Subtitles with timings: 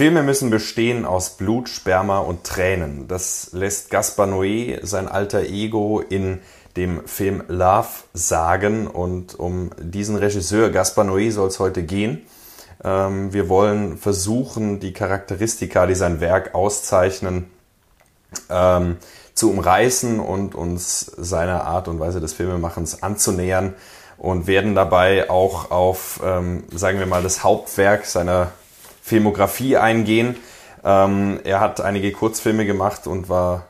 [0.00, 3.06] Filme müssen bestehen aus Blut, Sperma und Tränen.
[3.06, 6.38] Das lässt Gaspar Noé sein alter Ego in
[6.74, 8.86] dem Film Love sagen.
[8.86, 12.24] Und um diesen Regisseur Gaspar Noé soll es heute gehen.
[12.82, 17.50] Ähm, wir wollen versuchen, die Charakteristika, die sein Werk auszeichnen,
[18.48, 18.96] ähm,
[19.34, 23.74] zu umreißen und uns seiner Art und Weise des Filmemachens anzunähern
[24.16, 28.52] und werden dabei auch auf, ähm, sagen wir mal, das Hauptwerk seiner
[29.02, 30.36] Filmografie eingehen.
[30.84, 33.66] Ähm, er hat einige Kurzfilme gemacht und war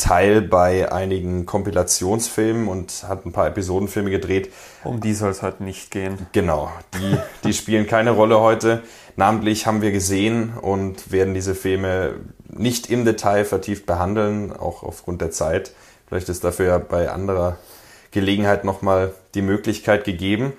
[0.00, 4.50] Teil bei einigen Kompilationsfilmen und hat ein paar Episodenfilme gedreht.
[4.82, 6.26] Um die soll es heute nicht gehen.
[6.32, 8.82] Genau, die, die spielen keine Rolle heute.
[9.16, 12.14] Namentlich haben wir gesehen und werden diese Filme
[12.48, 15.72] nicht im Detail vertieft behandeln, auch aufgrund der Zeit.
[16.08, 17.58] Vielleicht ist dafür ja bei anderer
[18.10, 20.54] Gelegenheit nochmal die Möglichkeit gegeben.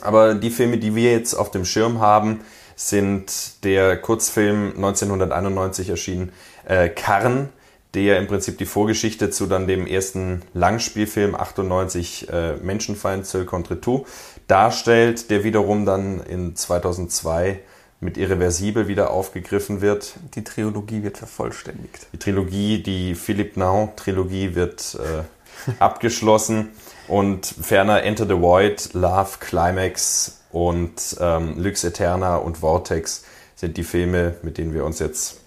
[0.00, 2.40] Aber die Filme, die wir jetzt auf dem Schirm haben,
[2.78, 6.32] sind der Kurzfilm 1991 erschienen
[6.64, 7.48] äh, Karn,
[7.94, 13.80] der im Prinzip die Vorgeschichte zu dann dem ersten Langspielfilm 98 äh, Menschenfeind Seul contre
[13.80, 14.06] tout
[14.46, 17.58] darstellt, der wiederum dann in 2002
[17.98, 20.14] mit Irreversibel wieder aufgegriffen wird.
[20.36, 22.06] Die Trilogie wird vervollständigt.
[22.12, 26.68] Die Trilogie, die Philippe Naon Trilogie wird äh, abgeschlossen
[27.08, 33.84] und ferner Enter the Void, Love, Climax und ähm, Lux Eterna und Vortex sind die
[33.84, 35.40] Filme, mit denen wir uns jetzt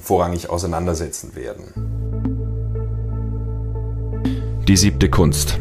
[0.00, 1.98] vorrangig auseinandersetzen werden.
[4.68, 5.58] Die siebte Kunst.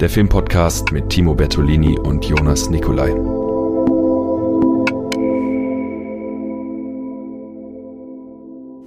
[0.00, 3.10] Der Filmpodcast mit Timo Bertolini und Jonas Nicolai.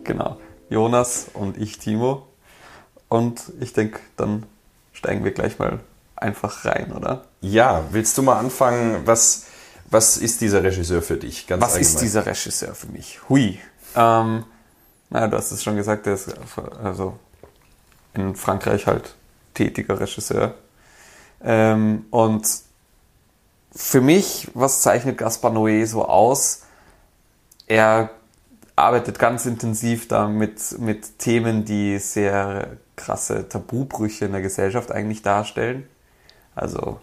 [0.04, 0.38] Genau.
[0.70, 2.26] Jonas und ich, Timo.
[3.10, 4.44] Und ich denke, dann
[4.94, 5.80] steigen wir gleich mal
[6.16, 7.26] einfach rein, oder?
[7.44, 9.06] Ja, willst du mal anfangen?
[9.06, 9.48] Was,
[9.92, 11.46] was ist dieser Regisseur für dich?
[11.46, 11.94] Ganz was allgemein?
[11.94, 13.20] ist dieser Regisseur für mich?
[13.28, 13.60] Hui.
[13.98, 14.46] Ähm,
[15.10, 16.34] naja, du hast es schon gesagt, der ist
[16.82, 17.20] also
[18.14, 19.14] in Frankreich halt
[19.54, 20.54] tätiger Regisseur.
[21.44, 22.48] Ähm, und
[23.76, 26.62] für mich, was zeichnet Gaspar Noé so aus?
[27.68, 28.10] Er
[28.78, 35.90] arbeitet ganz intensiv damit mit Themen, die sehr krasse Tabubrüche in der Gesellschaft eigentlich darstellen.
[36.56, 37.02] Also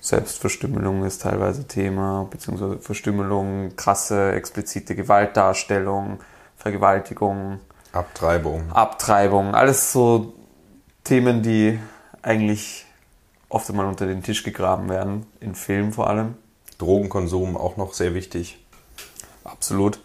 [0.00, 6.20] Selbstverstümmelung ist teilweise Thema, beziehungsweise Verstümmelung, krasse, explizite Gewaltdarstellung,
[6.56, 7.60] Vergewaltigung,
[7.92, 8.70] Abtreibung.
[8.72, 10.34] Abtreibung, alles so
[11.04, 11.78] Themen, die
[12.22, 12.86] eigentlich
[13.48, 16.36] oft einmal unter den Tisch gegraben werden, in Filmen vor allem.
[16.78, 18.64] Drogenkonsum auch noch sehr wichtig.
[19.44, 20.00] Absolut.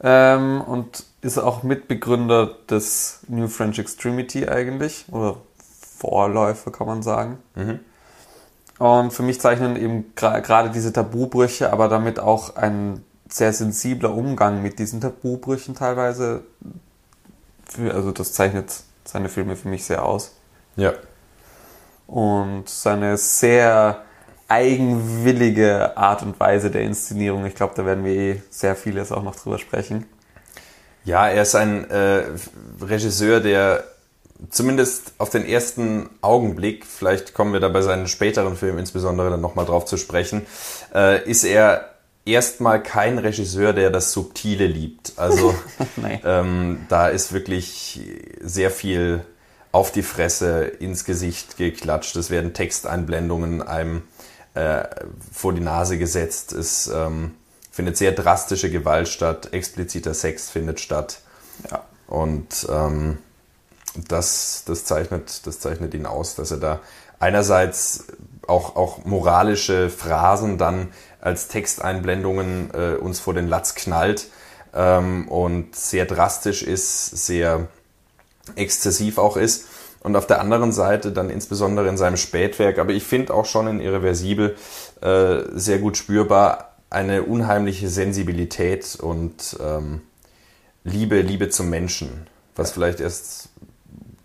[0.00, 5.36] Ähm, und ist auch Mitbegründer des New French Extremity eigentlich, oder
[5.98, 7.38] Vorläufer kann man sagen.
[7.56, 7.80] Mhm.
[8.78, 14.62] Und für mich zeichnen eben gerade diese Tabubrüche, aber damit auch ein sehr sensibler Umgang
[14.62, 16.42] mit diesen Tabubrüchen teilweise.
[17.68, 18.72] Für, also das zeichnet
[19.04, 20.36] seine Filme für mich sehr aus.
[20.76, 20.92] Ja.
[22.06, 24.02] Und seine sehr
[24.46, 27.44] eigenwillige Art und Weise der Inszenierung.
[27.44, 30.06] Ich glaube, da werden wir eh sehr vieles auch noch drüber sprechen.
[31.04, 32.24] Ja, er ist ein äh,
[32.80, 33.84] Regisseur, der
[34.50, 39.40] zumindest auf den ersten Augenblick, vielleicht kommen wir da bei seinen späteren Filmen insbesondere dann
[39.40, 40.46] nochmal drauf zu sprechen,
[40.94, 41.90] äh, ist er
[42.24, 45.14] erstmal kein Regisseur, der das Subtile liebt.
[45.16, 45.54] Also
[46.24, 48.00] ähm, da ist wirklich
[48.40, 49.24] sehr viel
[49.72, 52.16] auf die Fresse, ins Gesicht geklatscht.
[52.16, 54.02] Es werden Texteinblendungen einem
[54.54, 54.84] äh,
[55.32, 56.52] vor die Nase gesetzt.
[56.52, 57.32] Es ähm,
[57.70, 61.20] findet sehr drastische Gewalt statt, expliziter Sex findet statt.
[61.70, 61.84] Ja.
[62.06, 63.18] Und ähm,
[64.08, 66.80] das, das, zeichnet, das zeichnet ihn aus, dass er da
[67.18, 68.04] einerseits
[68.46, 70.88] auch, auch moralische Phrasen dann
[71.20, 74.28] als Texteinblendungen äh, uns vor den Latz knallt
[74.74, 77.68] ähm, und sehr drastisch ist, sehr
[78.56, 79.66] exzessiv auch ist.
[80.00, 83.66] Und auf der anderen Seite dann insbesondere in seinem Spätwerk, aber ich finde auch schon
[83.66, 84.56] in Irreversibel
[85.00, 90.02] äh, sehr gut spürbar eine unheimliche Sensibilität und ähm,
[90.84, 93.50] Liebe, Liebe zum Menschen, was vielleicht erst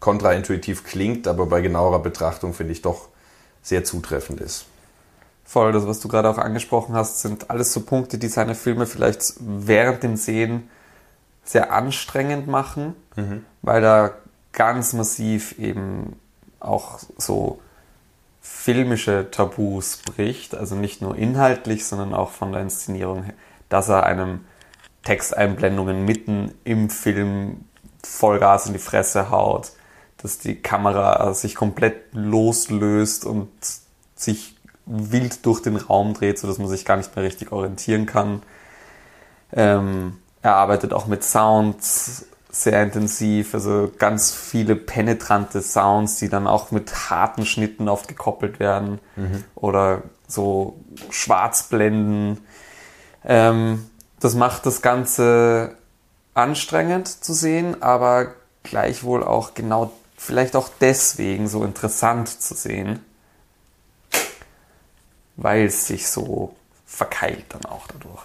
[0.03, 3.07] kontraintuitiv klingt, aber bei genauerer Betrachtung finde ich doch
[3.61, 4.65] sehr zutreffend ist.
[5.45, 8.85] Voll, das, was du gerade auch angesprochen hast, sind alles so Punkte, die seine Filme
[8.85, 10.69] vielleicht während dem Sehen
[11.45, 13.45] sehr anstrengend machen, mhm.
[13.61, 14.11] weil da
[14.51, 16.19] ganz massiv eben
[16.59, 17.61] auch so
[18.41, 23.29] filmische Tabus bricht, also nicht nur inhaltlich, sondern auch von der Inszenierung,
[23.69, 24.41] dass er einem
[25.03, 27.63] Texteinblendungen mitten im Film
[28.03, 29.71] Vollgas in die Fresse haut,
[30.23, 33.49] dass die Kamera sich komplett loslöst und
[34.15, 34.55] sich
[34.85, 38.41] wild durch den Raum dreht, sodass man sich gar nicht mehr richtig orientieren kann.
[39.51, 46.47] Ähm, er arbeitet auch mit Sounds sehr intensiv, also ganz viele penetrante Sounds, die dann
[46.47, 48.99] auch mit harten Schnitten oft gekoppelt werden
[49.55, 50.79] oder so
[51.09, 52.39] Schwarzblenden.
[53.25, 53.89] Ähm,
[54.19, 55.75] das macht das Ganze
[56.33, 58.33] anstrengend zu sehen, aber
[58.63, 59.91] gleichwohl auch genau,
[60.23, 62.99] vielleicht auch deswegen so interessant zu sehen,
[65.35, 66.55] weil es sich so
[66.85, 68.21] verkeilt dann auch dadurch.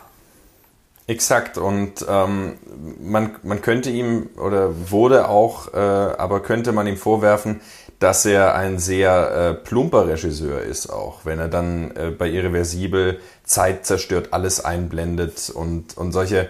[1.07, 2.59] Exakt und ähm,
[3.01, 7.63] man, man könnte ihm oder wurde auch, äh, aber könnte man ihm vorwerfen,
[7.99, 13.21] dass er ein sehr äh, plumper Regisseur ist auch, wenn er dann äh, bei Irreversibel
[13.43, 16.49] Zeit zerstört, alles einblendet und, und solche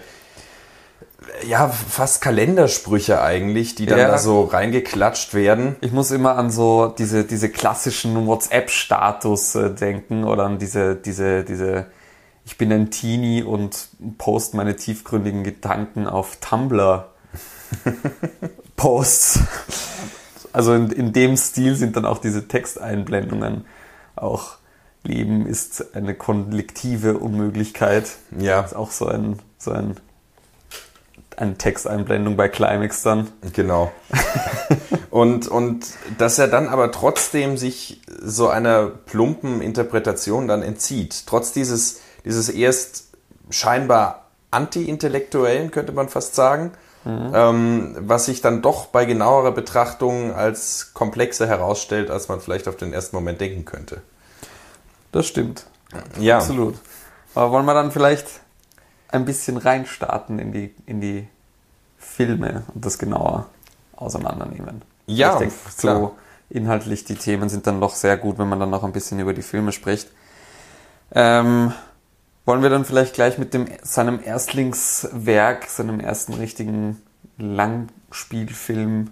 [1.47, 4.09] ja, fast Kalendersprüche eigentlich, die dann Ja.
[4.09, 5.77] da so reingeklatscht werden.
[5.81, 11.45] Ich muss immer an so diese, diese klassischen WhatsApp-Status äh, denken oder an diese, diese,
[11.45, 11.87] diese,
[12.45, 13.89] ich bin ein Teenie und
[14.19, 17.09] post meine tiefgründigen Gedanken auf Tumblr
[18.77, 19.41] Posts.
[20.51, 23.67] Also in, in dem Stil sind dann auch diese Texteinblendungen
[24.17, 24.57] auch
[25.05, 28.09] Leben ist eine kollektive Unmöglichkeit.
[28.39, 29.97] Ja, ist auch so ein, so ein,
[31.39, 33.29] eine Texteinblendung bei Climax dann.
[33.53, 33.93] Genau.
[35.11, 35.87] und, und
[36.19, 41.25] dass er dann aber trotzdem sich so einer plumpen Interpretation dann entzieht.
[41.27, 43.09] Trotz dieses, dieses erst
[43.51, 46.73] scheinbar anti-intellektuellen, könnte man fast sagen,
[47.07, 52.77] ähm, was sich dann doch bei genauerer Betrachtung als komplexer herausstellt, als man vielleicht auf
[52.77, 54.03] den ersten Moment denken könnte.
[55.13, 55.65] Das stimmt.
[56.19, 56.75] Ja, Absolut.
[57.35, 58.27] Aber wollen wir dann vielleicht
[59.09, 61.27] ein bisschen reinstarten in die, in die
[61.99, 63.47] Filme und das genauer
[63.97, 64.83] auseinandernehmen?
[65.07, 65.97] Ja, ich denke, klar.
[65.97, 66.17] so
[66.51, 69.35] inhaltlich die Themen sind dann doch sehr gut, wenn man dann noch ein bisschen über
[69.35, 70.11] die Filme spricht.
[71.13, 71.73] Ähm,
[72.45, 77.03] wollen wir dann vielleicht gleich mit dem, seinem Erstlingswerk, seinem ersten richtigen
[77.37, 79.11] Langspielfilm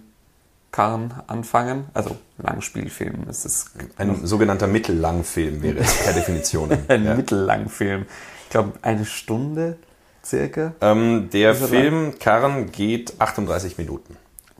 [0.71, 1.85] Karren anfangen?
[1.93, 6.71] Also Langspielfilm, es ist ein sogenannter Mittellangfilm wäre es per Definition.
[6.87, 7.15] ein ja.
[7.15, 8.05] Mittellangfilm.
[8.43, 9.77] Ich glaube, eine Stunde
[10.27, 10.73] circa.
[10.81, 14.17] ähm, der er Film Karren geht 38 Minuten.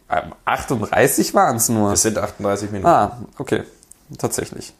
[0.10, 1.92] Ähm, 38 waren es nur.
[1.94, 2.88] Es sind 38 Minuten.
[2.88, 3.64] Ah, okay.
[4.18, 4.74] Tatsächlich.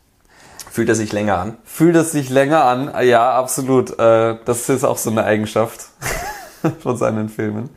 [0.72, 1.58] Fühlt er sich länger an?
[1.66, 2.94] Fühlt es sich länger an?
[3.06, 3.98] Ja, absolut.
[4.00, 5.88] Äh, Das ist auch so eine Eigenschaft
[6.80, 7.70] von seinen Filmen.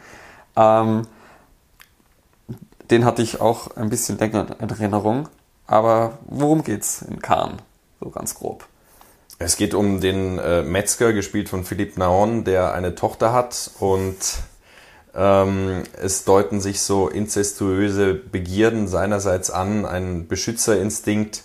[0.56, 1.02] Ähm,
[2.90, 5.28] Den hatte ich auch ein bisschen länger in Erinnerung.
[5.66, 7.58] Aber worum geht's in Cannes?
[8.00, 8.66] So ganz grob.
[9.42, 14.16] Es geht um den äh, Metzger, gespielt von Philippe Naon, der eine Tochter hat und
[15.14, 21.42] ähm, es deuten sich so inzestuöse Begierden seinerseits an, ein Beschützerinstinkt,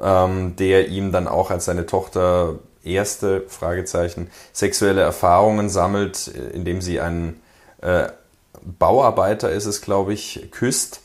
[0.00, 7.00] ähm, der ihm dann auch als seine Tochter erste Fragezeichen sexuelle Erfahrungen sammelt, indem sie
[7.00, 7.42] einen
[7.80, 8.06] äh,
[8.62, 11.01] Bauarbeiter ist es, glaube ich, küsst.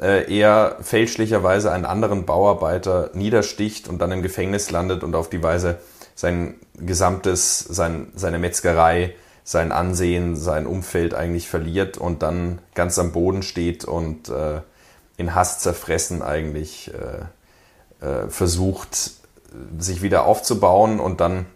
[0.00, 5.42] Äh, er fälschlicherweise einen anderen Bauarbeiter niedersticht und dann im Gefängnis landet und auf die
[5.42, 5.78] Weise
[6.14, 9.14] sein gesamtes, sein, seine Metzgerei,
[9.44, 14.60] sein Ansehen, sein Umfeld eigentlich verliert und dann ganz am Boden steht und äh,
[15.16, 19.12] in Hass zerfressen eigentlich äh, äh, versucht,
[19.78, 21.46] sich wieder aufzubauen und dann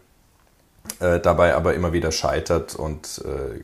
[1.01, 3.61] äh, dabei aber immer wieder scheitert und äh,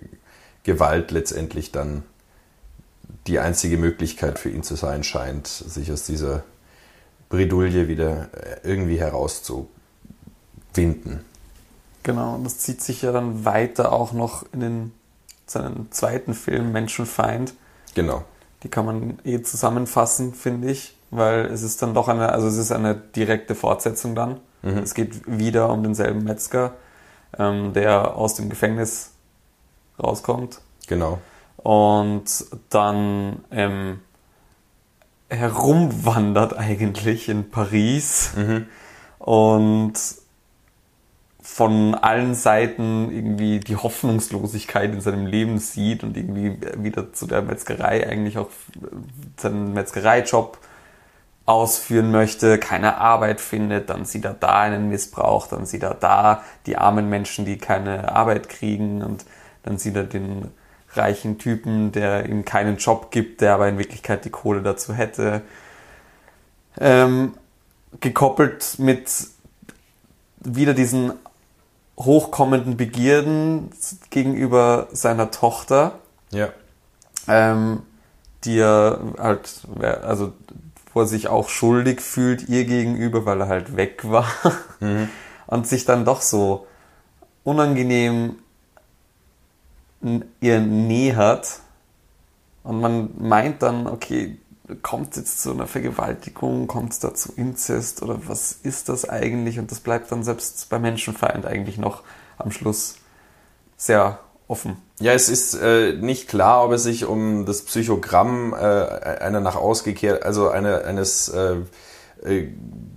[0.64, 2.03] Gewalt letztendlich dann
[3.26, 6.44] die einzige Möglichkeit für ihn zu sein scheint, sich aus dieser
[7.28, 9.66] Bredouille wieder äh, irgendwie herauszuwinden.
[12.02, 14.92] Genau, und das zieht sich ja dann weiter auch noch in den,
[15.46, 17.54] seinen zweiten Film Menschenfeind.
[17.94, 18.24] Genau.
[18.62, 22.56] Die kann man eh zusammenfassen, finde ich, weil es ist dann doch eine, also es
[22.56, 24.40] ist eine direkte Fortsetzung dann.
[24.62, 26.74] Es geht wieder um denselben Metzger,
[27.38, 29.10] ähm, der aus dem Gefängnis
[30.02, 31.18] rauskommt Genau.
[31.67, 33.99] Und dann ähm,
[35.29, 38.31] herumwandert eigentlich in Paris.
[39.19, 39.94] Und
[41.41, 47.43] von allen Seiten irgendwie die Hoffnungslosigkeit in seinem Leben sieht und irgendwie wieder zu der
[47.43, 48.51] Metzgerei eigentlich auch
[49.37, 50.58] seinen Metzgereijob
[51.46, 56.44] ausführen möchte, keine Arbeit findet, dann sieht er da einen Missbrauch, dann sieht er da
[56.67, 59.25] die armen Menschen, die keine Arbeit kriegen und
[59.65, 60.53] dann sieht er den
[60.96, 65.43] reichen Typen, der ihm keinen Job gibt, der aber in Wirklichkeit die Kohle dazu hätte.
[66.79, 67.34] Ähm,
[68.00, 69.10] gekoppelt mit
[70.41, 71.12] wieder diesen
[71.98, 73.70] hochkommenden Begierden
[74.10, 75.98] gegenüber seiner Tochter,
[76.31, 76.48] Ja.
[77.26, 77.82] ähm,
[78.44, 80.32] die er halt, also
[80.93, 84.26] wo er sich auch schuldig fühlt ihr gegenüber, weil er halt weg war
[85.46, 86.67] und sich dann doch so
[87.44, 88.36] unangenehm
[90.41, 91.60] ihr nähert
[92.63, 94.39] und man meint dann, okay,
[94.82, 99.08] kommt es jetzt zu einer Vergewaltigung, kommt es da zu Inzest oder was ist das
[99.08, 99.58] eigentlich?
[99.58, 102.03] Und das bleibt dann selbst bei Menschenfeind eigentlich noch
[102.39, 102.96] am Schluss
[103.77, 104.77] sehr offen.
[104.98, 109.56] Ja, es ist äh, nicht klar, ob es sich um das Psychogramm äh, einer nach
[109.56, 111.56] ausgekehrt, also eine, eines äh,
[112.25, 112.48] äh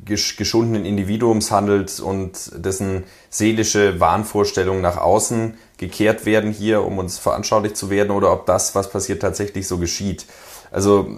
[0.06, 7.75] geschundenen Individuums handelt und dessen seelische Wahnvorstellungen nach außen gekehrt werden hier, um uns veranschaulicht
[7.75, 10.25] zu werden, oder ob das, was passiert, tatsächlich so geschieht.
[10.71, 11.09] Also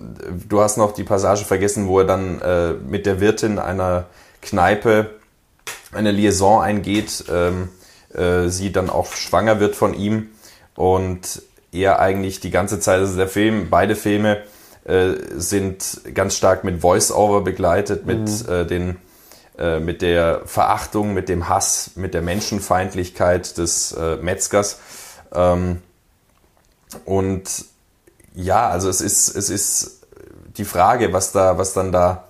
[0.47, 4.05] du hast noch die Passage vergessen, wo er dann äh, mit der Wirtin einer
[4.41, 5.09] Kneipe
[5.91, 7.69] eine Liaison eingeht, ähm,
[8.13, 10.29] äh, sie dann auch schwanger wird von ihm
[10.75, 11.41] und
[11.73, 14.43] er eigentlich die ganze Zeit, also der Film, beide Filme
[14.85, 18.53] äh, sind ganz stark mit Voice-Over begleitet, mit mhm.
[18.53, 18.97] äh, den
[19.61, 24.79] äh, mit der Verachtung, mit dem Hass, mit der Menschenfeindlichkeit des äh, Metzgers.
[25.31, 25.83] Ähm,
[27.05, 27.43] und
[28.33, 30.01] ja, also es ist, es ist
[30.57, 32.23] die Frage, was da, was dann da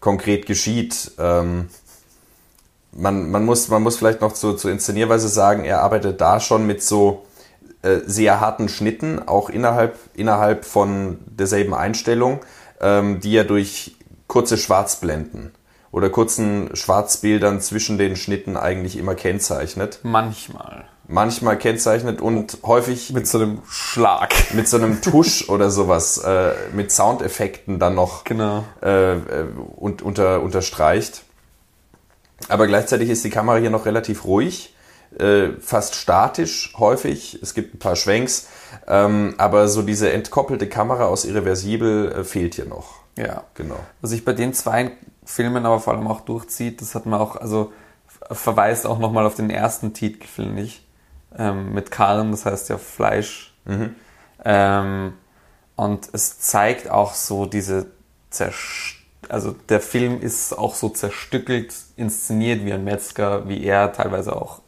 [0.00, 1.12] konkret geschieht.
[1.18, 1.68] Ähm,
[2.92, 6.66] man, man, muss, man muss vielleicht noch zu, zur Inszenierweise sagen, er arbeitet da schon
[6.66, 7.26] mit so
[7.82, 12.40] äh, sehr harten Schnitten, auch innerhalb, innerhalb von derselben Einstellung,
[12.80, 13.96] ähm, die er durch
[14.28, 15.52] kurze Schwarzblenden
[15.92, 20.00] oder kurzen Schwarzbildern zwischen den Schnitten eigentlich immer kennzeichnet.
[20.02, 26.18] Manchmal manchmal kennzeichnet und häufig mit so einem Schlag, mit so einem Tusch oder sowas,
[26.18, 28.64] äh, mit Soundeffekten dann noch genau.
[28.82, 31.24] äh, äh, und, unter, unterstreicht.
[32.48, 34.74] Aber gleichzeitig ist die Kamera hier noch relativ ruhig,
[35.18, 37.38] äh, fast statisch häufig.
[37.42, 38.48] Es gibt ein paar Schwenks,
[38.86, 43.00] ähm, aber so diese entkoppelte Kamera aus irreversibel äh, fehlt hier noch.
[43.18, 43.80] Ja, genau.
[44.00, 44.92] Was sich bei den zwei
[45.24, 47.72] Filmen aber vor allem auch durchzieht, das hat man auch, also
[48.30, 50.86] verweist auch nochmal auf den ersten Titel, finde ich
[51.36, 53.54] ähm, mit Karren, das heißt ja Fleisch.
[53.64, 53.94] Mhm.
[54.44, 55.12] Ähm,
[55.76, 57.86] und es zeigt auch so diese
[58.30, 64.34] Zerst also der Film ist auch so zerstückelt inszeniert wie ein Metzger, wie er teilweise
[64.34, 64.60] auch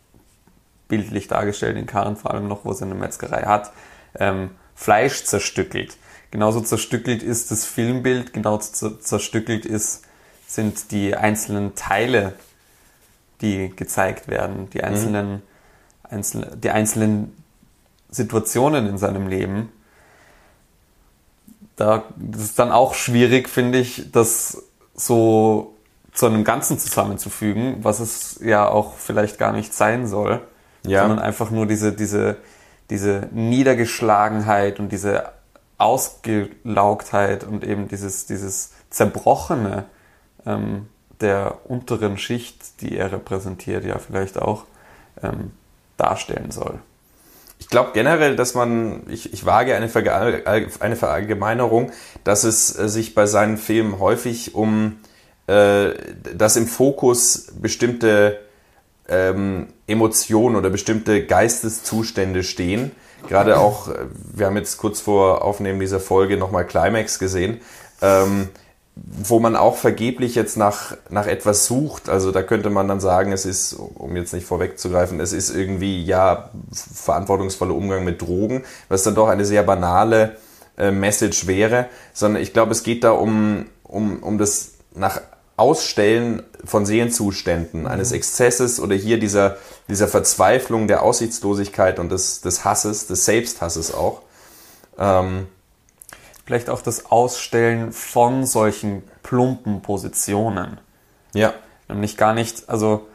[0.89, 3.73] bildlich dargestellt in Karren vor allem noch, wo es eine Metzgerei hat,
[4.19, 5.97] ähm, Fleisch zerstückelt.
[6.31, 10.03] Genauso zerstückelt ist das Filmbild, genau zerstückelt ist,
[10.55, 12.35] sind die einzelnen Teile,
[13.41, 15.43] die gezeigt werden, die einzelnen mhm
[16.13, 17.37] einzelne, die einzelnen
[18.11, 19.73] Situationen in seinem Leben,
[21.77, 24.63] da das ist dann auch schwierig, finde ich, das
[24.95, 25.75] so
[26.13, 30.43] zu einem Ganzen zusammenzufügen, was es ja auch vielleicht gar nicht sein soll,
[30.87, 31.01] ja.
[31.01, 32.37] sondern einfach nur diese, diese,
[32.91, 35.33] diese Niedergeschlagenheit und diese
[35.79, 39.87] Ausgelaugtheit und eben dieses, dieses Zerbrochene
[40.47, 40.89] ähm,
[41.21, 44.65] der unteren Schicht, die er repräsentiert, ja vielleicht auch,
[45.23, 45.53] ähm,
[45.97, 46.79] darstellen soll.
[47.59, 50.43] Ich glaube generell, dass man, ich, ich wage eine, Verge
[50.81, 51.93] eine Verallgemeinerung,
[52.25, 54.99] dass es äh, sich bei seinen Filmen häufig um,
[55.47, 55.91] äh,
[56.35, 58.41] dass im Fokus bestimmte
[59.09, 62.91] ähm, Emotionen oder bestimmte Geisteszustände stehen.
[63.29, 67.61] Gerade auch, äh, wir haben jetzt kurz vor Aufnehmen dieser Folge nochmal Climax gesehen.
[68.01, 68.49] Ähm,
[68.95, 72.09] wo man auch vergeblich jetzt nach, nach etwas sucht.
[72.09, 76.05] Also da könnte man dann sagen, es ist, um jetzt nicht vorwegzugreifen, es ist irgendwie
[76.05, 80.37] ja verantwortungsvoller Umgang mit Drogen, was dann doch eine sehr banale
[80.77, 85.23] äh, Message wäre, sondern ich glaube, es geht da um, um, um das nach
[85.57, 88.17] Ausstellen von Sehenzuständen, eines mhm.
[88.17, 89.57] Exzesses oder hier dieser,
[89.89, 94.23] dieser Verzweiflung der Aussichtslosigkeit und des, des Hasses, des Selbsthasses auch.
[94.99, 95.47] Ähm,
[96.53, 100.79] vielleicht auch das Ausstellen von solchen plumpen Positionen.
[101.33, 101.55] Ja.
[101.89, 103.09] Nämlich gar nicht, also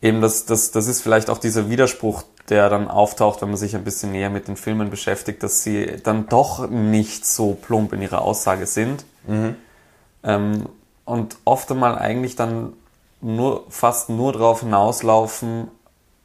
[0.00, 3.74] eben das, das, das ist vielleicht auch dieser Widerspruch, der dann auftaucht, wenn man sich
[3.74, 8.00] ein bisschen näher mit den Filmen beschäftigt, dass sie dann doch nicht so plump in
[8.00, 9.04] ihrer Aussage sind.
[9.26, 9.56] Mhm.
[10.22, 10.68] Ähm,
[11.04, 12.74] und oft einmal eigentlich dann
[13.20, 15.66] nur, fast nur darauf hinauslaufen,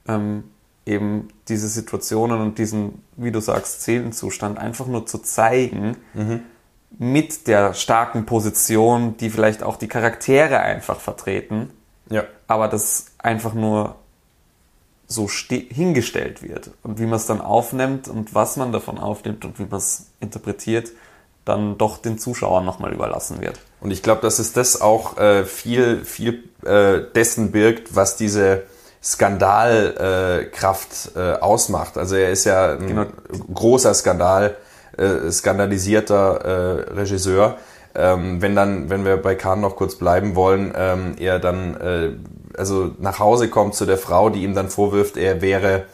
[0.07, 0.43] ähm,
[0.85, 6.41] eben diese Situationen und diesen, wie du sagst, Seelenzustand einfach nur zu zeigen, mhm.
[6.97, 11.69] mit der starken Position, die vielleicht auch die Charaktere einfach vertreten,
[12.09, 12.23] ja.
[12.47, 13.95] aber das einfach nur
[15.07, 16.71] so hingestellt wird.
[16.81, 20.07] Und wie man es dann aufnimmt und was man davon aufnimmt und wie man es
[20.19, 20.91] interpretiert,
[21.45, 23.59] dann doch den Zuschauern nochmal überlassen wird.
[23.81, 28.63] Und ich glaube, dass es das auch äh, viel, viel äh, dessen birgt, was diese
[29.03, 31.97] Skandalkraft äh, äh, ausmacht.
[31.97, 33.05] Also er ist ja ein genau.
[33.53, 34.55] großer Skandal,
[34.97, 37.57] äh, skandalisierter äh, Regisseur.
[37.95, 42.13] Ähm, wenn dann, wenn wir bei Kahn noch kurz bleiben wollen, ähm, er dann äh,
[42.57, 45.85] also nach Hause kommt zu der Frau, die ihm dann vorwirft, er wäre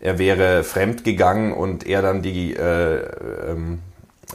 [0.00, 3.02] er wäre fremd gegangen und er dann die, äh,
[3.50, 3.80] ähm,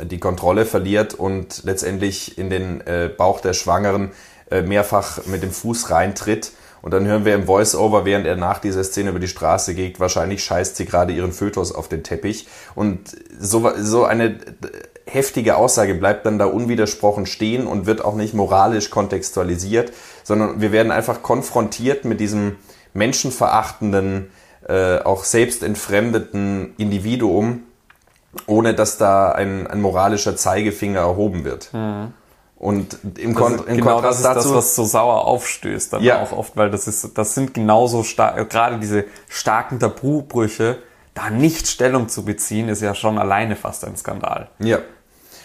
[0.02, 2.84] die Kontrolle verliert und letztendlich in den
[3.16, 4.12] Bauch der Schwangeren
[4.50, 6.52] mehrfach mit dem Fuß reintritt.
[6.84, 10.02] Und dann hören wir im Voice-Over, während er nach dieser Szene über die Straße geht,
[10.02, 12.46] wahrscheinlich scheißt sie gerade ihren Fötus auf den Teppich.
[12.76, 14.38] Und so, so eine
[15.06, 20.74] heftige Aussage bleibt dann da unwidersprochen stehen und wird auch nicht moralisch kontextualisiert, sondern wir
[20.74, 22.58] werden einfach konfrontiert mit diesem
[22.94, 24.30] menschenverachtenden,
[24.68, 27.64] äh, auch selbstentfremdeten Individuum,
[28.46, 31.70] ohne dass da ein, ein moralischer Zeigefinger erhoben wird.
[31.74, 32.14] Mhm.
[32.64, 36.02] Und im, Kon im genau Kontrast das ist dazu, das, was so sauer aufstößt, dann
[36.02, 36.22] ja.
[36.22, 40.78] auch oft, weil das ist, das sind genauso stark, gerade diese starken Tabubrüche,
[41.14, 44.48] da nicht Stellung zu beziehen, ist ja schon alleine fast ein Skandal.
[44.60, 44.80] Ja.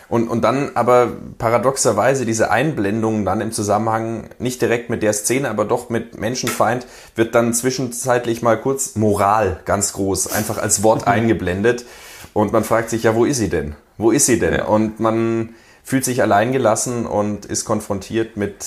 [0.09, 1.09] Und, und dann aber
[1.39, 6.87] paradoxerweise diese Einblendungen dann im Zusammenhang nicht direkt mit der Szene, aber doch mit Menschenfeind,
[7.17, 11.85] wird dann zwischenzeitlich mal kurz Moral ganz groß einfach als Wort eingeblendet.
[12.33, 13.75] Und man fragt sich, ja, wo ist sie denn?
[13.97, 14.55] Wo ist sie denn?
[14.55, 14.67] Ja.
[14.67, 15.57] Und man
[15.89, 18.67] fühlt sich alleingelassen und ist konfrontiert mit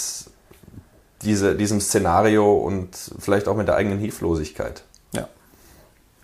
[1.21, 4.81] diese, diesem Szenario und vielleicht auch mit der eigenen Hilflosigkeit.
[5.11, 5.27] Ja.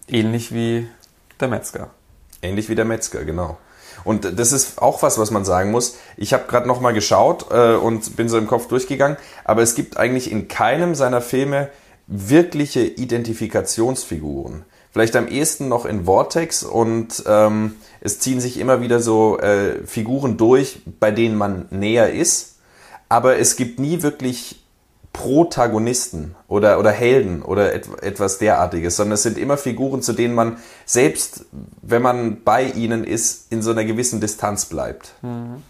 [0.07, 0.87] Ähnlich wie
[1.39, 1.91] der Metzger.
[2.41, 3.59] Ähnlich wie der Metzger, genau.
[4.05, 5.97] Und das ist auch was, was man sagen muss.
[6.15, 9.75] Ich habe gerade noch mal geschaut äh, und bin so im Kopf durchgegangen, aber es
[9.75, 11.69] gibt eigentlich in keinem seiner Filme
[12.07, 14.65] wirkliche Identifikationsfiguren.
[14.91, 19.85] Vielleicht am ehesten noch in Vortex und ähm, es ziehen sich immer wieder so äh,
[19.85, 22.57] Figuren durch, bei denen man näher ist,
[23.09, 24.63] aber es gibt nie wirklich
[25.13, 30.35] Protagonisten oder, oder Helden oder et, etwas derartiges, sondern es sind immer Figuren, zu denen
[30.35, 31.45] man selbst,
[31.81, 35.13] wenn man bei ihnen ist, in so einer gewissen Distanz bleibt.
[35.23, 35.63] Mhm.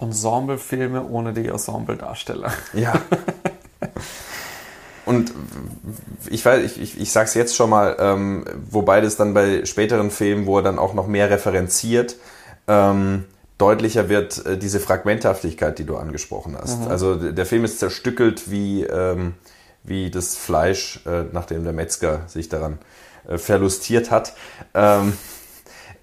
[0.00, 2.52] Ensemblefilme ohne die Ensembledarsteller.
[2.72, 2.94] Ja.
[5.10, 5.32] Und
[6.30, 10.12] ich weiß, ich, ich, ich sag's jetzt schon mal, ähm, wobei das dann bei späteren
[10.12, 12.14] Filmen, wo er dann auch noch mehr referenziert,
[12.68, 13.24] ähm,
[13.58, 16.82] deutlicher wird äh, diese Fragmenthaftigkeit, die du angesprochen hast.
[16.82, 16.86] Mhm.
[16.86, 19.34] Also der Film ist zerstückelt wie, ähm,
[19.82, 22.78] wie das Fleisch, äh, nachdem der Metzger sich daran
[23.28, 24.34] äh, verlustiert hat.
[24.74, 25.14] Ähm,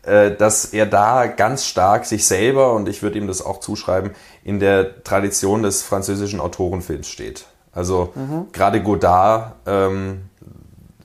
[0.02, 4.12] äh, dass er da ganz stark sich selber, und ich würde ihm das auch zuschreiben,
[4.44, 7.46] in der Tradition des französischen Autorenfilms steht.
[7.78, 8.48] Also mhm.
[8.54, 10.30] gerade Godard, ähm,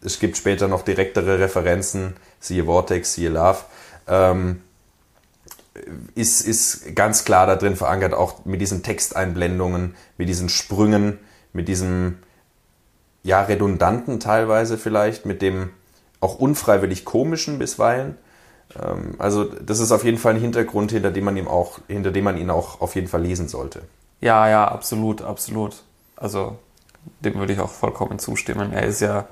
[0.02, 3.58] es gibt später noch direktere Referenzen, siehe Vortex, siehe Love,
[4.08, 4.62] ähm,
[6.14, 11.18] ist, ist ganz klar da drin verankert, auch mit diesen Texteinblendungen, mit diesen Sprüngen,
[11.52, 12.20] mit diesem
[13.22, 15.70] ja redundanten teilweise vielleicht, mit dem
[16.20, 18.16] auch unfreiwillig komischen bisweilen.
[18.80, 22.12] Ähm, also das ist auf jeden Fall ein Hintergrund, hinter dem man ihm auch, hinter
[22.12, 23.82] dem man ihn auch auf jeden Fall lesen sollte.
[24.22, 25.82] Ja, ja, absolut, absolut.
[26.22, 26.56] Also
[27.18, 28.72] dem würde ich auch vollkommen zustimmen.
[28.72, 29.26] Er ist ja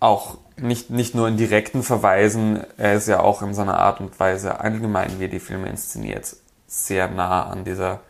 [0.00, 4.18] auch nicht, nicht nur in direkten Verweisen, er ist ja auch in seiner Art und
[4.18, 6.34] Weise allgemein, wie er die Filme inszeniert,
[6.66, 8.00] sehr nah an dieser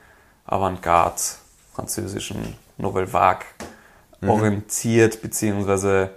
[0.47, 1.21] Avantgarde
[1.75, 3.45] französischen Nouvelle Vague
[4.23, 4.31] mhm.
[4.31, 6.11] orientiert, beziehungsweise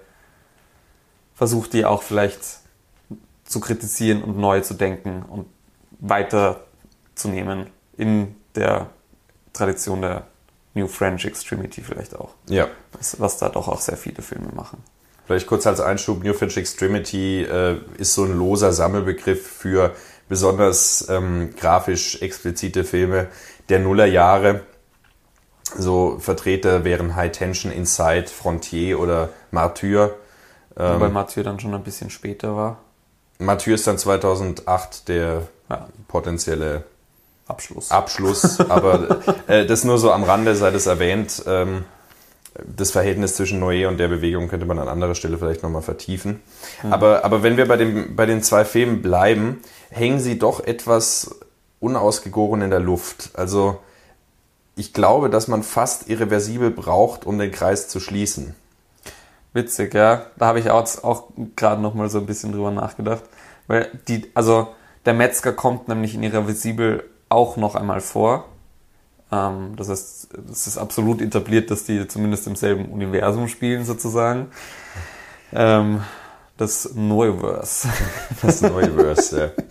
[1.36, 2.42] versucht die auch vielleicht
[3.44, 5.48] zu kritisieren und neu zu denken und
[6.00, 8.88] weiterzunehmen in der
[9.52, 10.24] Tradition der
[10.74, 12.32] New French Extremity vielleicht auch.
[12.48, 12.68] Ja.
[12.94, 14.84] Was, was da doch auch sehr viele Filme machen.
[15.26, 19.96] Vielleicht kurz als Einschub, New French Extremity äh, ist so ein loser Sammelbegriff für
[20.28, 23.28] besonders ähm, grafisch explizite Filme
[23.70, 24.62] der Nullerjahre.
[25.78, 30.16] So Vertreter wären High Tension, Inside, Frontier oder Martyr.
[30.78, 32.80] Ähm, Wobei Martyr dann schon ein bisschen später war.
[33.40, 35.88] Martyr ist dann 2008 der ja.
[36.08, 36.84] potenzielle
[37.48, 37.92] Abschluss.
[37.92, 41.44] Abschluss, aber äh, das nur so am Rande sei das erwähnt.
[41.46, 41.86] Ähm,
[42.64, 46.42] das Verhältnis zwischen Noé und der Bewegung könnte man an anderer Stelle vielleicht nochmal vertiefen.
[46.84, 46.94] Mhm.
[46.94, 51.36] Aber, aber wenn wir bei, dem, bei den zwei Filmen bleiben, hängen sie doch etwas
[51.80, 53.32] unausgegoren in der Luft.
[53.34, 53.80] Also
[54.76, 58.56] ich glaube, dass man fast irreversibel braucht, um den Kreis zu schließen.
[59.54, 60.28] Witzig, ja.
[60.38, 63.24] Da habe ich auch, auch gerade nochmal so ein bisschen drüber nachgedacht.
[63.68, 64.70] Weil die, also
[65.06, 67.04] der Metzger kommt nämlich in irreversibel
[67.34, 68.46] auch noch einmal vor.
[69.32, 74.48] Ähm, das heißt, es ist absolut etabliert, dass die zumindest im selben Universum spielen, sozusagen.
[75.52, 76.04] Ähm,
[76.58, 77.90] das Neuverse.
[78.42, 79.64] Das Neuverse, ja.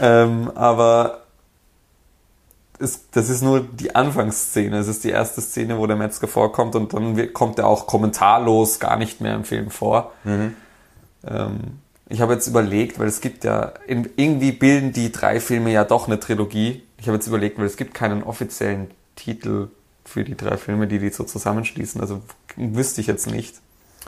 [0.24, 1.24] ähm, aber
[2.78, 4.78] es, das ist nur die Anfangsszene.
[4.78, 8.80] Es ist die erste Szene, wo der Metzger vorkommt und dann kommt er auch kommentarlos
[8.80, 10.12] gar nicht mehr im Film vor.
[10.24, 10.56] Mhm.
[11.26, 11.58] Ähm,
[12.08, 16.06] ich habe jetzt überlegt, weil es gibt ja, irgendwie bilden die drei Filme ja doch
[16.06, 16.82] eine Trilogie.
[17.04, 19.68] Ich habe jetzt überlegt, weil es gibt keinen offiziellen Titel
[20.06, 22.00] für die drei Filme, die die so zusammenschließen.
[22.00, 22.22] Also
[22.56, 23.56] wüsste ich jetzt nicht.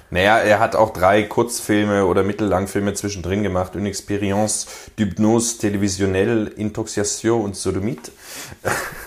[0.09, 3.77] Naja, er hat auch drei Kurzfilme oder Mittellangfilme zwischendrin gemacht.
[3.77, 4.67] Une expérience
[4.99, 8.11] d'hypnose télévisionnelle, Intoxiation und Sodomite.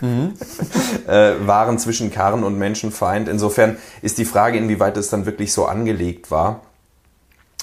[0.01, 0.35] Mhm.
[1.07, 3.27] äh, waren zwischen Karren und Menschenfeind.
[3.27, 6.61] Insofern ist die Frage, inwieweit es dann wirklich so angelegt war.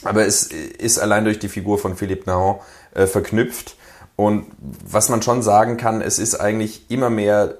[0.03, 2.57] Aber es ist allein durch die Figur von Philippe Nahon
[2.95, 3.77] äh, verknüpft.
[4.17, 7.55] Und was man schon sagen kann, es ist eigentlich immer mehr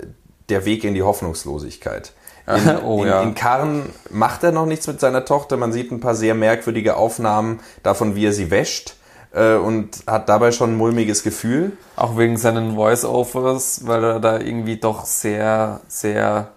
[0.49, 2.13] der Weg in die Hoffnungslosigkeit.
[2.47, 3.23] In, oh, in, ja.
[3.23, 5.57] in Karren macht er noch nichts mit seiner Tochter.
[5.57, 8.95] Man sieht ein paar sehr merkwürdige Aufnahmen davon, wie er sie wäscht
[9.33, 11.73] äh, und hat dabei schon ein mulmiges Gefühl.
[11.97, 16.53] Auch wegen seinen Voice-Overs, weil er da irgendwie doch sehr, sehr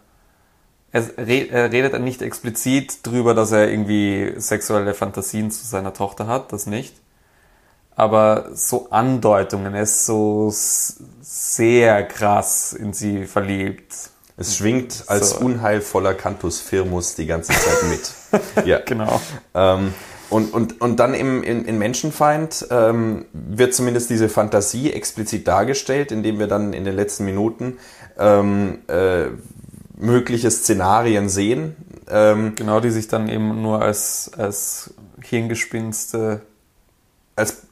[0.91, 6.65] er redet nicht explizit drüber, dass er irgendwie sexuelle Fantasien zu seiner Tochter hat, das
[6.65, 6.95] nicht.
[7.95, 13.93] Aber so Andeutungen, er ist so sehr krass in sie verliebt.
[14.37, 15.39] Es schwingt als so.
[15.39, 18.65] unheilvoller Cantus Firmus die ganze Zeit mit.
[18.65, 19.19] ja, genau.
[19.53, 19.93] Ähm,
[20.29, 26.11] und, und, und dann im, in, in Menschenfeind ähm, wird zumindest diese Fantasie explizit dargestellt,
[26.11, 27.79] indem wir dann in den letzten Minuten
[28.17, 29.25] ähm, äh,
[29.97, 31.75] mögliche Szenarien sehen.
[32.09, 36.41] Ähm, genau, die sich dann eben nur als, als Hirngespinste.
[37.35, 37.63] Als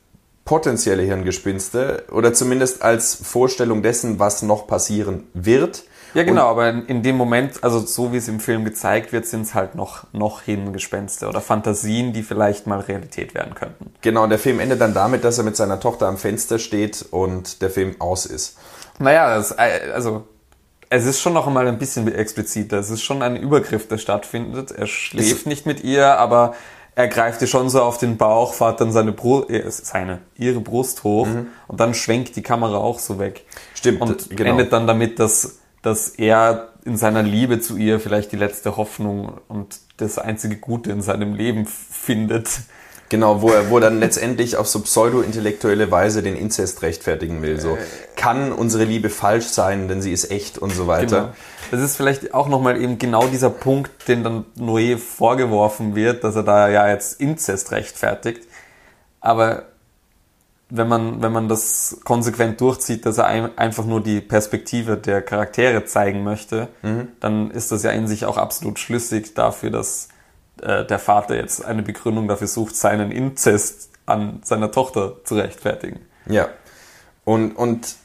[0.48, 5.84] potenzielle Hirngespinste oder zumindest als Vorstellung dessen, was noch passieren wird.
[6.14, 9.42] Ja, genau, aber in, dem Moment, also so wie es im Film gezeigt wird, sind
[9.42, 13.94] es halt noch, noch Hirngespenste oder Fantasien, die vielleicht mal Realität werden könnten.
[14.02, 17.06] Genau, und der Film endet dann damit, dass er mit seiner Tochter am Fenster steht
[17.12, 18.58] und der Film aus ist.
[19.00, 20.24] Naja, das, äh, also
[20.90, 22.80] es ist schon noch einmal ein bisschen expliziter.
[22.80, 24.72] Es ist schon ein Übergriff, der stattfindet.
[24.72, 26.56] Er schläft nicht mit ihr, aber
[26.98, 30.60] er greift ihr schon so auf den Bauch, fährt dann seine Brust, äh, seine, ihre
[30.62, 31.46] Brust hoch mhm.
[31.68, 33.46] und dann schwenkt die Kamera auch so weg.
[33.76, 34.02] Stimmt.
[34.02, 34.50] Und genau.
[34.50, 39.38] endet dann damit, dass, dass er in seiner Liebe zu ihr vielleicht die letzte Hoffnung
[39.48, 42.50] und das einzige Gute in seinem Leben findet.
[43.10, 47.60] Genau, wo er, wo er dann letztendlich auf so pseudo-intellektuelle Weise den Inzest rechtfertigen will.
[47.60, 47.78] So,
[48.16, 51.20] kann unsere Liebe falsch sein, denn sie ist echt und so weiter.
[51.20, 51.34] Genau.
[51.72, 56.36] Das ist vielleicht auch nochmal eben genau dieser Punkt, den dann Noé vorgeworfen wird, dass
[56.36, 58.44] er da ja jetzt Inzest rechtfertigt.
[59.22, 59.64] Aber
[60.70, 65.22] wenn man, wenn man das konsequent durchzieht, dass er ein, einfach nur die Perspektive der
[65.22, 67.10] Charaktere zeigen möchte, mhm.
[67.22, 70.10] dann ist das ja in sich auch absolut schlüssig dafür, dass
[70.62, 76.00] äh, der Vater jetzt eine Begründung dafür sucht, seinen Inzest an seiner Tochter zu rechtfertigen.
[76.28, 76.50] Ja.
[77.26, 77.96] Und, und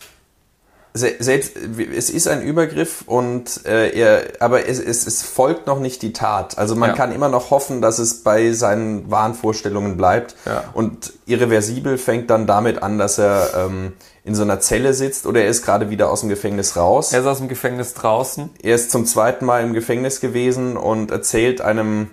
[0.95, 6.03] selbst es ist ein Übergriff und äh, er, aber es, es, es folgt noch nicht
[6.03, 6.59] die Tat.
[6.59, 6.97] Also man ja.
[6.97, 10.37] kann immer noch hoffen, dass es bei seinen Wahnvorstellungen bleibt.
[10.45, 10.65] Ja.
[10.75, 15.41] Und irreversibel fängt dann damit an, dass er ähm, in so einer Zelle sitzt oder
[15.43, 17.13] er ist gerade wieder aus dem Gefängnis raus.
[17.13, 18.51] Er ist aus dem Gefängnis draußen.
[18.63, 22.11] Er ist zum zweiten Mal im Gefängnis gewesen und erzählt einem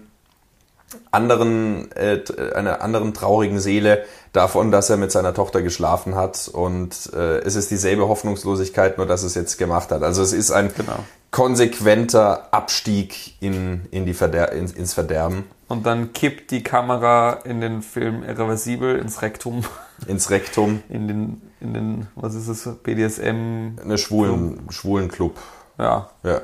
[1.12, 2.22] anderen, äh,
[2.56, 7.56] einer anderen traurigen Seele davon, dass er mit seiner Tochter geschlafen hat und äh, es
[7.56, 10.04] ist dieselbe Hoffnungslosigkeit, nur dass es jetzt gemacht hat.
[10.04, 11.00] Also es ist ein genau.
[11.32, 15.46] konsequenter Abstieg in, in die Verder ins, ins Verderben.
[15.68, 19.64] Und dann kippt die Kamera in den Film irreversibel ins Rektum.
[20.08, 20.82] Ins Rektum.
[20.88, 23.78] In den, in den, was ist es, BDSM?
[23.84, 25.38] Eine schwulen, schwulen Club.
[25.78, 26.10] Ja.
[26.24, 26.42] Ja.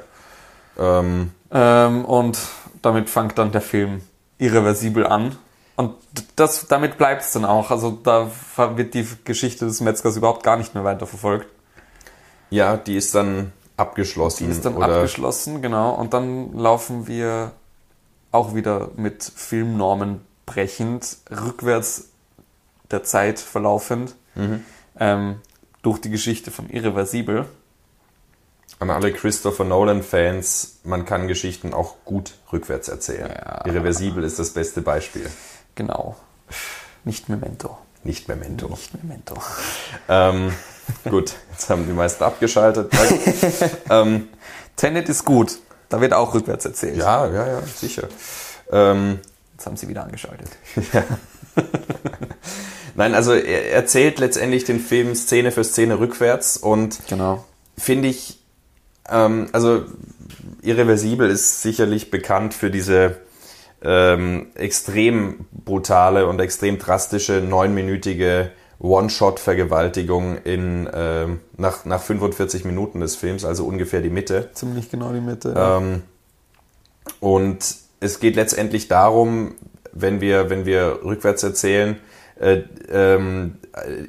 [0.78, 1.32] Ähm.
[1.52, 2.38] Ähm, und
[2.82, 4.02] damit fängt dann der Film
[4.38, 5.38] irreversibel an.
[5.76, 5.96] Und
[6.36, 7.72] das, damit bleibt es dann auch.
[7.72, 8.32] Also da
[8.76, 11.48] wird die Geschichte des Metzgers überhaupt gar nicht mehr weiter verfolgt.
[12.50, 14.46] Ja, die ist dann abgeschlossen.
[14.46, 14.88] Die ist dann oder?
[14.88, 15.94] abgeschlossen, genau.
[15.94, 17.52] Und dann laufen wir
[18.32, 22.10] auch wieder mit Filmnormen brechend, rückwärts
[22.92, 24.64] der Zeit verlaufend, mhm.
[25.00, 25.42] ähm,
[25.82, 27.46] durch die Geschichte von Irreversibel
[28.80, 33.30] an alle Christopher Nolan-Fans, man kann Geschichten auch gut rückwärts erzählen.
[33.30, 33.66] Ja.
[33.66, 35.30] Irreversibel ist das beste Beispiel.
[35.76, 36.16] Genau.
[37.04, 37.78] Nicht Memento.
[38.04, 38.68] Nicht Memento.
[38.68, 39.36] Nicht Memento.
[40.08, 40.54] Ähm,
[41.10, 42.92] gut, jetzt haben die meisten abgeschaltet.
[43.90, 44.28] ähm,
[44.76, 45.58] Tenet ist gut.
[45.90, 46.98] Da wird auch rückwärts erzählt.
[46.98, 48.08] Ja, ja, ja, sicher.
[48.72, 49.20] Ähm,
[49.54, 50.50] jetzt haben sie wieder angeschaltet.
[50.94, 51.04] ja.
[52.96, 57.44] Nein, also er erzählt letztendlich den Film Szene für Szene rückwärts und genau.
[57.78, 58.40] finde ich
[59.10, 59.84] ähm, also
[60.62, 63.18] Irreversibel ist sicherlich bekannt für diese
[63.82, 73.16] ähm, extrem brutale und extrem drastische neunminütige One-Shot-Vergewaltigung in äh, nach, nach 45 Minuten des
[73.16, 74.50] Films, also ungefähr die Mitte.
[74.54, 75.54] Ziemlich genau die Mitte.
[75.58, 76.02] Ähm,
[77.20, 79.56] und es geht letztendlich darum,
[79.94, 81.98] wenn wir, wenn wir rückwärts erzählen,
[82.40, 83.60] äh, ähm,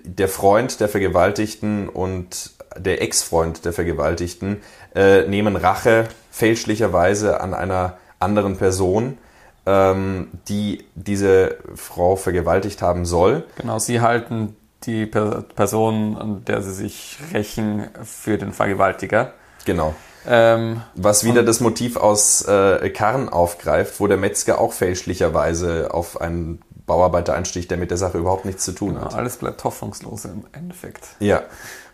[0.04, 4.58] der Freund der Vergewaltigten und der Ex-Freund der Vergewaltigten
[4.96, 9.18] äh, nehmen Rache fälschlicherweise an einer anderen Person
[9.66, 13.44] ähm, die diese Frau vergewaltigt haben soll.
[13.56, 19.32] Genau, sie halten die per Person, an der sie sich rächen, für den Vergewaltiger.
[19.64, 19.94] Genau.
[20.28, 26.20] Ähm, Was wieder das Motiv aus äh, Karn aufgreift, wo der Metzger auch fälschlicherweise auf
[26.20, 29.14] einen Bauarbeiter einsticht, der mit der Sache überhaupt nichts zu tun hat.
[29.14, 31.04] alles bleibt hoffnungslos im Endeffekt.
[31.18, 31.42] Ja.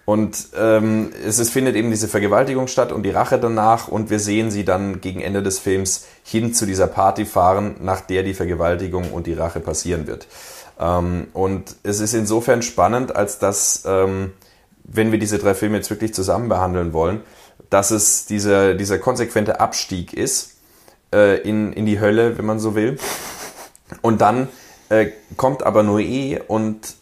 [0.05, 4.19] Und ähm, es, es findet eben diese Vergewaltigung statt und die Rache danach und wir
[4.19, 8.35] sehen sie dann gegen Ende des Films hin zu dieser Party fahren, nach der die
[8.35, 10.27] Vergewaltigung und die Rache passieren wird.
[10.81, 14.33] Ähm, und es ist insofern spannend, als dass, ähm,
[14.83, 17.21] wenn wir diese drei Filme jetzt wirklich zusammen behandeln wollen,
[17.71, 20.57] dass es dieser, dieser konsequente Abstieg ist
[21.15, 22.99] äh, in, in die Hölle, wenn man so will.
[24.01, 24.49] Und dann
[24.89, 26.97] äh, kommt aber Noé und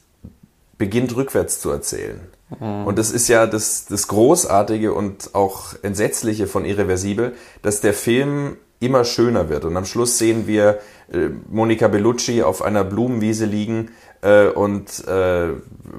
[0.77, 2.21] beginnt rückwärts zu erzählen.
[2.59, 8.57] Und das ist ja das, das Großartige und auch Entsetzliche von Irreversibel, dass der Film
[8.81, 9.65] immer schöner wird.
[9.65, 10.81] Und am Schluss sehen wir
[11.13, 13.91] äh, Monica Bellucci auf einer Blumenwiese liegen
[14.23, 15.49] äh, und äh,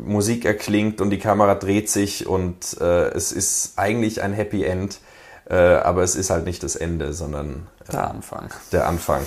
[0.03, 4.99] Musik erklingt und die Kamera dreht sich und äh, es ist eigentlich ein Happy End,
[5.49, 8.49] äh, aber es ist halt nicht das Ende, sondern äh, Der Anfang.
[8.71, 9.21] der Anfang.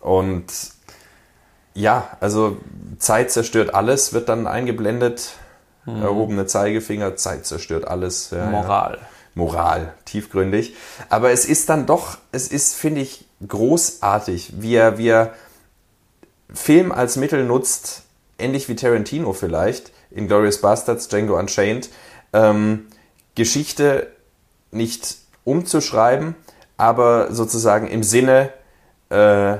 [0.00, 0.44] Und
[1.74, 2.56] ja, also
[2.98, 5.32] Zeit zerstört alles, wird dann eingeblendet.
[5.96, 8.30] Erhobene Zeigefinger, Zeit zerstört alles.
[8.30, 8.50] Ja, ja.
[8.50, 8.98] Moral.
[9.34, 10.74] Moral, tiefgründig.
[11.08, 15.32] Aber es ist dann doch, es ist, finde ich, großartig, wie er, wie er
[16.52, 18.02] Film als Mittel nutzt,
[18.38, 21.88] ähnlich wie Tarantino vielleicht, in Glorious Bastards, Django Unchained,
[22.32, 22.86] ähm,
[23.34, 24.08] Geschichte
[24.70, 26.34] nicht umzuschreiben,
[26.76, 28.52] aber sozusagen im Sinne
[29.10, 29.56] äh,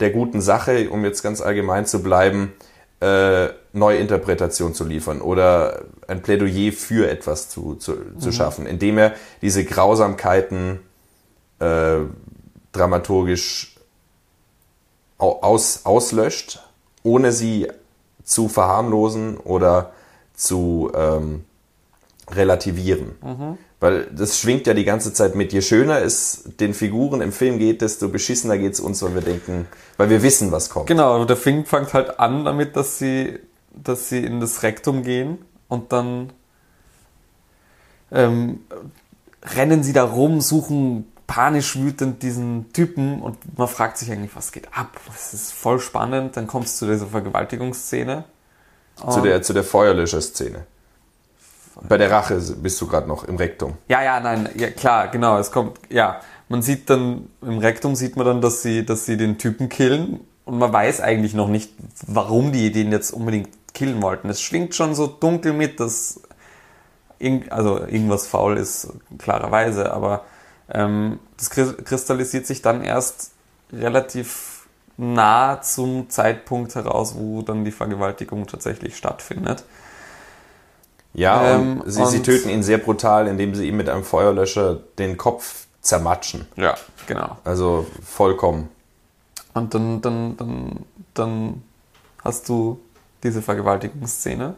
[0.00, 2.52] der guten Sache, um jetzt ganz allgemein zu bleiben,
[3.00, 9.14] äh, Neuinterpretation zu liefern oder ein Plädoyer für etwas zu, zu, zu schaffen, indem er
[9.42, 10.80] diese Grausamkeiten
[11.60, 11.98] äh,
[12.72, 13.76] dramaturgisch
[15.18, 16.60] au- aus, auslöscht,
[17.02, 17.68] ohne sie
[18.24, 19.92] zu verharmlosen oder
[20.34, 21.44] zu ähm,
[22.30, 23.12] relativieren.
[23.80, 25.54] Weil das schwingt ja die ganze Zeit mit.
[25.54, 29.22] Je schöner es den Figuren im Film geht, desto beschissener geht es uns, weil wir
[29.22, 29.66] denken,
[29.96, 30.86] weil wir wissen, was kommt.
[30.86, 33.38] Genau, der Film fängt halt an damit, dass sie,
[33.72, 35.38] dass sie in das Rektum gehen
[35.68, 36.30] und dann
[38.12, 38.60] ähm,
[39.42, 44.50] rennen sie da rum, suchen panisch wütend diesen Typen und man fragt sich eigentlich, was
[44.50, 45.00] geht ab?
[45.06, 46.36] Das ist voll spannend.
[46.36, 48.24] Dann kommst du zu dieser Vergewaltigungsszene.
[49.08, 50.66] Zu der, zu der Feuerlöscher-Szene.
[51.88, 53.74] Bei der Rache bist du gerade noch im Rektum.
[53.88, 55.38] Ja, ja, nein, ja, klar, genau.
[55.38, 59.16] Es kommt, ja, man sieht dann im Rektum sieht man dann, dass sie, dass sie
[59.16, 61.72] den Typen killen und man weiß eigentlich noch nicht,
[62.06, 64.28] warum die den jetzt unbedingt killen wollten.
[64.28, 66.20] Es schwingt schon so dunkel mit, dass
[67.50, 70.24] also irgendwas faul ist, klarerweise, aber
[70.72, 73.32] ähm, das kri- kristallisiert sich dann erst
[73.72, 79.64] relativ nah zum Zeitpunkt heraus, wo dann die Vergewaltigung tatsächlich stattfindet.
[81.12, 84.04] Ja, Ähm, und, sie, sie und- töten ihn sehr brutal, indem sie ihm mit einem
[84.04, 86.46] Feuerlöscher den Kopf zermatschen.
[86.56, 86.74] Ja,
[87.06, 87.36] genau.
[87.44, 88.68] Also vollkommen.
[89.54, 90.76] Und dann, dann, dann,
[91.14, 91.62] dann
[92.22, 92.80] hast du
[93.22, 94.54] diese Vergewaltigungsszene.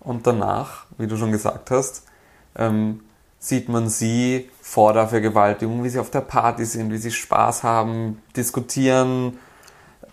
[0.00, 2.04] Und danach, wie du schon gesagt hast,
[2.56, 3.00] ähm,
[3.38, 7.62] sieht man sie vor der Vergewaltigung, wie sie auf der Party sind, wie sie Spaß
[7.64, 9.38] haben, diskutieren.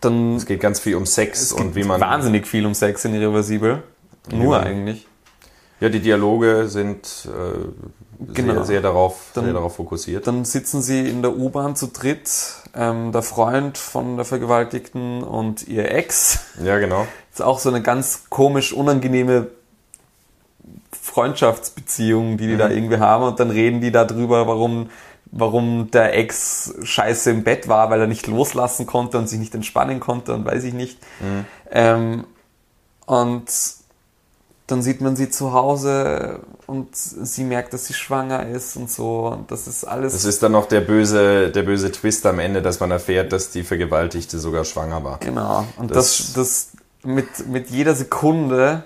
[0.02, 2.00] Dann Es geht ganz viel um Sex und wie man.
[2.02, 3.84] wahnsinnig viel um Sex in Irreversibel.
[4.32, 5.06] Nur eigentlich.
[5.80, 7.68] Ja, die Dialoge sind äh,
[8.34, 8.54] Genau.
[8.56, 10.28] sehr, sehr, darauf, Dann- sehr darauf fokussiert.
[10.28, 12.30] Dann sitzen sie in der U-Bahn zu dritt,
[12.76, 16.40] ähm, der Freund von der Vergewaltigten und ihr Ex.
[16.62, 17.08] ja, genau.
[17.32, 19.48] ist auch so eine ganz komisch unangenehme
[21.02, 24.90] Freundschaftsbeziehung, die die da irgendwie haben und dann reden die darüber, warum
[25.32, 29.54] warum der Ex scheiße im Bett war, weil er nicht loslassen konnte und sich nicht
[29.54, 30.98] entspannen konnte und weiß ich nicht.
[31.70, 32.24] Ähm,
[33.06, 33.46] und
[34.72, 39.28] dann sieht man sie zu Hause und sie merkt, dass sie schwanger ist und so.
[39.28, 40.14] Und das ist alles.
[40.14, 43.50] Es ist dann noch der böse, der böse Twist am Ende, dass man erfährt, dass
[43.52, 45.20] die Vergewaltigte sogar schwanger war.
[45.20, 45.66] Genau.
[45.78, 46.68] Und Das- das, das,
[47.04, 48.84] mit, mit jeder Sekunde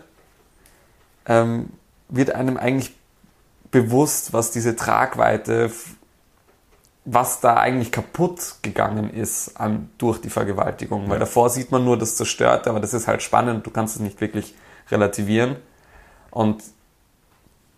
[1.25, 1.69] ähm,
[2.09, 2.93] wird einem eigentlich
[3.71, 5.71] bewusst, was diese Tragweite,
[7.05, 11.09] was da eigentlich kaputt gegangen ist an, durch die Vergewaltigung.
[11.09, 14.01] Weil davor sieht man nur das Zerstörte, aber das ist halt spannend, du kannst es
[14.01, 14.53] nicht wirklich
[14.91, 15.55] relativieren.
[16.33, 16.63] Und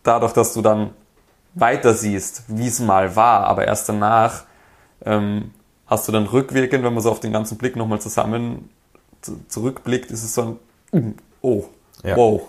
[0.04, 0.91] dadurch, dass du dann
[1.54, 4.44] weiter siehst, wie es mal war, aber erst danach
[5.06, 5.52] ähm,
[5.88, 8.70] hast du dann rückwirkend, wenn man so auf den ganzen Blick nochmal zusammen
[9.22, 10.58] zu- zurückblickt, ist es so
[10.94, 11.65] ein, oh,
[12.04, 12.15] Ja.
[12.15, 12.41] wow.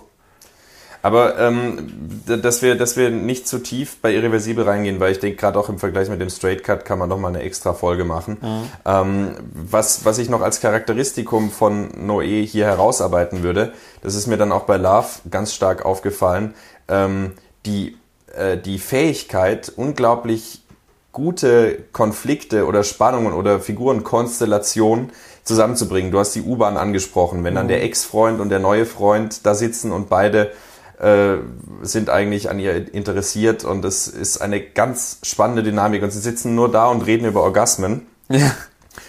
[1.07, 1.87] Aber ähm,
[2.27, 5.69] dass wir, dass wir nicht zu tief bei Irreversibel reingehen, weil ich denke, gerade auch
[5.69, 8.38] im Vergleich mit dem Straight Cut kann man noch mal eine extra Folge machen.
[8.85, 14.37] Ähm, was, was ich noch als Charakteristikum von Noé hier herausarbeiten würde, das ist mir
[14.37, 16.55] dann auch bei Love ganz stark aufgefallen,
[16.88, 17.35] ähm,
[17.66, 17.97] die,
[18.37, 20.64] äh, die Fähigkeit, unglaublich
[21.12, 25.12] gute Konflikte oder Spannungen oder Figurenkonstellationen
[25.45, 26.11] zusammenzubringen.
[26.11, 29.92] Du hast die U-Bahn angesprochen, wenn dann der Ex-Freund und der neue Freund da sitzen
[29.92, 30.51] und beide
[31.00, 31.37] äh,
[31.82, 36.54] sind eigentlich an ihr interessiert und es ist eine ganz spannende Dynamik und sie sitzen
[36.54, 38.52] nur da und reden über Orgasmen Ja.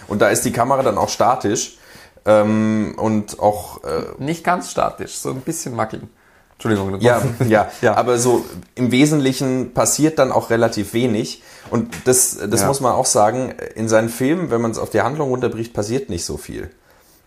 [0.08, 1.78] und da ist die Kamera dann auch statisch
[2.26, 6.10] ähm, und auch äh, Nicht ganz statisch, so ein bisschen wackeln.
[6.54, 7.00] Entschuldigung.
[7.02, 7.95] Ja, ja, Ja.
[7.95, 8.43] aber so
[8.76, 11.43] im Wesentlichen passiert dann auch relativ wenig.
[11.69, 12.67] Und das, das Ja.
[12.67, 16.10] muss man auch sagen, in seinen Filmen, wenn man es auf die Handlung runterbricht, passiert
[16.10, 16.71] nicht so viel.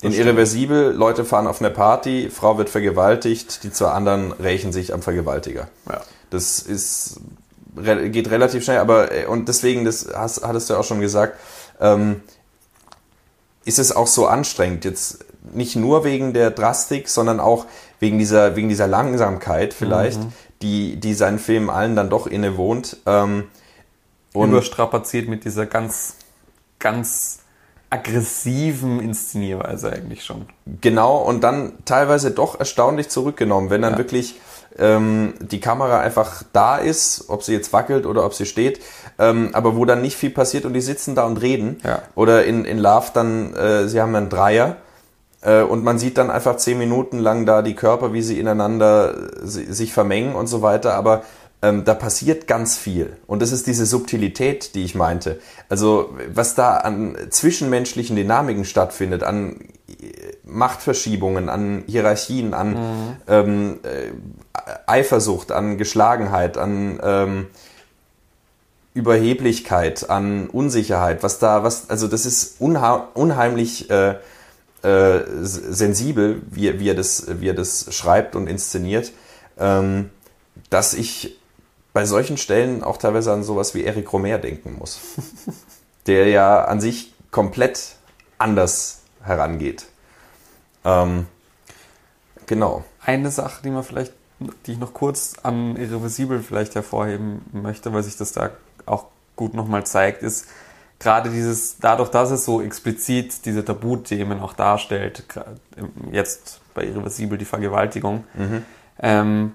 [0.02, 4.94] In Irreversibel, Leute fahren auf eine Party, Frau wird vergewaltigt, die zwei anderen rächen sich
[4.94, 5.68] am Vergewaltiger.
[5.88, 6.00] Ja.
[6.30, 7.20] Das ist,
[7.76, 11.38] geht relativ schnell, aber, äh, und deswegen, das hast, hattest du ja auch schon gesagt,
[11.80, 12.22] ähm,
[13.64, 14.86] ist es auch so anstrengend.
[14.86, 17.66] Jetzt nicht nur wegen der Drastik, sondern auch
[17.98, 20.20] wegen dieser, wegen dieser Langsamkeit vielleicht,
[20.62, 22.96] die, die seinen Filmen allen dann doch innewohnt.
[23.06, 23.44] Ähm,
[24.32, 26.14] und Überstrapaziert mit dieser ganz,
[26.78, 27.40] ganz
[27.90, 30.46] aggressiven Inszenierweise eigentlich schon.
[30.80, 33.98] Genau, und dann teilweise doch erstaunlich zurückgenommen, wenn dann Ja.
[33.98, 34.40] wirklich
[34.78, 38.80] ähm, die Kamera einfach da ist, ob sie jetzt wackelt oder ob sie steht,
[39.18, 41.80] ähm, aber wo dann nicht viel passiert und die sitzen da und reden.
[41.84, 42.02] Ja.
[42.14, 44.76] Oder in, in Love dann, äh, sie haben einen Dreier
[45.42, 49.12] äh, und man sieht dann einfach zehn Minuten lang da die Körper, wie sie ineinander
[49.12, 51.22] äh, si- sich vermengen und so weiter, aber
[51.62, 53.16] ähm, da passiert ganz viel.
[53.26, 55.40] Und das ist diese Subtilität, die ich meinte.
[55.68, 59.94] Also was da an zwischenmenschlichen Dynamiken stattfindet, an äh,
[60.44, 64.10] Machtverschiebungen, an Hierarchien, an ähm, äh,
[64.86, 67.46] Eifersucht, an Geschlagenheit, an ähm,
[68.94, 74.16] Überheblichkeit, an Unsicherheit, was da, was, also das ist unheimlich äh,
[74.82, 79.12] äh, sensibel, wie, wie, er das, wie er das schreibt und inszeniert,
[79.58, 80.10] ähm,
[80.70, 81.39] dass ich
[81.92, 85.00] bei solchen Stellen auch teilweise an sowas wie Eric Romer denken muss,
[86.06, 87.96] der ja an sich komplett
[88.38, 89.86] anders herangeht.
[90.84, 91.26] Ähm,
[92.46, 92.84] genau.
[93.04, 94.12] Eine Sache, die man vielleicht,
[94.66, 98.50] die ich noch kurz an Irreversibel vielleicht hervorheben möchte, weil sich das da
[98.86, 100.46] auch gut nochmal zeigt, ist
[100.98, 105.24] gerade dieses, dadurch, dass es so explizit diese Tabuthemen auch darstellt,
[106.12, 108.24] jetzt bei Irreversibel die Vergewaltigung,
[109.00, 109.52] ähm,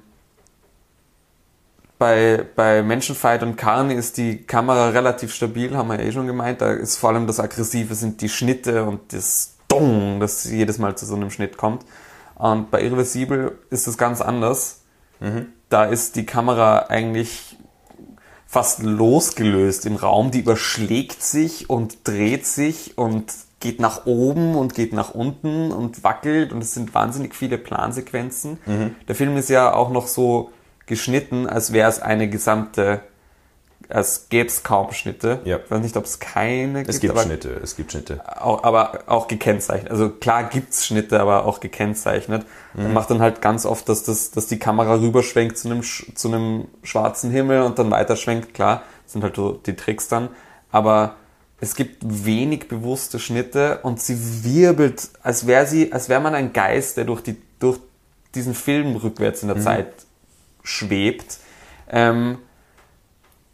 [1.98, 6.62] bei, bei Menschenfight und Karni ist die Kamera relativ stabil, haben wir eh schon gemeint.
[6.62, 10.96] Da ist vor allem das Aggressive sind die Schnitte und das Dong, das jedes Mal
[10.98, 11.86] zu so einem Schnitt kommt.
[12.36, 14.82] Und bei Irreversibel ist es ganz anders.
[15.70, 17.58] Da ist die Kamera eigentlich
[18.46, 20.32] fast losgelöst im Raum.
[20.32, 26.04] Die überschlägt sich und dreht sich und geht nach oben und geht nach unten und
[26.04, 28.60] wackelt und es sind wahnsinnig viele Plansequenzen.
[29.08, 30.52] Der Film ist ja auch noch so
[30.86, 33.02] geschnitten, als wäre es eine gesamte,
[33.90, 35.42] als gäbe es kaum Schnitte.
[35.46, 35.58] Ja.
[35.64, 36.90] Ich weiß nicht, ob es keine gibt.
[36.90, 38.22] Es gibt aber Schnitte, es gibt Schnitte.
[38.42, 39.92] auch, aber auch gekennzeichnet.
[39.92, 42.46] Also klar gibt's Schnitte, aber auch gekennzeichnet.
[42.74, 46.28] Man macht dann halt ganz oft, dass, das, dass die Kamera rüberschwenkt zu einem, zu
[46.28, 48.54] einem schwarzen Himmel und dann weiterschwenkt.
[48.54, 50.30] Klar, das sind halt so die Tricks dann.
[50.72, 51.16] Aber
[51.62, 56.52] es gibt wenig bewusste Schnitte und sie wirbelt, als wäre sie, als wäre man ein
[56.52, 57.80] Geist, der durch die, durch
[58.34, 60.05] diesen Film rückwärts in der Zeit
[60.66, 61.40] schwebt.
[61.90, 62.40] Ähm,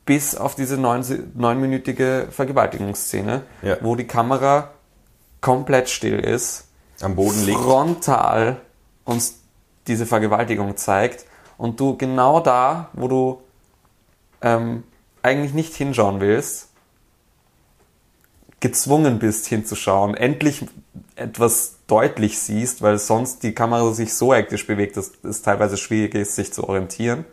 [0.05, 3.77] bis auf diese neun, neunminütige Vergewaltigungsszene, Ja.
[3.81, 4.71] wo die Kamera
[5.41, 6.67] komplett still ist,
[7.01, 7.59] Am Boden liegt.
[7.59, 8.57] frontal
[9.05, 9.39] uns
[9.87, 11.25] diese Vergewaltigung zeigt
[11.57, 13.41] und du genau da, wo du
[14.41, 14.83] ähm,
[15.21, 16.69] eigentlich nicht hinschauen willst,
[18.59, 20.65] gezwungen bist hinzuschauen, endlich
[21.15, 26.15] etwas deutlich siehst, weil sonst die Kamera sich so hektisch bewegt, dass es teilweise schwierig
[26.15, 27.25] ist, sich zu orientieren.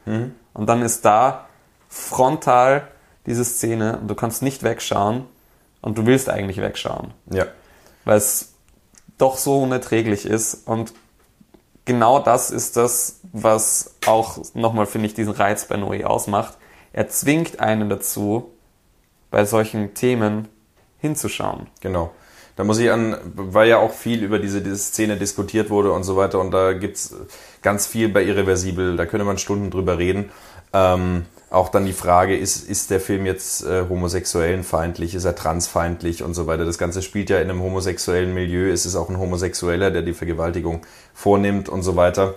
[0.52, 1.46] Und dann ist da
[1.88, 2.88] frontal
[3.26, 5.24] diese Szene und du kannst nicht wegschauen
[5.80, 7.46] und du willst eigentlich wegschauen Ja.
[8.04, 8.52] weil es
[9.16, 10.66] doch so unerträglich ist.
[10.66, 10.92] Und
[11.84, 16.56] genau das ist das, was auch nochmal, finde ich, diesen Reiz bei Noé ausmacht.
[16.92, 18.50] Er zwingt einen dazu,
[19.30, 20.48] bei solchen Themen
[20.98, 21.66] hinzuschauen.
[21.80, 22.10] Genau.
[22.58, 26.02] Da muss ich an, weil ja auch viel über diese, diese Szene diskutiert wurde und
[26.02, 27.14] so weiter und da gibt's
[27.62, 30.30] ganz viel bei Irreversibel, da könnte man Stunden drüber reden.
[30.72, 36.24] Ähm, auch dann die Frage, ist, ist der Film jetzt äh, homosexuellenfeindlich, ist er transfeindlich
[36.24, 36.64] und so weiter.
[36.64, 40.12] Das Ganze spielt ja in einem homosexuellen Milieu, ist es auch ein Homosexueller, der die
[40.12, 40.84] Vergewaltigung
[41.14, 42.34] vornimmt und so weiter.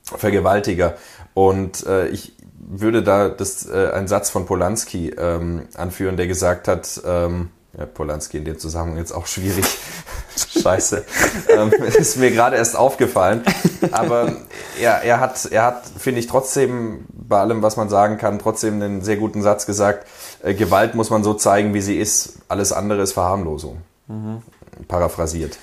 [0.03, 0.97] Vergewaltiger.
[1.35, 6.69] Und äh, ich würde da das, äh, einen Satz von Polanski ähm, anführen, der gesagt
[6.69, 9.65] hat, ähm, ja, Polanski in dem Zusammenhang jetzt auch schwierig.
[10.63, 11.05] Scheiße.
[11.49, 13.45] ähm, ist mir gerade erst aufgefallen.
[13.93, 14.33] Aber
[14.81, 18.75] er, er hat, er hat, finde ich, trotzdem bei allem, was man sagen kann, trotzdem
[18.75, 20.07] einen sehr guten Satz gesagt.
[20.43, 22.39] Äh, Gewalt muss man so zeigen, wie sie ist.
[22.49, 23.83] Alles andere ist Verharmlosung.
[24.07, 24.43] Mhm.
[24.89, 25.59] Paraphrasiert.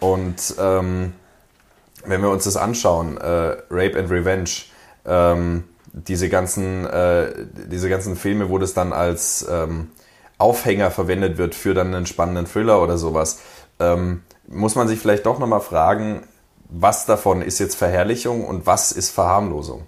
[0.00, 1.12] Und ähm,
[2.04, 4.50] wenn wir uns das anschauen, äh, Rape and Revenge,
[5.04, 7.32] ähm, diese ganzen, äh,
[7.70, 9.90] diese ganzen Filme, wo das dann als ähm,
[10.38, 13.40] Aufhänger verwendet wird für dann einen spannenden Thriller oder sowas,
[13.80, 16.22] ähm, muss man sich vielleicht doch nochmal fragen,
[16.68, 19.86] was davon ist jetzt Verherrlichung und was ist Verharmlosung?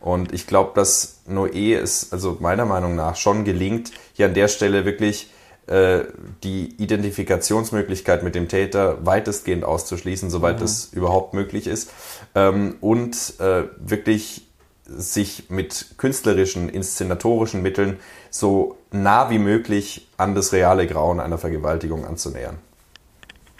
[0.00, 4.48] Und ich glaube, dass Noé es, also meiner Meinung nach, schon gelingt, hier an der
[4.48, 5.30] Stelle wirklich
[5.66, 6.04] äh,
[6.42, 10.64] die Identifikationsmöglichkeit mit dem Täter weitestgehend auszuschließen, soweit mhm.
[10.64, 11.90] es überhaupt möglich ist.
[12.34, 14.48] Ähm, und äh, wirklich
[14.86, 17.98] sich mit künstlerischen, inszenatorischen Mitteln
[18.30, 22.58] so nah wie möglich an das reale Grauen einer Vergewaltigung anzunähern.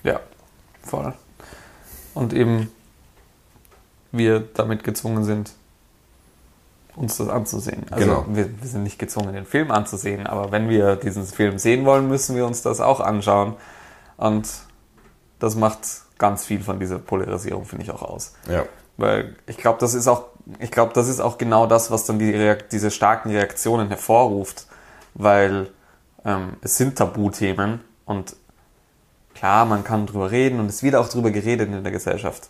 [0.03, 0.20] Ja,
[0.83, 1.12] voll.
[2.14, 2.70] Und eben
[4.12, 5.53] wir damit gezwungen sind,
[6.97, 7.87] uns das anzusehen.
[7.91, 8.24] Also genau.
[8.28, 12.09] wir, wir, sind nicht gezwungen, den Film anzusehen, aber wenn wir diesen Film sehen wollen,
[12.09, 13.55] müssen wir uns das auch anschauen.
[14.16, 14.49] Und
[15.39, 15.81] das macht
[16.18, 18.35] ganz viel von dieser Polarisierung, finde ich, auch aus.
[18.49, 18.64] Ja.
[18.97, 20.24] Weil ich glaube, das ist auch,
[20.59, 24.66] ich glaube, das ist auch genau das, was dann die diese starken Reaktionen hervorruft,
[25.14, 25.70] weil
[26.24, 28.36] ähm, es sind Tabuthemen und
[29.34, 32.48] klar, man kann drüber reden und es wird auch drüber geredet in der Gesellschaft.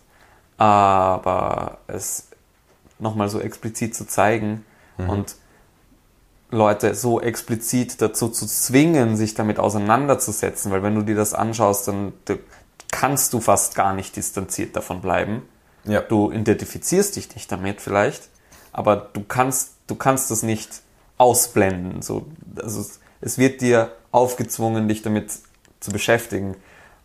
[0.57, 2.29] Aber es
[2.99, 4.65] nochmal so explizit zu zeigen
[4.99, 5.11] mhm.
[5.11, 5.37] und
[6.51, 11.87] Leute so explizit dazu zu zwingen, sich damit auseinanderzusetzen, weil wenn du dir das anschaust,
[11.89, 12.13] dann
[12.91, 15.43] kannst du fast gar nicht distanziert davon bleiben.
[15.85, 16.01] Ja.
[16.01, 18.29] Du identifizierst dich nicht damit vielleicht,
[18.73, 20.83] aber du kannst, du kannst das nicht
[21.21, 22.01] ausblenden.
[22.01, 22.27] So,
[22.61, 22.85] also
[23.21, 25.31] es wird dir aufgezwungen, dich damit
[25.81, 26.57] zu beschäftigen.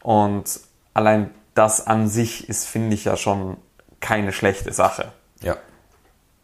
[0.02, 0.60] Und
[0.94, 3.58] allein das an sich ist, finde ich ja schon
[4.00, 5.12] keine schlechte Sache.
[5.42, 5.58] Ja.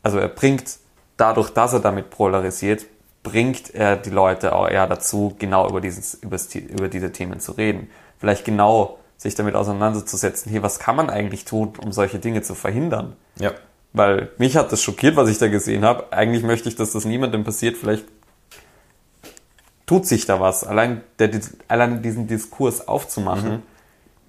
[0.04, 0.78] Also er bringt,
[1.16, 2.86] dadurch, dass er damit polarisiert,
[3.24, 7.90] bringt er die Leute auch eher dazu, genau über, dieses, über diese Themen zu reden.
[8.18, 12.56] Vielleicht genau sich damit auseinanderzusetzen, hier, was kann man eigentlich tun, um solche Dinge zu
[12.56, 13.16] verhindern?
[13.38, 13.52] Ja.
[13.94, 16.12] Weil mich hat das schockiert, was ich da gesehen habe.
[16.14, 17.78] Eigentlich möchte ich, dass das niemandem passiert.
[17.78, 18.06] Vielleicht
[19.86, 20.64] tut sich da was.
[20.64, 21.32] Allein, der,
[21.68, 23.62] allein diesen Diskurs aufzumachen, mhm.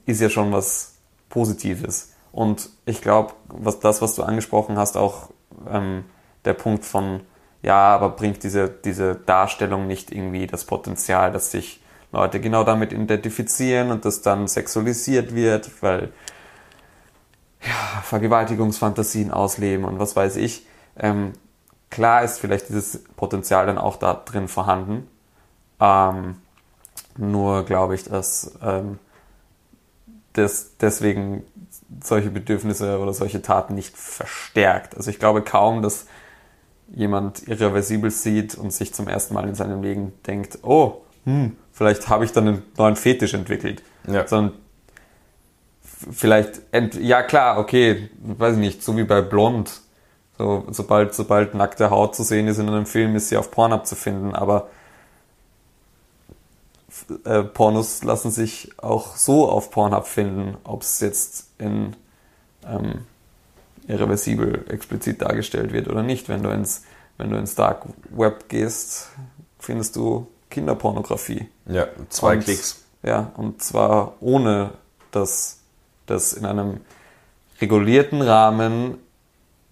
[0.07, 0.97] ist ja schon was
[1.29, 2.13] Positives.
[2.33, 5.29] Und ich glaube, was das, was du angesprochen hast, auch
[5.71, 6.05] ähm,
[6.45, 7.21] der Punkt von,
[7.63, 12.93] ja, aber bringt diese, diese Darstellung nicht irgendwie das Potenzial, dass sich Leute genau damit
[12.93, 16.13] identifizieren und das dann sexualisiert wird, weil
[17.65, 20.67] ja, Vergewaltigungsfantasien ausleben und was weiß ich.
[20.99, 21.33] Ähm,
[21.91, 25.09] klar ist vielleicht dieses Potenzial dann auch da drin vorhanden.
[25.81, 26.37] Ähm,
[27.17, 28.99] nur glaube ich, dass ähm,
[30.33, 31.45] das deswegen
[32.03, 34.97] solche Bedürfnisse oder solche Taten nicht verstärkt.
[34.97, 36.07] Also ich glaube kaum, dass
[36.89, 42.09] jemand irreversibel sieht und sich zum ersten Mal in seinem Leben denkt, oh, hm, vielleicht
[42.09, 43.83] habe ich dann einen neuen Fetisch entwickelt.
[44.07, 44.27] Ja.
[44.27, 44.59] Sondern
[46.11, 46.63] vielleicht,
[47.01, 49.81] ja klar, okay, weiß ich nicht, so wie bei Blond.
[50.39, 53.85] So, sobald, sobald nackte Haut zu sehen ist in einem Film, ist sie auf Porn
[53.85, 54.69] zu finden, aber
[57.25, 61.97] äh, Pornos lassen sich auch so auf Pornhub finden, ob es jetzt in
[62.67, 63.07] ähm,
[63.87, 66.29] irreversibel explizit dargestellt wird oder nicht.
[66.29, 66.85] Wenn du ins,
[67.19, 69.09] wenn du ins Dark Web gehst,
[69.59, 71.49] findest du Kinderpornografie.
[71.67, 72.85] Ja, zwei und, Klicks.
[73.03, 74.73] Ja, und zwar ohne,
[75.11, 75.62] dass
[76.07, 76.81] das in einem
[77.61, 78.99] regulierten Rahmen,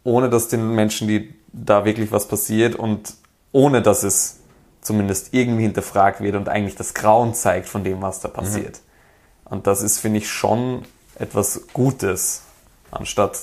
[0.05, 3.15] ohne dass den Menschen, die da wirklich was passiert und
[3.53, 4.41] ohne dass es
[4.81, 8.33] zumindest irgendwie hinterfragt wird und eigentlich das Grauen zeigt von dem, was da mhm.
[8.33, 8.77] passiert.
[8.77, 9.53] Mhm.
[9.53, 10.83] Und das ist, finde ich, schon
[11.19, 12.43] etwas Gutes,
[12.91, 13.39] anstatt,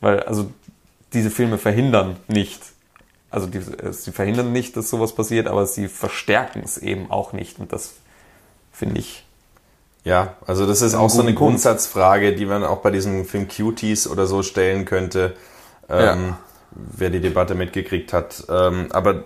[0.00, 0.50] weil, also,
[1.12, 2.60] diese Filme verhindern nicht,
[3.30, 7.32] also die, äh, sie verhindern nicht, dass sowas passiert, aber sie verstärken es eben auch
[7.32, 7.58] nicht.
[7.58, 7.94] Und das
[8.72, 9.25] finde ich.
[10.06, 14.06] Ja, also das ist auch so eine Grundsatzfrage, die man auch bei diesem Film Cuties
[14.06, 15.34] oder so stellen könnte,
[15.88, 16.38] ähm, ja.
[16.70, 18.44] wer die Debatte mitgekriegt hat.
[18.48, 19.24] Ähm, aber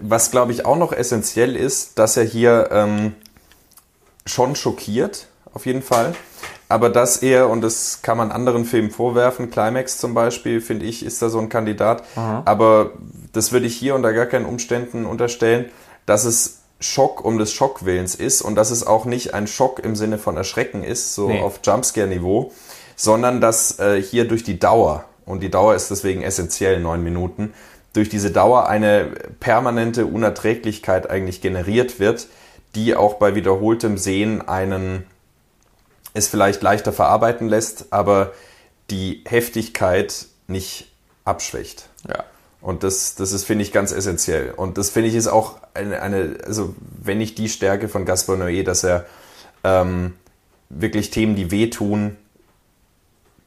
[0.00, 3.16] was glaube ich auch noch essentiell ist, dass er hier ähm,
[4.24, 6.14] schon schockiert, auf jeden Fall.
[6.70, 11.04] Aber dass er, und das kann man anderen Filmen vorwerfen, Climax zum Beispiel, finde ich,
[11.04, 12.04] ist da so ein Kandidat.
[12.16, 12.92] Aber
[13.34, 15.66] das würde ich hier unter gar keinen Umständen unterstellen,
[16.06, 19.96] dass es Schock um des Schockwillens ist und dass es auch nicht ein Schock im
[19.96, 21.40] Sinne von Erschrecken ist, so Nee.
[21.40, 22.52] auf Jumpscare-Niveau,
[22.96, 27.54] sondern dass äh, hier durch die Dauer, und die Dauer ist deswegen essentiell, neun Minuten,
[27.92, 32.26] durch diese Dauer eine permanente Unerträglichkeit eigentlich generiert wird,
[32.74, 35.04] die auch bei wiederholtem Sehen einen
[36.14, 38.32] es vielleicht leichter verarbeiten lässt, aber
[38.90, 40.90] die Heftigkeit nicht
[41.24, 41.88] abschwächt.
[42.08, 42.24] Ja.
[42.62, 44.52] Und das, das ist, finde ich, ganz essentiell.
[44.52, 48.36] Und das finde ich ist auch eine, eine, also wenn nicht die Stärke von Gaspar
[48.36, 49.04] Noé, dass er
[49.64, 50.14] ähm,
[50.68, 52.16] wirklich Themen, die wehtun,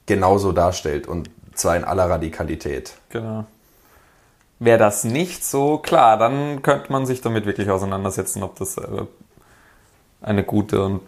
[0.06, 2.94] genauso darstellt und zwar in aller Radikalität.
[3.10, 3.46] Genau.
[4.60, 9.06] Wäre das nicht so, klar, dann könnte man sich damit wirklich auseinandersetzen, ob das äh,
[10.26, 11.02] eine gute und,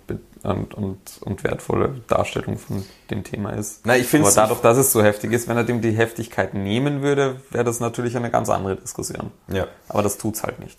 [0.44, 3.82] und, und, und wertvolle Darstellung von dem Thema ist.
[3.84, 6.54] Na, ich finde Aber dadurch, dass es so heftig ist, wenn er dem die Heftigkeit
[6.54, 9.32] nehmen würde, wäre das natürlich eine ganz andere Diskussion.
[9.52, 9.68] Ja.
[9.90, 10.78] Aber das tut's halt nicht.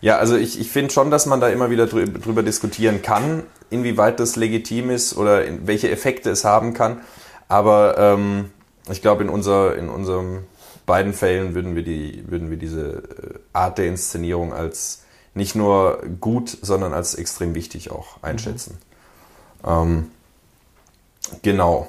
[0.00, 3.42] Ja, also ich, ich finde schon, dass man da immer wieder drü drüber diskutieren kann,
[3.68, 7.00] inwieweit das legitim ist oder welche Effekte es haben kann.
[7.48, 8.50] Aber ähm,
[8.88, 10.46] ich glaube, in, unser, in unseren
[10.86, 15.02] beiden Fällen würden wir, die, würden wir diese äh, Art der Inszenierung als
[15.34, 18.78] nicht nur gut, sondern als extrem wichtig auch einschätzen.
[19.64, 20.10] Ähm,
[21.42, 21.88] genau.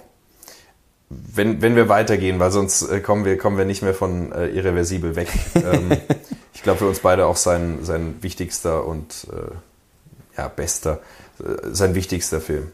[1.09, 4.47] Wenn, wenn wir weitergehen, weil sonst äh, kommen, wir, kommen wir nicht mehr von äh,
[4.47, 5.27] irreversibel weg.
[5.55, 5.91] ähm,
[6.53, 10.99] ich glaube, für uns beide auch sein, sein wichtigster und äh, ja, bester,
[11.39, 12.71] äh, sein wichtigster Film.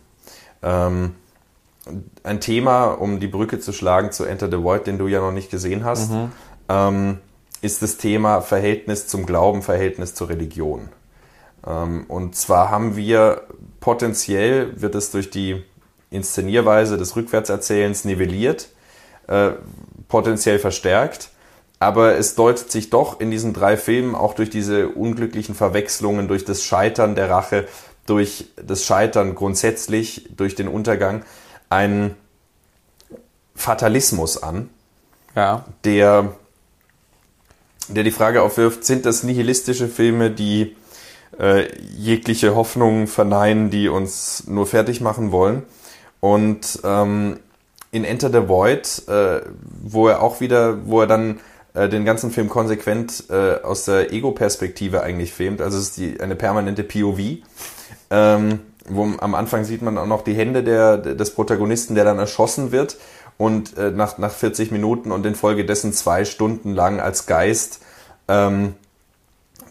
[0.62, 1.16] Ähm,
[2.24, 5.32] ein Thema, um die Brücke zu schlagen zu Enter the Void, den du ja noch
[5.32, 6.12] nicht gesehen hast,
[6.70, 7.20] ähm,
[7.68, 10.90] ist das Thema Verhältnis zum Glauben, Verhältnis zur Religion.
[11.66, 13.44] Ähm, und zwar haben wir
[13.82, 15.64] potenziell, wird es durch die
[16.10, 18.70] Inszenierweise des Rückwärtserzählens nivelliert,
[19.28, 19.52] äh,
[20.08, 21.30] potenziell verstärkt.
[21.80, 26.46] Aber es deutet sich doch in diesen drei Filmen auch durch diese unglücklichen Verwechslungen, durch
[26.46, 27.68] das Scheitern der Rache,
[28.08, 31.24] durch das Scheitern grundsätzlich, durch den Untergang,
[31.70, 32.16] ein
[33.54, 34.70] Fatalismus an,
[35.36, 35.66] Ja.
[35.84, 36.32] der,
[37.88, 40.76] der die Frage aufwirft, sind das nihilistische Filme, die
[41.40, 41.68] äh,
[41.98, 45.64] jegliche Hoffnung verneinen, die uns nur fertig machen wollen?
[46.20, 47.40] Und ähm,
[47.92, 49.42] in Enter the Void, äh,
[49.84, 51.40] wo er auch wieder, wo er dann
[51.74, 56.20] äh, den ganzen Film konsequent äh, aus der Ego-Perspektive eigentlich filmt, also es ist die,
[56.20, 57.20] eine permanente POV,
[58.10, 58.60] ähm,
[58.90, 62.72] wo am Anfang sieht man auch noch die Hände der, des Protagonisten, der dann erschossen
[62.72, 62.98] wird
[63.38, 67.82] und äh, nach, nach 40 Minuten und infolgedessen zwei Stunden lang als Geist
[68.28, 68.76] ähm,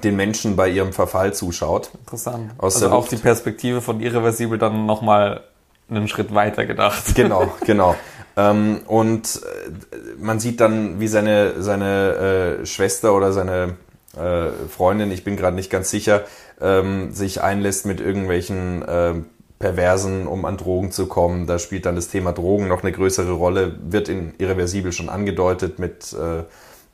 [0.04, 1.90] den Menschen bei ihrem Verfall zuschaut.
[2.00, 2.52] Interessant.
[2.58, 3.12] Aus also auch Luft.
[3.12, 5.42] die Perspektive von irreversibel dann nochmal
[5.88, 7.14] einen Schritt weiter gedacht.
[7.14, 7.96] Genau, genau.
[8.36, 13.76] Ähm, und äh, man sieht dann, wie seine, seine äh, Schwester oder seine
[14.16, 16.24] äh, Freundin, ich bin gerade nicht ganz sicher,
[16.60, 19.14] ähm, sich einlässt mit irgendwelchen äh,
[19.59, 21.46] Perversen, um an Drogen zu kommen.
[21.46, 25.78] Da spielt dann das Thema Drogen noch eine größere Rolle, wird in Irreversibel schon angedeutet
[25.78, 26.44] mit äh,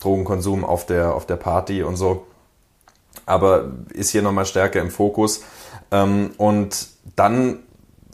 [0.00, 2.26] Drogenkonsum auf der, auf der Party und so.
[3.26, 5.42] Aber ist hier nochmal stärker im Fokus.
[5.90, 7.60] Ähm, und dann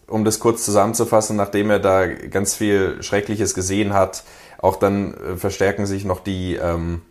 [0.06, 4.24] um das kurz zusammenzufassen, nachdem er da ganz viel Schreckliches gesehen hat,
[4.56, 7.02] auch dann äh, verstärken sich noch die, ähm,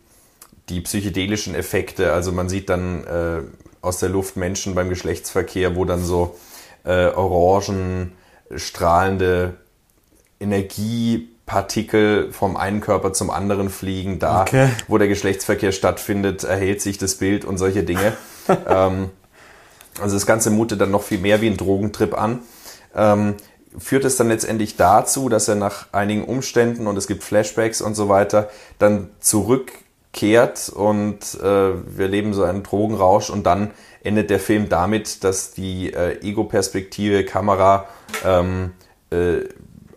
[0.68, 2.12] die psychedelischen Effekte.
[2.12, 3.40] Also man sieht dann äh,
[3.80, 6.36] aus der Luft Menschen beim Geschlechtsverkehr, wo dann so
[6.88, 8.12] äh, orangen,
[8.56, 9.54] strahlende
[10.40, 14.18] Energiepartikel vom einen Körper zum anderen fliegen.
[14.18, 14.70] Da, Okay.
[14.88, 18.16] wo der Geschlechtsverkehr stattfindet, erhält sich das Bild und solche Dinge.
[18.68, 19.10] ähm,
[20.00, 22.40] also das Ganze mutet dann noch viel mehr wie ein Drogentrip an.
[22.94, 23.34] Ähm,
[23.76, 27.94] führt es dann letztendlich dazu, dass er nach einigen Umständen und es gibt Flashbacks und
[27.94, 33.72] so weiter, dann zurückkehrt und äh, wir leben so einen Drogenrausch und dann
[34.08, 37.86] endet der Film damit, dass die äh, Ego-Perspektive Kamera
[38.24, 38.72] ähm,
[39.10, 39.40] äh,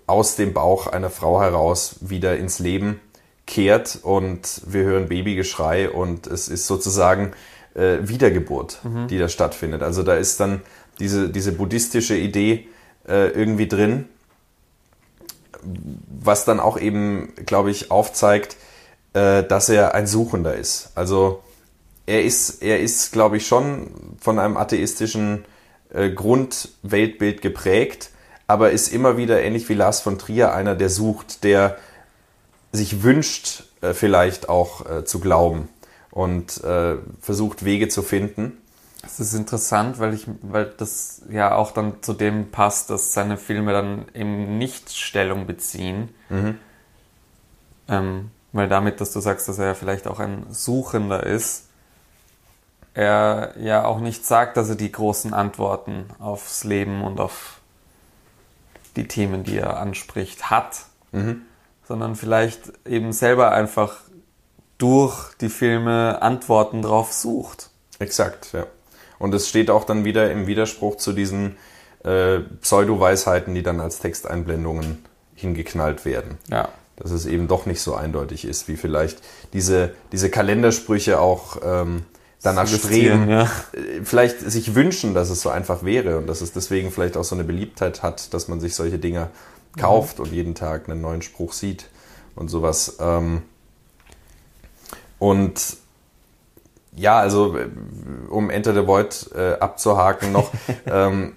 [0.06, 3.00] aus dem Bauch einer Frau heraus wieder ins Leben
[3.48, 7.32] kehrt und wir hören Babygeschrei und es ist sozusagen
[7.74, 9.82] äh, Wiedergeburt, die da stattfindet.
[9.82, 10.62] Also da ist dann
[11.00, 12.68] diese, diese buddhistische Idee
[13.08, 14.10] äh, irgendwie drin,
[16.22, 18.58] was dann auch eben, glaube ich, aufzeigt,
[19.14, 20.92] äh, dass er ein Suchender ist.
[20.96, 21.42] Also
[22.12, 25.46] er ist, er ist, glaube ich, schon von einem atheistischen
[25.94, 28.12] äh, Grundweltbild geprägt,
[28.48, 31.78] aber ist immer wieder ähnlich wie Lars von Trier einer, der sucht, der
[32.74, 35.70] sich wünscht, äh, vielleicht auch äh, zu glauben.
[36.12, 38.58] und äh, versucht Wege zu finden.
[39.02, 43.38] Das ist interessant, weil ich, weil das ja auch dann zu dem passt, dass seine
[43.38, 46.10] Filme dann eben nicht Stellung beziehen.
[47.88, 51.71] Ähm, weil damit, dass du sagst, dass er ja vielleicht auch ein Suchender ist,
[52.94, 57.62] er ja auch nicht sagt, dass er die großen Antworten aufs Leben und auf
[58.96, 60.86] die Themen, die er anspricht, hat,
[61.88, 63.98] sondern vielleicht eben selber einfach
[64.78, 67.70] durch die Filme Antworten drauf sucht.
[68.00, 68.66] Exakt, ja.
[69.20, 71.58] Und es steht auch dann wieder im Widerspruch zu diesen
[72.04, 76.40] äh, Pseudo-Weisheiten, die dann als Texteinblendungen hingeknallt werden.
[76.50, 76.70] Ja.
[76.96, 79.22] Dass es eben doch nicht so eindeutig ist, wie vielleicht
[79.54, 82.06] diese, diese Kalendersprüche auch ähm,
[82.42, 83.44] danach streben, ja.
[83.74, 87.24] äh, vielleicht sich wünschen, dass es so einfach wäre und dass es deswegen vielleicht auch
[87.24, 89.30] so eine Beliebtheit hat, dass man sich solche Dinge
[89.78, 91.88] kauft und jeden Tag einen neuen Spruch sieht
[92.36, 92.98] und sowas.
[93.00, 93.44] Ähm,
[95.20, 95.78] und
[96.96, 97.68] ja, also äh,
[98.30, 100.52] um Enter the Void äh, abzuhaken noch,
[100.86, 101.34] ähm,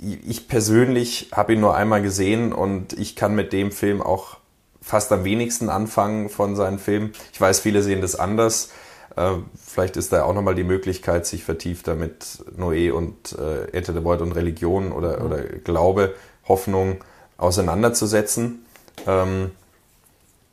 [0.00, 4.36] ich persönlich habe ihn nur einmal gesehen und ich kann mit dem Film auch
[4.80, 7.12] fast am wenigsten anfangen von seinen Filmen.
[7.32, 8.70] Ich weiß, viele sehen das anders.
[9.18, 13.92] Äh, vielleicht ist da auch nochmal die Möglichkeit, sich vertiefter mit Noé und äh, Enter
[13.92, 16.14] the Void und Religion oder, oder Glaube,
[16.46, 16.98] Hoffnung
[17.36, 18.64] auseinanderzusetzen.
[19.06, 19.50] Ähm,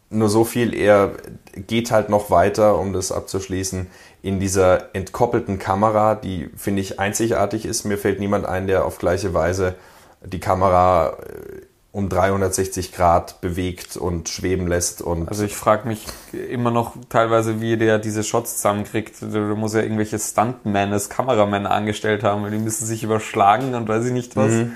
[0.10, 1.12] nur so viel, er
[1.56, 3.88] geht halt noch weiter, um das abzuschließen,
[4.24, 7.86] in dieser entkoppelten Kamera, die, finde ich, einzigartig ist.
[7.86, 9.76] Mir fällt niemand ein, der auf gleiche Weise
[10.24, 11.65] die Kamera äh,
[11.96, 15.02] um 360 Grad bewegt und schweben lässt.
[15.02, 16.06] Und Also ich frage mich
[16.52, 19.16] immer noch teilweise, wie der diese Shots zusammenkriegt.
[19.22, 23.88] Da muss ja irgendwelche Stuntmen als Kameramänner angestellt haben, weil die müssen sich überschlagen und
[23.88, 24.52] weiß ich nicht was.
[24.52, 24.74] Mhm.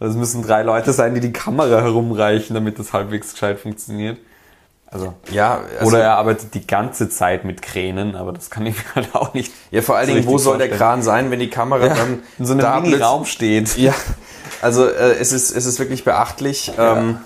[0.00, 4.16] Also es müssen drei Leute sein, die die Kamera herumreichen, damit das halbwegs gescheit funktioniert.
[4.90, 8.74] Also, ja, also, oder er arbeitet die ganze Zeit mit Kränen, aber das kann ich
[8.74, 9.52] mir halt auch nicht.
[9.70, 10.78] ja, vor allen Dingen, wo soll der vorstellen.
[10.78, 13.76] Kran sein, wenn die Kamera dann in so einem da Mini-Raum steht?
[13.76, 13.92] Ja,
[14.62, 16.72] also äh, es, ist, es ist wirklich beachtlich.
[16.78, 17.18] Ähm,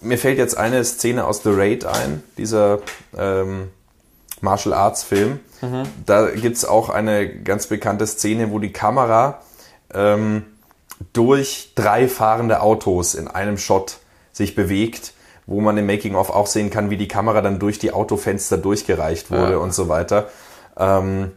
[0.00, 2.80] mir fällt jetzt eine Szene aus The Raid ein, dieser
[3.16, 3.68] ähm,
[4.40, 5.40] Martial Arts Film.
[6.04, 9.40] Da gibt's auch eine ganz bekannte Szene, wo die Kamera
[9.94, 10.44] ähm,
[11.14, 13.96] durch drei fahrende Autos in einem Shot
[14.32, 15.14] sich bewegt,
[15.46, 19.30] wo man im Making-of auch sehen kann, wie die Kamera dann durch die Autofenster durchgereicht
[19.30, 19.56] wurde Ja.
[19.58, 20.28] und so weiter.
[20.76, 21.32] Ähm,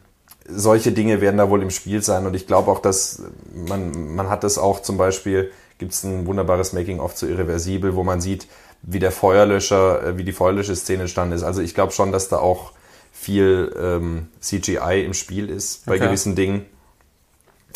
[0.48, 3.22] solche Dinge werden da wohl im Spiel sein und ich glaube auch, dass
[3.54, 8.04] man, man hat das auch zum Beispiel, gibt es ein wunderbares Making-of zu Irreversibel, wo
[8.04, 8.48] man sieht,
[8.82, 11.44] wie der Feuerlöscher, äh, wie die Feuerlöscher-Szene entstanden ist.
[11.44, 12.72] Also ich glaube schon, dass da auch
[13.12, 16.06] viel ähm, CGI im Spiel ist bei Okay.
[16.06, 16.66] gewissen Dingen.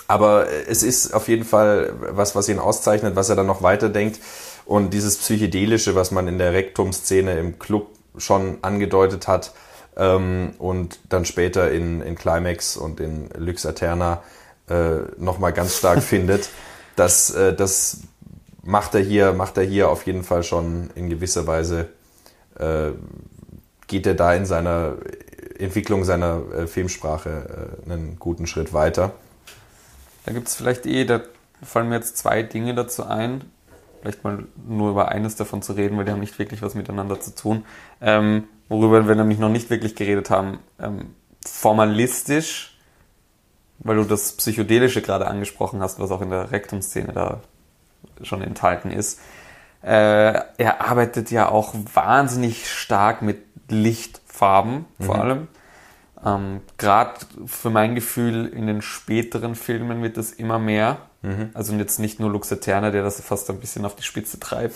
[0.07, 3.61] Aber äh, es ist auf jeden Fall was, was ihn auszeichnet, was er dann noch
[3.61, 4.19] weiterdenkt.
[4.65, 9.51] Und dieses Psychedelische, was man in der Rektum-Szene im Club schon angedeutet hat
[10.01, 14.23] ähm, und dann später in, in Climax und in Lux Aeterna
[14.67, 16.49] äh, nochmal ganz stark findet,
[16.95, 18.01] das, äh, das
[18.63, 21.89] macht er hier, macht er hier auf jeden Fall schon in gewisser Weise,
[22.57, 22.91] äh,
[23.87, 24.95] geht er da in seiner
[25.59, 29.13] Entwicklung seiner äh, Filmsprache äh, einen guten Schritt weiter.
[30.25, 31.21] Da gibt es vielleicht eh, da
[31.61, 33.43] fallen mir jetzt zwei Dinge dazu ein.
[34.01, 37.19] Vielleicht mal nur über eines davon zu reden, weil die haben nicht wirklich was miteinander
[37.19, 37.65] zu tun.
[38.01, 40.59] Ähm, worüber wir nämlich noch nicht wirklich geredet haben.
[40.79, 41.13] Ähm,
[41.45, 42.77] formalistisch,
[43.79, 47.41] weil du das Psychedelische gerade angesprochen hast, was auch in der Rektum-Szene da
[48.21, 49.19] schon enthalten ist.
[49.83, 55.47] Äh, er arbeitet ja auch wahnsinnig stark mit Lichtfarben, vor allem.
[56.23, 60.97] Ähm, Gerade für mein Gefühl in den späteren Filmen wird das immer mehr.
[61.53, 64.75] Also jetzt nicht nur Lux Eterna, der das fast ein bisschen auf die Spitze treibt,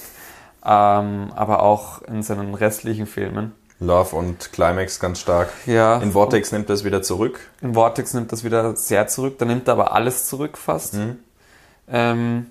[0.66, 3.54] ähm, aber auch in seinen restlichen Filmen.
[3.80, 5.50] Love und Climax ganz stark.
[5.66, 5.98] Ja.
[5.98, 7.40] In Vortex nimmt es wieder zurück.
[7.62, 10.96] In Vortex nimmt das wieder sehr zurück, da nimmt er aber alles zurück fast.
[11.88, 12.48] Ähm,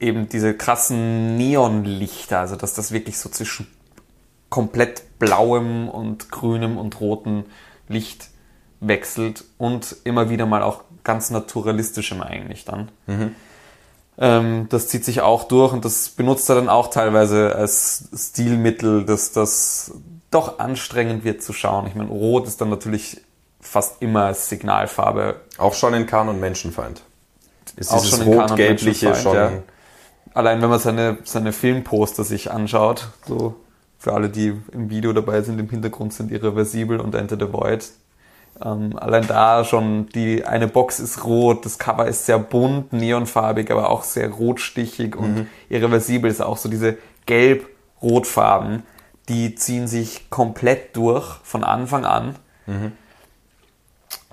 [0.00, 3.66] eben diese krassen Neonlichter, also dass das wirklich so zwischen
[4.50, 7.44] komplett blauem und grünem und rotem
[7.88, 8.28] Licht
[8.80, 12.90] wechselt und immer wieder mal auch ganz naturalistischem eigentlich dann.
[14.18, 19.04] Ähm, das zieht sich auch durch und das benutzt er dann auch teilweise als Stilmittel,
[19.04, 19.92] dass das
[20.30, 21.86] doch anstrengend wird zu schauen.
[21.86, 23.20] Ich meine, Rot ist dann natürlich
[23.60, 27.02] fast immer als Signalfarbe Auch schon in Kahn und Menschenfeind.
[27.76, 29.34] Ist Auch schon in rot-gelbliche Menschenfeind, schon.
[29.34, 29.62] ja.
[30.34, 33.54] Allein wenn man seine, seine Filmposter sich anschaut, so
[33.98, 37.84] für alle, die im Video dabei sind, im Hintergrund sind Irreversibel und Enter the Void.
[38.60, 43.70] Ähm, allein da schon, die eine Box ist rot, das Cover ist sehr bunt, neonfarbig,
[43.70, 48.82] aber auch sehr rotstichig und Irreversibel ist auch so diese gelb-rotfarben.
[49.28, 52.36] die ziehen sich komplett durch von Anfang an.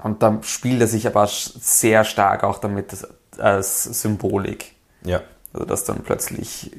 [0.03, 3.07] Und da spielt er sich aber sehr stark auch damit
[3.37, 4.73] als Symbolik.
[5.03, 5.21] Ja.
[5.53, 6.71] Also dass dann plötzlich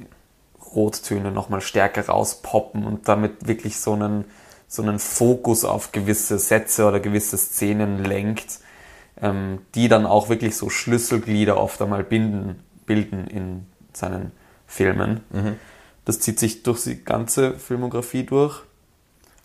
[0.75, 4.25] Rottöne nochmal stärker rauspoppen und damit wirklich so einen,
[4.71, 8.61] so einen Fokus auf gewisse Sätze oder gewisse Szenen lenkt,
[9.21, 14.31] ähm, die dann auch wirklich so Schlüsselglieder oft einmal binden, bilden in seinen
[14.69, 15.23] Filmen.
[16.05, 18.63] Das zieht sich durch die ganze Filmografie durch.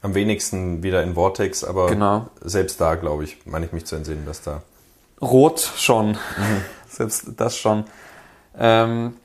[0.04, 2.30] Am wenigsten wieder in Vortex, aber Genau.
[2.42, 4.62] selbst da, glaube ich, meine ich mich zu entsinnen, dass da.
[5.20, 6.18] Rot schon.
[6.88, 7.86] Selbst das schon.
[8.58, 9.16] Ähm,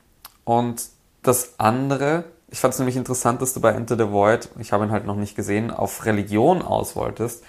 [0.43, 0.81] und
[1.21, 4.85] das andere, ich fand es nämlich interessant, dass du bei Enter the Void, ich habe
[4.85, 7.43] ihn halt noch nicht gesehen, auf Religion aus wolltest,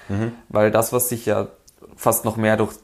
[0.49, 1.49] weil das, was sich ja
[1.97, 2.77] fast noch mehr durch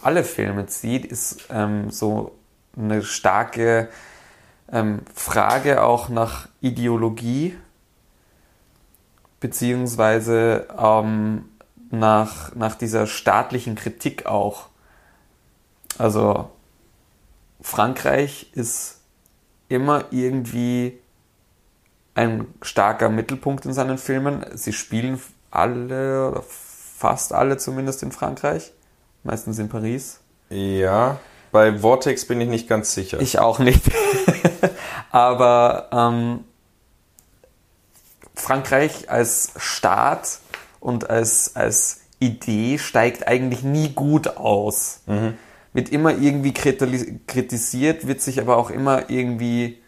[0.00, 2.38] alle Filme zieht, ist ähm, so
[2.76, 3.88] eine starke
[4.70, 7.56] ähm, Frage auch nach Ideologie,
[9.40, 11.48] beziehungsweise ähm,
[11.90, 14.68] nach, nach dieser staatlichen Kritik auch.
[15.98, 16.50] Also
[17.60, 19.00] Frankreich ist
[19.68, 21.00] immer irgendwie
[22.18, 24.44] ein starker Mittelpunkt in seinen Filmen.
[24.54, 25.20] Sie spielen
[25.52, 28.72] alle oder fast alle zumindest in Frankreich,
[29.22, 30.18] meistens in Paris.
[30.50, 31.20] Ja,
[31.52, 33.20] bei Vortex bin ich nicht ganz sicher.
[33.20, 33.82] Ich auch nicht.
[35.10, 36.44] Aber ähm,
[38.34, 40.40] Frankreich als Staat
[40.80, 45.02] und als, als Idee steigt eigentlich nie gut aus.
[45.72, 49.80] Wird immer irgendwie kriti- kritisiert, wird sich aber auch immer irgendwie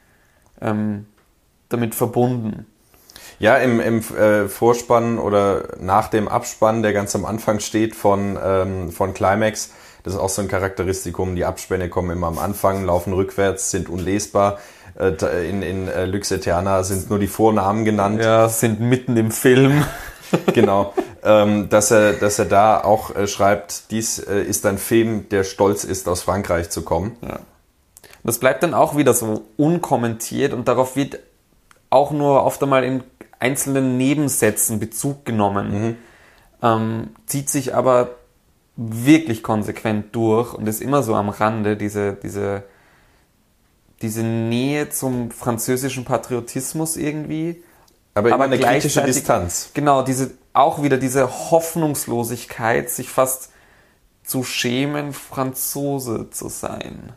[0.61, 1.07] ähm,
[1.71, 2.67] damit verbunden.
[3.39, 8.39] Ja, im, im äh, Vorspann oder nach dem Abspann, der ganz am Anfang steht von,
[8.43, 9.71] ähm, von Climax,
[10.03, 11.37] das ist auch so ein Charakteristikum.
[11.37, 14.59] Die Abspänne kommen immer am Anfang, laufen rückwärts, sind unlesbar.
[14.99, 18.23] Äh, in in äh, Lux Eterna sind nur die Vornamen genannt.
[18.23, 19.85] Ja, sind mitten im Film.
[20.55, 20.95] Genau.
[21.25, 25.43] ähm, dass, er, dass er da auch äh, schreibt, dies äh, ist ein Film, der
[25.43, 27.17] stolz ist, aus Frankreich zu kommen.
[28.23, 31.19] Das bleibt dann auch wieder so unkommentiert und darauf wird
[31.91, 33.03] auch nur oft einmal in
[33.39, 35.97] einzelnen Nebensätzen Bezug genommen.
[36.63, 38.17] Ähm, zieht sich aber
[38.77, 42.65] wirklich konsequent durch und ist immer so am Rande, diese, diese,
[44.03, 47.63] diese Nähe zum französischen Patriotismus irgendwie.
[48.15, 49.71] Aber Aber eine kritische Distanz.
[49.75, 53.51] Genau, diese, auch wieder diese Hoffnungslosigkeit, sich fast
[54.23, 57.13] zu schämen, Franzose zu sein.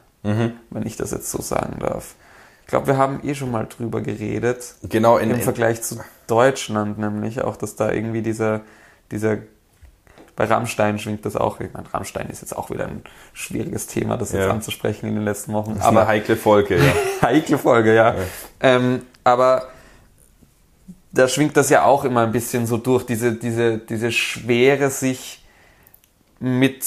[0.70, 2.16] Wenn ich das jetzt so sagen darf.
[2.74, 4.74] Ich glaube, wir haben eh schon mal drüber geredet.
[4.82, 8.62] Genau, in, Im Vergleich zu Deutschland nämlich auch, dass da irgendwie dieser,
[9.12, 9.38] dieser,
[10.36, 11.60] bei Rammstein schwingt das auch.
[11.60, 14.50] Ich meine, Rammstein ist jetzt auch wieder ein schwieriges Thema, das jetzt Ja.
[14.50, 15.74] anzusprechen in den letzten Wochen.
[15.74, 16.94] ist eine heikle Folge, ja.
[17.22, 18.16] Heikle Folge, ja.
[18.60, 19.68] Ähm, aber
[21.12, 25.46] da schwingt das ja auch immer ein bisschen so durch, diese, diese, diese Schwere, sich
[26.40, 26.84] mit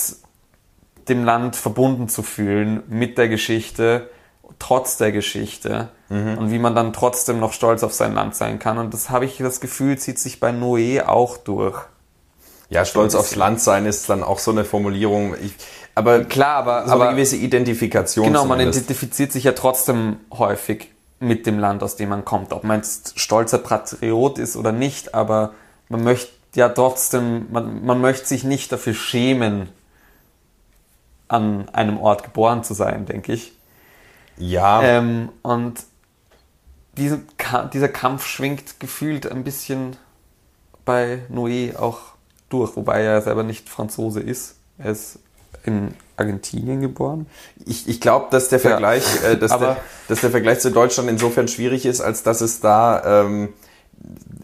[1.09, 4.11] dem Land verbunden zu fühlen, mit der Geschichte,
[4.59, 8.79] trotz der Geschichte und wie man dann trotzdem noch stolz auf sein Land sein kann.
[8.79, 11.83] Und das habe ich das Gefühl, zieht sich bei Noé auch durch.
[12.69, 15.35] Ja, stolz aufs Land sein ist dann auch so eine Formulierung.
[15.35, 15.55] Ich,
[15.95, 18.27] aber Klar, aber, so aber eine gewisse Identifikation.
[18.27, 18.85] Genau, man zumindest.
[18.85, 22.53] identifiziert sich ja trotzdem häufig mit dem Land, aus dem man kommt.
[22.53, 25.55] Ob man jetzt stolzer Patriot ist oder nicht, aber
[25.89, 29.69] man möchte ja trotzdem, man, man möchte sich nicht dafür schämen,
[31.29, 33.56] an einem Ort geboren zu sein, denke ich.
[34.39, 35.75] Ja, Ähm, und
[36.97, 37.27] diesen,
[37.73, 39.97] dieser Kampf schwingt gefühlt ein bisschen
[40.85, 41.99] bei Noé auch
[42.49, 44.57] durch, wobei er selber nicht Franzose ist.
[44.79, 45.19] Er ist
[45.65, 47.27] in Argentinien geboren.
[47.67, 48.69] ich, ich glaube, dass der Ja.
[48.71, 49.77] Vergleich, äh, dass, Aber- der,
[50.09, 53.49] dass der Vergleich zu Deutschland insofern schwierig ist, als dass es da ähm,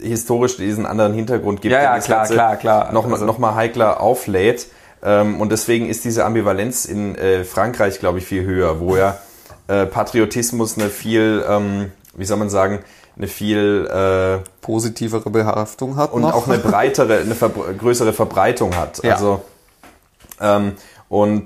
[0.01, 2.93] historisch diesen anderen Hintergrund gibt, Ja, der ja, das klar, klar, klar.
[2.93, 4.67] Noch, Also- noch mal heikler auflädt.
[5.05, 9.19] Ähm, und deswegen ist diese Ambivalenz in äh, Frankreich, glaube ich, viel höher, wo ja
[9.69, 12.81] äh, Patriotismus eine viel, ähm, wie soll man sagen,
[13.17, 19.03] eine viel äh, positivere Behaftung hat und auch eine breitere, eine verbr- größere Verbreitung hat.
[19.05, 19.15] Ja.
[19.15, 19.43] Also
[20.41, 20.73] ähm,
[21.09, 21.45] und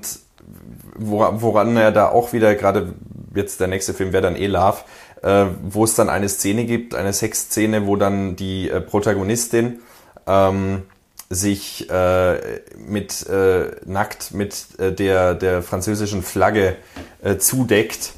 [0.97, 2.93] wora- woran er da auch wieder gerade
[3.35, 4.77] jetzt der nächste Film wäre dann eh Love,
[5.23, 9.79] äh, wo es dann eine Szene gibt, eine Sexszene, wo dann die äh, Protagonistin
[10.25, 10.83] ähm,
[11.29, 16.77] sich äh, mit äh, nackt mit äh, der der französischen Flagge
[17.21, 18.13] äh, zudeckt.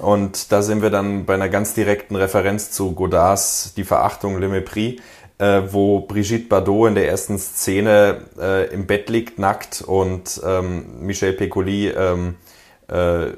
[0.00, 4.48] Und da sind wir dann bei einer ganz direkten Referenz zu Godards Die Verachtung Le
[4.48, 4.98] Mépris
[5.38, 11.00] äh, wo Brigitte Bardot in der ersten Szene äh, im Bett liegt, nackt, und ähm,
[11.00, 12.36] Michel Piccoli ähm,
[12.88, 13.30] äh,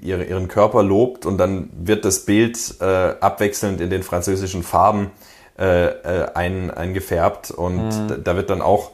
[0.00, 1.26] ihre, ihren Körper lobt.
[1.26, 5.10] Und dann wird das Bild äh, abwechselnd in den französischen Farben
[5.58, 8.08] äh, äh, ein, eingefärbt und mhm.
[8.08, 8.92] da, da, wird dann auch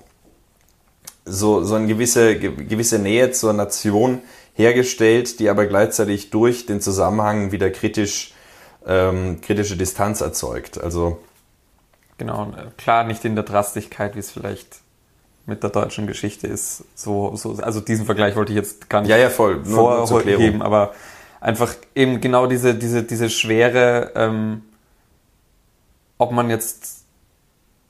[1.27, 4.23] so, so eine gewisse, gewisse Nähe zur Nation
[4.55, 8.33] hergestellt, die aber gleichzeitig durch den Zusammenhang wieder kritisch,
[8.87, 10.81] ähm, kritische Distanz erzeugt.
[10.81, 11.19] Also
[12.17, 14.81] genau, klar nicht in der Drastigkeit, wie es vielleicht
[15.47, 16.85] mit der deutschen Geschichte ist.
[16.95, 19.61] So, so, also diesen Vergleich wollte ich jetzt gar nicht ja, ja, voll.
[19.67, 20.95] Nur, vorgeben, aber
[21.41, 24.63] einfach eben genau diese, diese, diese Schwere, ähm,
[26.19, 27.05] ob man jetzt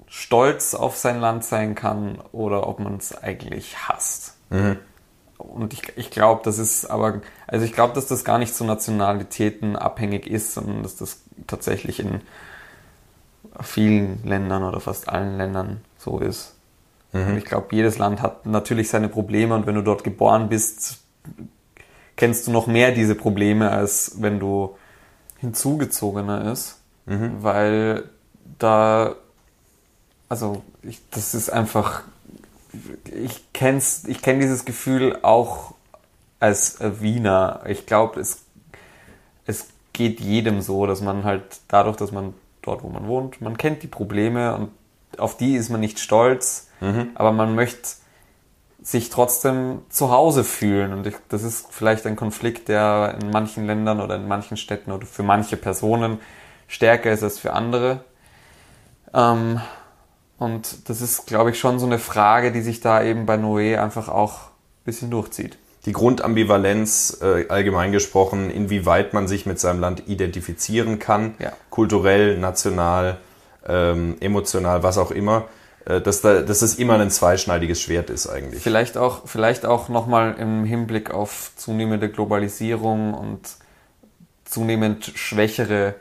[0.06, 4.36] stolz auf sein Land sein kann oder ob man es eigentlich hasst.
[4.50, 4.78] Mhm.
[5.38, 8.64] Und ich, ich glaube, das ist aber, also ich glaube, dass das gar nicht so
[8.64, 12.20] Nationalitäten abhängig ist, sondern dass das tatsächlich in
[13.60, 16.54] vielen Ländern oder fast allen Ländern so ist.
[17.12, 17.36] Mhm.
[17.36, 20.98] Ich glaube, jedes Land hat natürlich seine Probleme und wenn du dort geboren bist,
[22.16, 24.76] kennst du noch mehr diese Probleme, als wenn du
[25.38, 27.42] hinzugezogener ist, mhm.
[27.42, 28.10] weil
[28.58, 29.14] da,
[30.28, 32.02] also ich, das ist einfach,
[33.04, 35.74] ich kenn's, ich kenne dieses Gefühl auch
[36.40, 37.62] als Wiener.
[37.66, 38.44] Ich glaube, es,
[39.46, 43.56] es geht jedem so, dass man halt dadurch, dass man dort, wo man wohnt, man
[43.56, 44.70] kennt die Probleme und
[45.18, 47.10] auf die ist man nicht stolz, mhm.
[47.14, 47.88] aber man möchte
[48.82, 50.92] sich trotzdem zu Hause fühlen.
[50.92, 54.92] Und ich, das ist vielleicht ein Konflikt, der in manchen Ländern oder in manchen Städten
[54.92, 56.18] oder für manche Personen
[56.68, 58.04] stärker ist als für andere.
[59.14, 59.60] Ähm,
[60.38, 63.78] und das ist, glaube ich, schon so eine Frage, die sich da eben bei Noé
[63.78, 65.56] einfach auch ein bisschen durchzieht.
[65.86, 71.52] Die Grundambivalenz, äh, allgemein gesprochen, inwieweit man sich mit seinem Land identifizieren kann, ja.
[71.70, 73.18] kulturell, national,
[73.66, 75.44] ähm, emotional, was auch immer,
[75.84, 78.62] äh, dass, da, dass das immer ein zweischneidiges Schwert ist eigentlich.
[78.62, 83.40] Vielleicht auch, vielleicht auch nochmal im Hinblick auf zunehmende Globalisierung und
[84.44, 85.94] zunehmend schwächere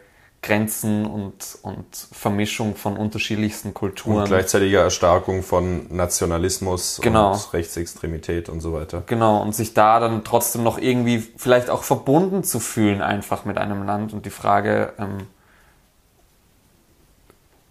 [0.44, 4.18] Grenzen und, und Vermischung von unterschiedlichsten Kulturen.
[4.18, 7.32] Und gleichzeitige Erstarkung von Nationalismus genau.
[7.32, 9.04] und Rechtsextremität und so weiter.
[9.08, 13.58] Genau, und sich da dann trotzdem noch irgendwie vielleicht auch verbunden zu fühlen einfach mit
[13.58, 15.28] einem Land und die Frage, ähm,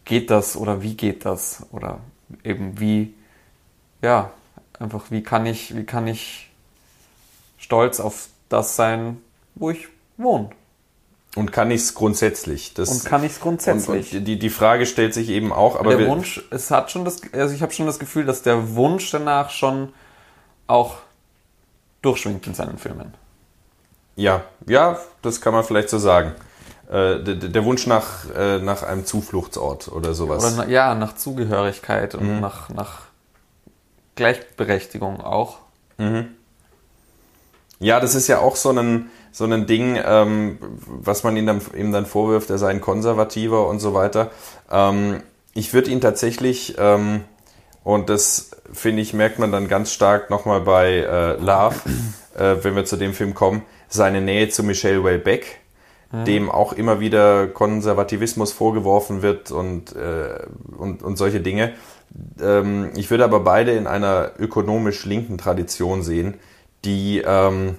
[0.07, 1.67] geht das oder wie geht das?
[1.73, 1.99] Oder
[2.43, 3.15] eben wie,
[4.01, 4.31] ja,
[4.79, 6.51] einfach wie kann ich, wie kann ich
[7.59, 9.19] stolz auf das sein,
[9.55, 10.51] wo ich wohne?
[11.35, 12.75] Und kann ich es grundsätzlich?
[12.75, 14.13] Das, und kann ich es grundsätzlich?
[14.13, 17.07] Und, und die, die Frage stellt sich eben auch, aber der Wunsch, es hat schon
[17.07, 19.95] das, also ich habe schon das Gefühl, dass der Wunsch danach schon
[20.67, 20.97] auch
[22.03, 23.15] durchschwingt in seinen Filmen.
[24.17, 26.35] Ja, ja, das kann man vielleicht so sagen.
[26.91, 30.59] Äh, der, der, Wunsch nach, äh, nach einem Zufluchtsort oder sowas.
[30.59, 32.41] Oder ja, nach Zugehörigkeit und mhm.
[32.41, 33.03] nach, nach
[34.17, 35.59] Gleichberechtigung auch.
[35.97, 36.29] Mhm.
[37.79, 41.61] Ja, das ist ja auch so ein, so ein Ding, ähm, was man ihm dann,
[41.77, 44.31] ihm dann vorwirft, er sei ein Konservativer und so weiter.
[44.71, 45.23] Ähm,
[45.55, 47.23] ich würde ihn tatsächlich, ähm,
[47.83, 51.77] und das finde ich, merkt man dann ganz stark nochmal bei äh, Love,
[52.37, 55.61] äh, wenn wir zu dem Film kommen, seine Nähe zu Michelle Wellbeck,
[56.13, 56.25] mhm.
[56.27, 61.73] dem auch immer wieder Konservativismus vorgeworfen wird und, äh, und, und solche Dinge.
[62.41, 66.35] Ähm, ich würde aber beide in einer ökonomisch linken Tradition sehen,
[66.85, 67.79] die ähm,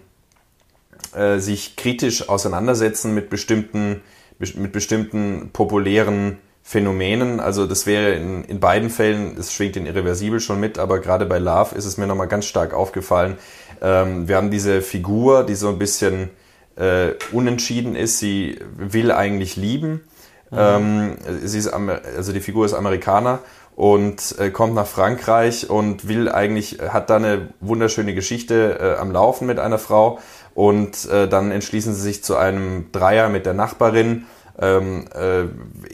[1.15, 4.01] äh, sich kritisch auseinandersetzen mit bestimmten,
[4.39, 7.41] mit bestimmten populären Phänomenen.
[7.41, 11.25] Also das wäre in, in beiden Fällen, es schwingt in Irreversibel schon mit, aber gerade
[11.25, 13.37] bei Love ist es mir nochmal ganz stark aufgefallen.
[13.81, 16.29] Ähm, wir haben diese Figur, die so ein bisschen
[16.77, 18.19] äh, unentschieden ist.
[18.19, 20.05] Sie will eigentlich lieben.
[20.51, 20.57] Mhm.
[20.57, 23.39] Ähm, sie ist, also die Figur ist Amerikaner
[23.75, 29.11] und äh, kommt nach Frankreich und will eigentlich, hat da eine wunderschöne Geschichte äh, am
[29.11, 30.19] Laufen mit einer Frau
[30.53, 34.25] und äh, dann entschließen sie sich zu einem Dreier mit der Nachbarin.
[34.59, 35.45] Ähm, äh,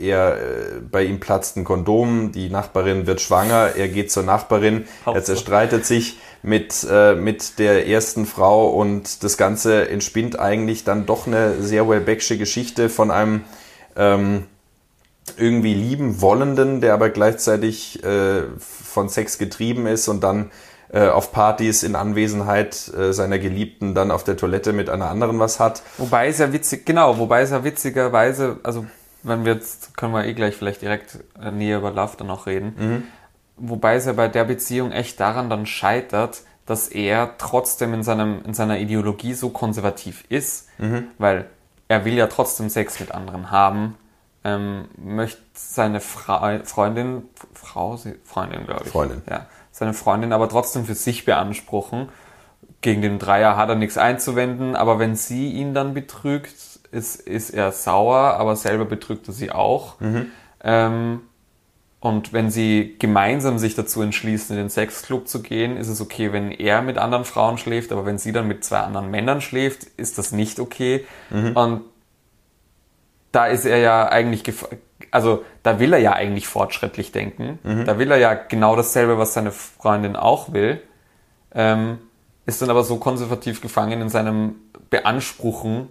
[0.02, 4.86] er, äh, bei ihm platzt ein Kondom, die Nachbarin wird schwanger, er geht zur Nachbarin,
[5.06, 11.06] er zerstreitet sich mit, äh, mit der ersten Frau und das Ganze entspinnt eigentlich dann
[11.06, 13.44] doch eine sehr Wellbecksche Geschichte von einem
[13.96, 14.44] ähm,
[15.38, 20.52] irgendwie lieben Wollenden, der aber gleichzeitig äh, von Sex getrieben ist und dann
[20.98, 25.60] auf Partys in Anwesenheit äh, seiner Geliebten dann auf der Toilette mit einer anderen was
[25.60, 25.84] hat.
[25.98, 28.86] Wobei es ja witzig, genau, wobei es ja witzigerweise, also
[29.24, 32.48] wenn wir jetzt, können wir eh gleich vielleicht direkt äh, näher über Love dann noch
[32.48, 33.04] reden, mhm.
[33.58, 38.44] wobei es ja bei der Beziehung echt daran dann scheitert, dass er trotzdem in, seinem,
[38.46, 41.08] in seiner Ideologie so konservativ ist, mhm.
[41.18, 41.50] weil
[41.88, 43.96] er will ja trotzdem Sex mit anderen haben,
[44.44, 47.24] ähm, möchte seine Fra Freundin,
[47.54, 48.92] Frau, Freundin, glaube ich.
[48.92, 49.22] Freundin.
[49.30, 49.48] Ja,
[49.80, 52.10] seine Freundin aber trotzdem für sich beanspruchen.
[52.82, 56.54] Gegen den Dreier hat er nichts einzuwenden, aber wenn sie ihn dann betrügt,
[56.92, 60.00] ist, ist er sauer, aber selber betrügt er sie auch.
[60.00, 60.28] Mhm.
[60.64, 61.22] Ähm,
[62.02, 66.32] und wenn sie gemeinsam sich dazu entschließen, in den Sexclub zu gehen, ist es okay,
[66.32, 69.84] wenn er mit anderen Frauen schläft, aber wenn sie dann mit zwei anderen Männern schläft,
[69.98, 71.06] ist das nicht okay.
[71.56, 71.82] Und
[73.32, 74.44] da ist er ja eigentlich,
[75.12, 77.60] also da will er ja eigentlich fortschrittlich denken.
[77.86, 80.82] Da will er ja genau dasselbe, was seine Freundin auch will.
[81.54, 82.00] Ähm,
[82.46, 84.56] ist dann aber so konservativ gefangen in seinem
[84.90, 85.90] Beanspruchen,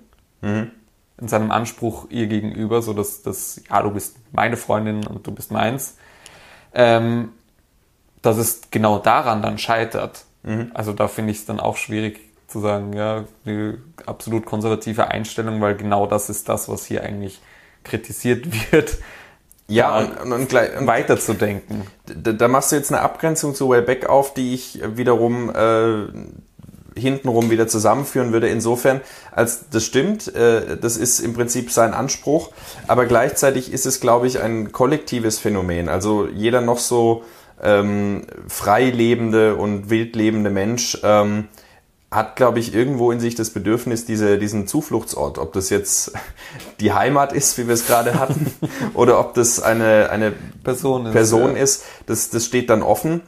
[1.21, 5.33] in seinem Anspruch ihr gegenüber, so dass, dass ja, du bist meine Freundin und du
[5.33, 5.97] bist meins,
[6.75, 7.31] ähm,
[8.23, 10.25] dass es genau daran dann scheitert.
[10.75, 13.75] Also da finde ich es dann auch schwierig zu sagen, ja, die
[14.07, 17.41] absolut konservative Einstellung, weil genau das ist das, was hier eigentlich
[17.85, 18.99] kritisiert wird,
[19.69, 21.83] Ja, und, und, und, gleich, und weiterzudenken.
[22.07, 26.07] da, da machst du jetzt eine Abgrenzung zu Wellbeck auf, die ich wiederum äh,
[26.99, 28.49] hintenrum wieder zusammenführen würde.
[28.49, 32.51] Insofern, als das stimmt, äh, das ist im Prinzip sein Anspruch,
[32.87, 35.91] aber gleichzeitig ist es, glaube ich, ein kollektives Phänomen.
[35.91, 37.25] Also jeder noch so
[37.63, 41.49] ähm, frei lebende und wild lebende Mensch ähm,
[42.11, 46.13] hat, glaube ich, irgendwo in sich das Bedürfnis, diese, diesen Zufluchtsort, ob das jetzt
[46.81, 48.51] die Heimat ist, wie wir es gerade hatten,
[48.95, 50.33] oder ob das eine, eine
[50.65, 51.63] Person ist, Person ja.
[51.63, 53.21] ist, das, das steht dann offen.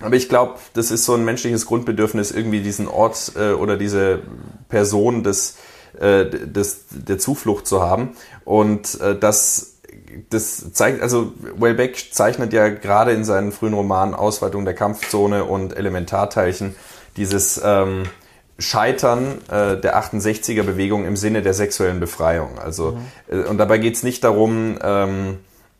[0.00, 4.20] Aber ich glaube, das ist so ein menschliches Grundbedürfnis, irgendwie diesen Ort äh, oder diese
[4.68, 5.58] Person des,
[6.00, 8.16] äh, des, der Zuflucht zu haben.
[8.44, 9.74] Und äh, das,
[10.30, 15.76] das zeigt, also Welbeck zeichnet ja gerade in seinen frühen Romanen Ausweitung der Kampfzone und
[15.76, 16.74] Elementarteilchen
[17.16, 18.04] dieses ähm,
[18.58, 22.58] Scheitern äh, der 68er Bewegung im Sinne der sexuellen Befreiung.
[22.58, 22.98] Also
[23.28, 25.38] äh, und dabei geht es nicht darum, ähm,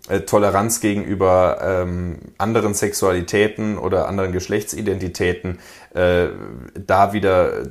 [0.09, 5.59] äh, Toleranz gegenüber ähm, anderen Sexualitäten oder anderen Geschlechtsidentitäten
[5.95, 6.29] äh,
[6.75, 7.67] da wieder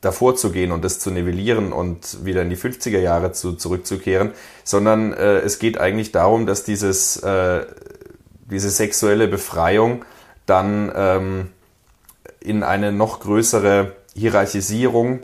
[0.00, 4.32] davor zu gehen und das zu nivellieren und wieder in die 50er Jahre zu, zurückzukehren,
[4.64, 7.66] sondern äh, es geht eigentlich darum, dass dieses, äh,
[8.50, 10.04] diese sexuelle Befreiung
[10.46, 11.48] dann ähm,
[12.46, 15.20] in eine noch größere Hierarchisierung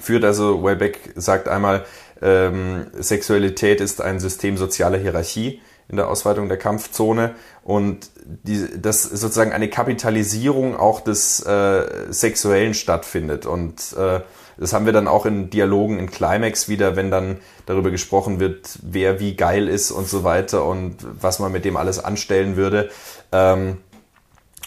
[0.00, 0.24] führt.
[0.24, 1.84] Also Welbeck sagt einmal,
[2.22, 9.04] ähm, Sexualität ist ein System sozialer Hierarchie in der Ausweitung der Kampfzone und die, dass
[9.04, 14.20] sozusagen eine Kapitalisierung auch des äh, Sexuellen stattfindet und äh,
[14.58, 18.78] das haben wir dann auch in Dialogen in Climax wieder, wenn dann darüber gesprochen wird,
[18.82, 22.88] wer wie geil ist und so weiter und was man mit dem alles anstellen würde.
[23.32, 23.78] Ähm,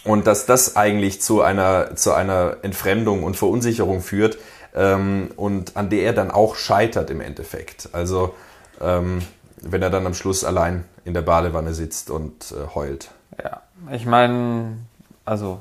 [0.03, 4.37] und dass das eigentlich zu einer, zu einer Entfremdung und Verunsicherung führt
[4.73, 7.89] ähm, und an der er dann auch scheitert im Endeffekt.
[7.91, 8.33] Also
[8.81, 9.21] ähm,
[9.61, 13.11] wenn er dann am Schluss allein in der Badewanne sitzt und äh, heult.
[13.43, 14.77] Ja, ich meine,
[15.25, 15.59] also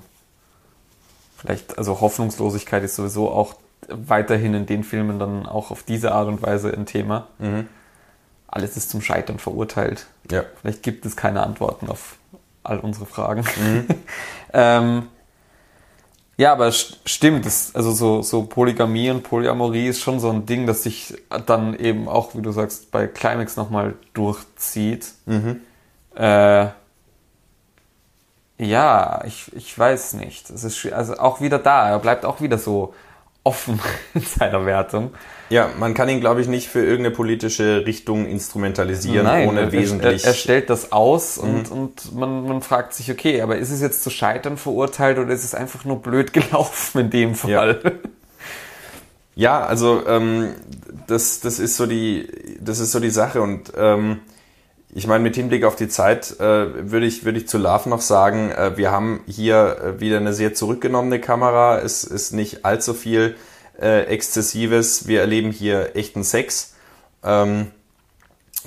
[1.36, 3.54] vielleicht, also Hoffnungslosigkeit ist sowieso auch
[3.88, 7.28] weiterhin in den Filmen dann auch auf diese Art und Weise ein Thema.
[8.48, 10.06] Alles ist zum Scheitern verurteilt.
[10.30, 10.44] Ja.
[10.60, 12.17] Vielleicht gibt es keine Antworten auf
[12.68, 13.44] all unsere Fragen.
[14.52, 15.08] ähm,
[16.36, 20.66] ja, aber stimmt, das, also so, so Polygamie und Polyamorie ist schon so ein Ding,
[20.66, 21.14] das sich
[21.46, 25.14] dann eben auch, wie du sagst, bei Climax nochmal durchzieht.
[26.14, 26.68] Äh,
[28.58, 30.48] ja, ich, ich weiß nicht.
[30.50, 32.94] Es ist also auch wieder da, er bleibt auch wieder so
[33.48, 33.80] offen
[34.14, 35.12] in seiner Wertung.
[35.50, 40.24] Ja, man kann ihn, glaube ich, nicht für irgendeine politische Richtung instrumentalisieren, ohne er, wesentlich.
[40.24, 43.80] Er, er stellt das aus und, und man, man fragt sich, okay, aber ist es
[43.80, 48.00] jetzt zu scheitern verurteilt oder ist es einfach nur blöd gelaufen in dem Fall?
[49.34, 50.54] Ja, also ähm,
[51.06, 52.28] das, das ist so die,
[52.60, 54.20] das ist so die Sache und ähm,
[54.94, 58.00] ich meine, mit Hinblick auf die Zeit äh, würde ich, würde ich zu Love noch
[58.00, 61.78] sagen, äh, wir haben hier äh, wieder eine sehr zurückgenommene Kamera.
[61.78, 63.36] Es ist nicht allzu viel
[63.80, 65.06] äh, Exzessives.
[65.06, 66.74] Wir erleben hier echten Sex,
[67.22, 67.70] ähm,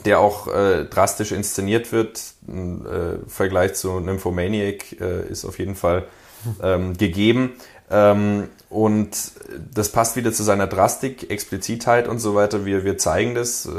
[0.06, 2.22] der auch äh, drastisch inszeniert wird.
[2.48, 6.06] Ein äh, Vergleich zu Nymphomaniac äh, ist auf jeden Fall
[6.62, 7.54] ähm, gegeben.
[7.92, 9.10] Ähm, und
[9.74, 12.66] das passt wieder zu seiner Drastik, Explizitheit und so weiter.
[12.66, 13.70] Wir, wir zeigen das, äh,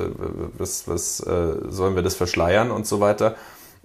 [0.59, 3.37] was, was äh, sollen wir das verschleiern und so weiter.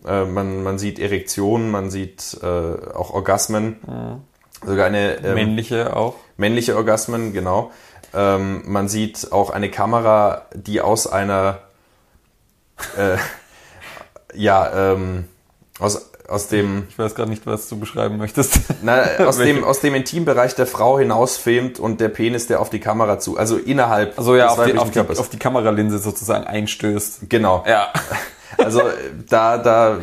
[0.06, 3.78] Äh, man, man sieht Erektionen, man sieht äh, auch Orgasmen,
[4.66, 6.16] sogar eine ähm, Männliche auch.
[6.36, 7.72] männliche Orgasmen, genau.
[8.14, 11.60] Ähm, man sieht auch eine Kamera, die aus einer
[12.98, 13.18] äh,
[14.34, 15.26] ja ähm,
[15.80, 18.60] aus aus dem Ich weiß gerade nicht, was du beschreiben möchtest.
[18.82, 22.80] na, aus dem aus dem Intimbereich der Frau hinausfilmt und der Penis, der auf die
[22.80, 27.30] Kamera zu, also innerhalb Also ja, auf die, auf, die, auf die Kameralinse sozusagen einstößt.
[27.30, 27.64] genau.
[27.68, 27.92] Ja.
[28.58, 28.94] Also äh,
[29.30, 30.00] da, da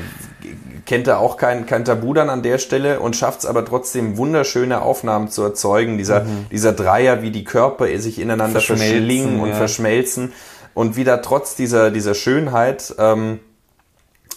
[0.86, 4.16] kennt er auch kein, kein Tabu dann an der Stelle und schafft es aber trotzdem
[4.16, 5.98] wunderschöne Aufnahmen zu erzeugen.
[5.98, 9.54] Dieser, dieser Dreier, wie die Körper sich ineinander verschlingen und ja.
[9.54, 10.32] verschmelzen
[10.74, 13.40] und wieder trotz dieser, dieser Schönheit ähm,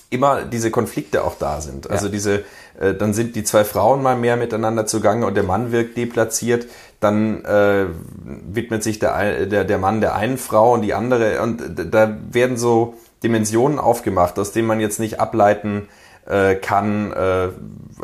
[0.09, 1.89] immer diese Konflikte auch da sind.
[1.89, 2.11] Also ja.
[2.11, 2.43] diese,
[2.79, 6.67] äh, dann sind die zwei Frauen mal mehr miteinander zugange und der Mann wirkt deplatziert.
[6.99, 7.85] Dann äh,
[8.23, 11.41] widmet sich der, der, der Mann der einen Frau und die andere.
[11.41, 15.87] Und da werden so Dimensionen aufgemacht, aus denen man jetzt nicht ableiten
[16.27, 17.49] äh, kann, äh,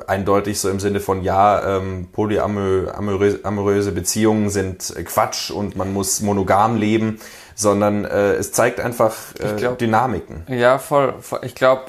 [0.08, 6.76] eindeutig so im Sinne von, ja, ähm, polyamoröse Beziehungen sind Quatsch und man muss monogam
[6.78, 7.20] leben,
[7.56, 10.44] sondern äh, es zeigt einfach äh, glaub, Dynamiken.
[10.48, 11.16] Ja, voll.
[11.22, 11.42] voll.
[11.44, 11.84] Ich glaube,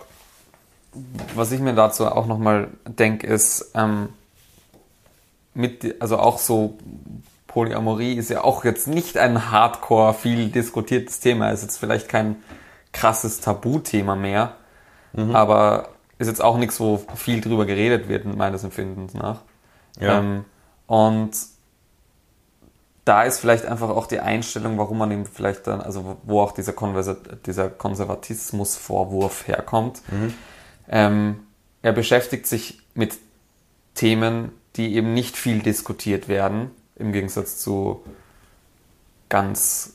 [1.34, 4.08] was ich mir dazu auch nochmal denke, ist, ähm,
[5.54, 6.78] mit, also auch so
[7.46, 12.36] Polyamorie ist ja auch jetzt nicht ein hardcore viel diskutiertes Thema, ist jetzt vielleicht kein
[12.92, 14.56] krasses Tabuthema mehr,
[15.12, 15.34] mhm.
[15.34, 19.42] aber ist jetzt auch nichts, wo viel drüber geredet wird, meines Empfindens nach.
[19.98, 20.18] Ja.
[20.18, 20.44] Ähm,
[20.86, 21.32] und
[23.04, 26.52] da ist vielleicht einfach auch die Einstellung, warum man ihm vielleicht dann, also wo auch
[26.52, 30.02] dieser, Konversa dieser Konservatismusvorwurf herkommt.
[30.10, 30.34] Mhm.
[30.88, 31.46] Ähm,
[31.82, 33.18] er beschäftigt sich mit
[33.94, 38.02] Themen, die eben nicht viel diskutiert werden, im Gegensatz zu
[39.28, 39.94] ganz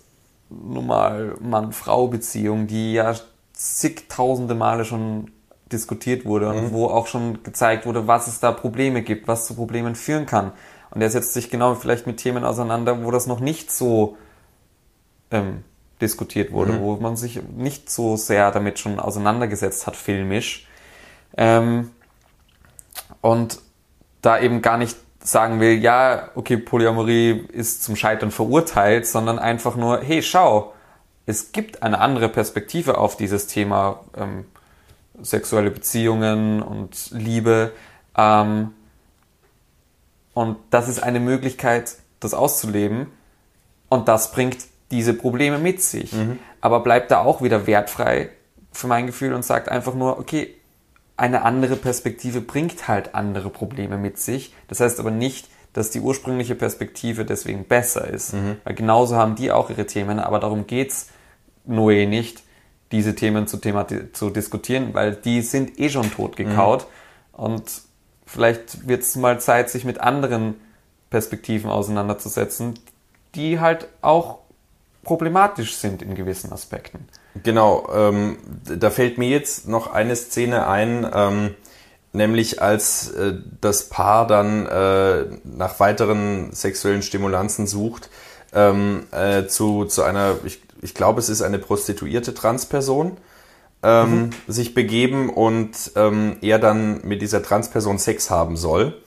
[0.49, 3.15] normal Mann-Frau-Beziehungen, die ja
[3.53, 5.31] zigtausende Male schon
[5.71, 6.71] diskutiert wurde und mhm.
[6.71, 10.51] wo auch schon gezeigt wurde, was es da Probleme gibt, was zu Problemen führen kann.
[10.91, 14.17] Und er setzt sich genau vielleicht mit Themen auseinander, wo das noch nicht so
[15.31, 15.63] ähm,
[16.01, 16.81] diskutiert wurde, mhm.
[16.81, 20.67] wo man sich nicht so sehr damit schon auseinandergesetzt hat, filmisch.
[21.37, 21.91] Ähm,
[23.21, 23.59] und
[24.21, 29.75] da eben gar nicht sagen will, ja, okay, Polyamorie ist zum Scheitern verurteilt, sondern einfach
[29.75, 30.73] nur, hey, schau,
[31.25, 34.45] es gibt eine andere Perspektive auf dieses Thema ähm,
[35.21, 37.71] sexuelle Beziehungen und Liebe.
[38.17, 38.71] Ähm,
[40.33, 43.07] und das ist eine Möglichkeit, das auszuleben.
[43.89, 44.57] Und das bringt
[44.91, 46.13] diese Probleme mit sich.
[46.13, 46.39] Mhm.
[46.61, 48.29] Aber bleibt da auch wieder wertfrei
[48.71, 50.55] für mein Gefühl und sagt einfach nur, okay,
[51.17, 54.53] eine andere Perspektive bringt halt andere Probleme mit sich.
[54.67, 58.33] Das heißt aber nicht, dass die ursprüngliche Perspektive deswegen besser ist.
[58.33, 58.57] Mhm.
[58.63, 61.09] Weil genauso haben die auch ihre Themen, aber darum geht's
[61.67, 62.41] Noé nicht,
[62.91, 63.59] diese Themen zu,
[64.13, 66.87] zu diskutieren, weil die sind eh schon tot gekaut.
[67.37, 67.43] Mhm.
[67.43, 67.63] Und
[68.25, 70.55] vielleicht wird es mal Zeit, sich mit anderen
[71.09, 72.79] Perspektiven auseinanderzusetzen,
[73.35, 74.39] die halt auch
[75.03, 77.07] problematisch sind in gewissen Aspekten.
[77.43, 81.55] Genau, ähm, da fällt mir jetzt noch eine Szene ein, ähm,
[82.11, 88.09] nämlich als äh, das Paar dann äh, nach weiteren sexuellen Stimulanzen sucht,
[88.53, 93.17] ähm, äh, zu, zu einer, ich, ich glaube, es ist eine prostituierte Transperson,
[93.83, 94.29] ähm, mhm.
[94.47, 99.01] sich begeben und ähm, er dann mit dieser Transperson Sex haben soll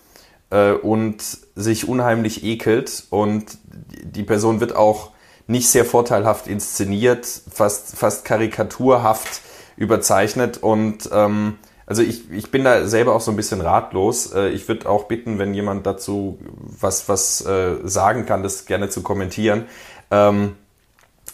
[0.51, 1.23] äh, und
[1.55, 3.59] sich unheimlich ekelt und
[4.03, 5.11] die Person wird auch
[5.47, 9.43] nicht sehr vorteilhaft inszeniert, fast, fast karikaturhaft
[9.77, 14.33] überzeichnet und ähm, also ich, ich bin da selber auch so ein bisschen ratlos.
[14.33, 18.89] Äh, ich würde auch bitten, wenn jemand dazu was, was äh, sagen kann, das gerne
[18.89, 19.67] zu kommentieren.
[20.11, 20.55] Ähm,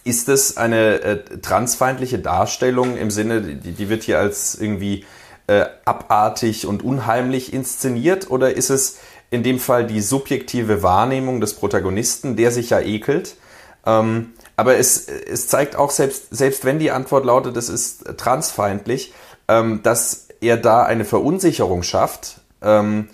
[0.09, 5.04] ist es eine äh, transfeindliche Darstellung im Sinne, die, die wird hier als irgendwie
[5.46, 8.98] äh, abartig und unheimlich inszeniert oder ist es
[9.30, 13.36] in dem Fall die subjektive Wahrnehmung des Protagonisten, der sich ja ekelt?
[13.84, 19.12] Ähm, aber es, es zeigt auch, selbst, selbst wenn die Antwort lautet, es ist transfeindlich,
[19.46, 23.09] ähm, dass er da eine Verunsicherung schafft, ähm,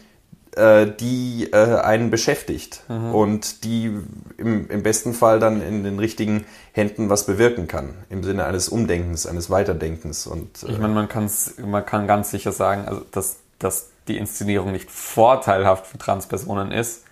[0.56, 3.14] äh, die äh, einen beschäftigt mhm.
[3.14, 3.96] und die
[4.36, 8.68] im, im besten Fall dann in den richtigen Händen was bewirken kann, im Sinne eines
[8.68, 10.26] Umdenkens, eines Weiterdenkens.
[10.26, 14.16] Und, äh ich meine, man, kann's, man kann ganz sicher sagen, also, dass, dass die
[14.16, 17.04] Inszenierung nicht vorteilhaft für Transpersonen ist,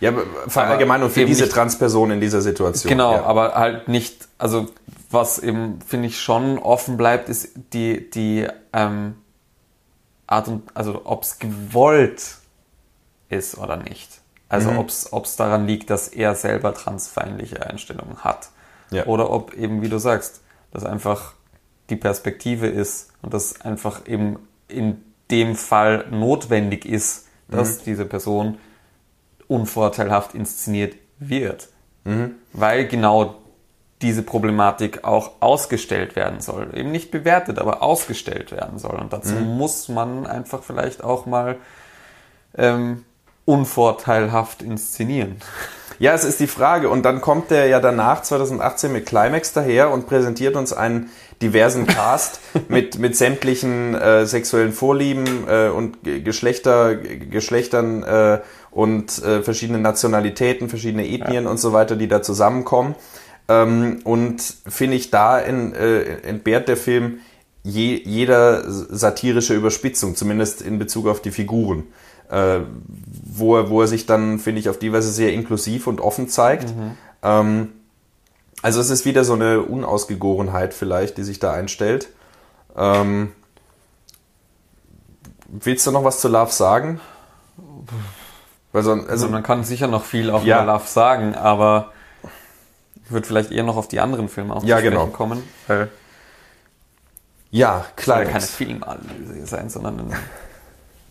[0.00, 0.12] ja,
[0.54, 2.88] allgemein und für diese nicht, Transperson in dieser Situation.
[2.88, 3.24] Genau, ja.
[3.24, 4.66] aber halt nicht, also
[5.10, 9.14] was eben, finde ich, schon offen bleibt, ist die, die ähm,
[10.28, 12.38] Art und, also ob es gewollt
[13.28, 14.20] ist oder nicht.
[14.48, 14.78] Also mhm.
[14.78, 18.50] ob es daran liegt, dass er selber transfeindliche Einstellungen hat.
[18.90, 19.06] Ja.
[19.06, 20.40] Oder ob eben, wie du sagst,
[20.70, 21.34] das einfach
[21.90, 24.38] die Perspektive ist und das einfach eben
[24.68, 27.84] in dem Fall notwendig ist, dass mhm.
[27.84, 28.58] diese Person
[29.48, 31.68] unvorteilhaft inszeniert wird.
[32.04, 32.36] Mhm.
[32.52, 33.36] Weil genau
[34.00, 36.70] diese Problematik auch ausgestellt werden soll.
[36.74, 38.96] Eben nicht bewertet, aber ausgestellt werden soll.
[38.96, 39.56] Und dazu mhm.
[39.58, 41.56] muss man einfach vielleicht auch mal
[42.56, 43.04] ähm,
[43.48, 45.36] unvorteilhaft inszenieren.
[46.00, 46.90] Ja, es ist die Frage.
[46.90, 51.10] Und dann kommt der ja danach 2018 mit Climax daher und präsentiert uns einen
[51.42, 52.38] diversen Cast
[52.68, 58.38] mit, mit sämtlichen äh, sexuellen Vorlieben äh, und Geschlechter, Geschlechtern äh,
[58.70, 61.50] und äh, verschiedene Nationalitäten, verschiedene Ethnien ja.
[61.50, 62.94] und so weiter, die da zusammenkommen.
[63.48, 67.18] Ähm, und finde ich, da in, äh, entbehrt der Film
[67.64, 71.84] je, jeder satirische Überspitzung, zumindest in Bezug auf die Figuren.
[72.30, 72.60] Äh,
[73.24, 76.28] wo, er, wo er sich dann, finde ich, auf die Weise sehr inklusiv und offen
[76.28, 76.74] zeigt.
[77.22, 77.72] Ähm,
[78.62, 82.08] also es ist wieder so eine Unausgegorenheit vielleicht, die sich da einstellt.
[82.76, 83.32] Ähm,
[85.48, 87.00] willst du noch was zu Love sagen?
[88.72, 90.62] Weil so, also, also man kann sicher noch viel auf Ja.
[90.62, 91.92] Love sagen, aber
[93.04, 95.06] ich würde vielleicht eher noch auf die anderen Filme auch Ja, genau.
[95.06, 95.42] kommen.
[95.66, 95.88] Weil
[97.50, 98.18] ja, es klar.
[98.24, 100.16] soll keine Filmanalyse sein, sondern eine,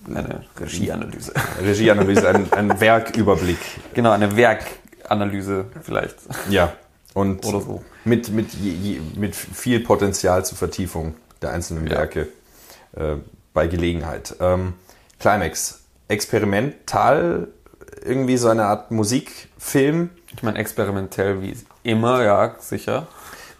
[0.05, 1.33] eine Regieanalyse.
[1.61, 3.57] Regieanalyse, ein, ein Werküberblick.
[3.93, 6.15] genau, eine Werkanalyse vielleicht.
[6.49, 6.73] Ja.
[7.13, 7.83] Und Oder so.
[8.05, 8.49] mit, mit,
[9.17, 11.97] mit viel Potenzial zur Vertiefung der einzelnen Ja.
[11.97, 12.27] Werke
[12.95, 13.15] äh,
[13.53, 14.35] bei Gelegenheit.
[14.39, 14.73] Ähm,
[15.19, 15.81] Climax.
[16.09, 17.47] Experimental,
[18.05, 20.11] irgendwie so eine Art Musikfilm.
[20.33, 23.07] Ich meine, experimentell wie immer, ja, sicher.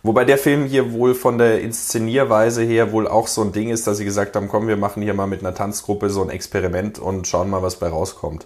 [0.07, 3.87] Wobei der Film hier wohl von der Inszenierweise her wohl auch so ein Ding ist,
[3.87, 6.97] dass sie gesagt haben, komm, wir machen hier mal mit einer Tanzgruppe so ein Experiment
[6.97, 8.45] und schauen mal, was bei rauskommt.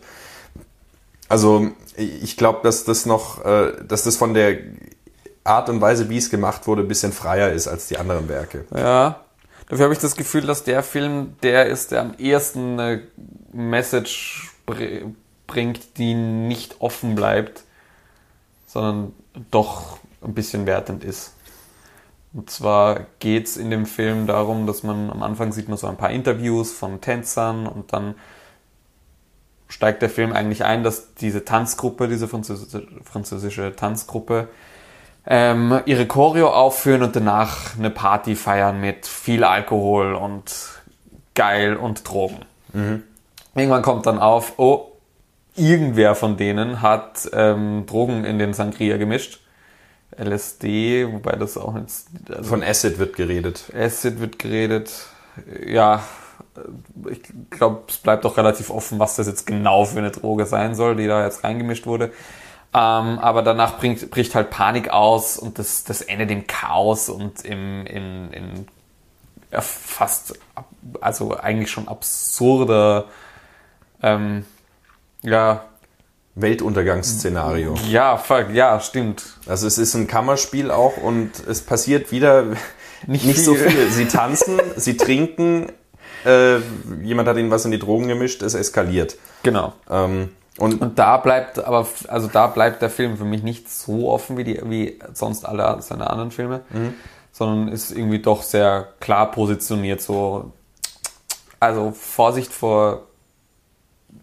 [1.29, 4.57] Also ich glaube, dass das noch, äh, dass das von der
[5.43, 8.65] Art und Weise, wie es gemacht wurde, ein bisschen freier ist als die anderen Werke.
[8.75, 9.23] Ja.
[9.69, 13.03] Dafür habe ich das Gefühl, dass der Film der ist, der am ehesten eine
[13.53, 14.75] Message br
[15.45, 17.65] bringt, die nicht offen bleibt,
[18.65, 19.13] sondern
[19.51, 21.33] doch ein bisschen wertend ist.
[22.33, 25.97] Und zwar geht's in dem Film darum, dass man am Anfang sieht man so ein
[25.97, 28.15] paar Interviews von Tänzern und dann
[29.67, 34.47] steigt der Film eigentlich ein, dass diese Tanzgruppe, diese französische, französische Tanzgruppe,
[35.25, 40.81] ähm, ihre Choreo aufführen und danach eine Party feiern mit viel Alkohol und
[41.35, 42.39] geil und Drogen.
[43.55, 44.91] Irgendwann kommt dann auf, oh,
[45.55, 49.40] irgendwer von denen hat ähm, Drogen in den Sangria gemischt.
[50.17, 53.71] LSD, wobei das auch jetzt, also Von Acid wird geredet.
[53.75, 54.91] Acid wird geredet.
[55.65, 56.03] Ja,
[57.09, 60.75] ich glaube, es bleibt auch relativ offen, was das jetzt genau für eine Droge sein
[60.75, 62.11] soll, die da jetzt reingemischt wurde.
[62.73, 67.43] Ähm, aber danach bringt, bricht halt Panik aus und das, das endet im Chaos und
[67.43, 68.67] im, in, in
[69.51, 70.39] ja, fast,
[71.01, 73.05] also eigentlich schon absurder,
[74.01, 74.45] ähm,
[75.21, 75.65] ja,
[76.35, 77.75] Weltuntergangsszenario.
[77.89, 79.23] ja, fuck, ja, stimmt.
[79.47, 82.45] Also es ist ein Kammerspiel auch und es passiert wieder
[83.07, 83.69] nicht, Nicht so viel.
[83.69, 83.89] viel.
[83.91, 85.67] Sie tanzen, sie trinken,
[86.25, 86.57] äh,
[87.03, 89.17] jemand hat ihnen was in die Drogen gemischt, es eskaliert.
[89.43, 89.73] Genau.
[89.89, 94.09] Ähm, und Und da bleibt aber, also da bleibt der Film für mich nicht so
[94.11, 96.61] offen wie, die, wie sonst alle seine anderen Filme,
[97.31, 100.51] sondern ist irgendwie doch sehr klar positioniert, so,
[101.59, 103.07] also Vorsicht vor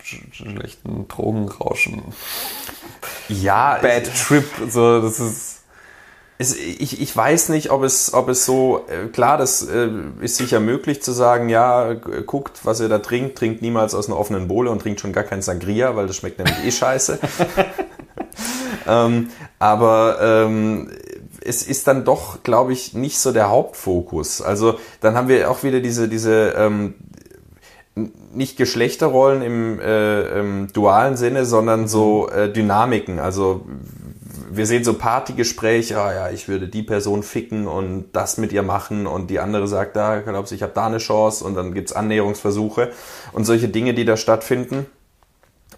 [0.03, 2.03] schlechten Drogenrauschen.
[3.29, 5.59] ja, Bad Trip, so, das ist,
[6.39, 9.91] es, ich, ich weiß nicht, ob es, ob es so, äh, klar, das äh,
[10.21, 14.19] ist sicher möglich zu sagen, ja, guckt, was ihr da trinkt, trinkt niemals aus einer
[14.19, 17.19] offenen Bohle und trinkt schon gar kein Sangria, weil das schmeckt nämlich eh scheiße.
[18.87, 20.93] ähm, aber ähm,
[21.41, 24.41] es ist dann doch, glaube ich, nicht so der Hauptfokus.
[24.41, 26.95] Also dann haben wir auch wieder diese, diese ähm,
[28.33, 33.19] nicht Geschlechterrollen im, äh, im dualen Sinne, sondern so äh, Dynamiken.
[33.19, 33.67] Also
[34.51, 38.63] wir sehen so Partygespräche, ah ja, ich würde die Person ficken und das mit ihr
[38.63, 41.75] machen und die andere sagt, da glaubst du, ich habe da eine Chance und dann
[41.75, 42.91] gibt's Annäherungsversuche
[43.33, 44.87] und solche Dinge, die da stattfinden.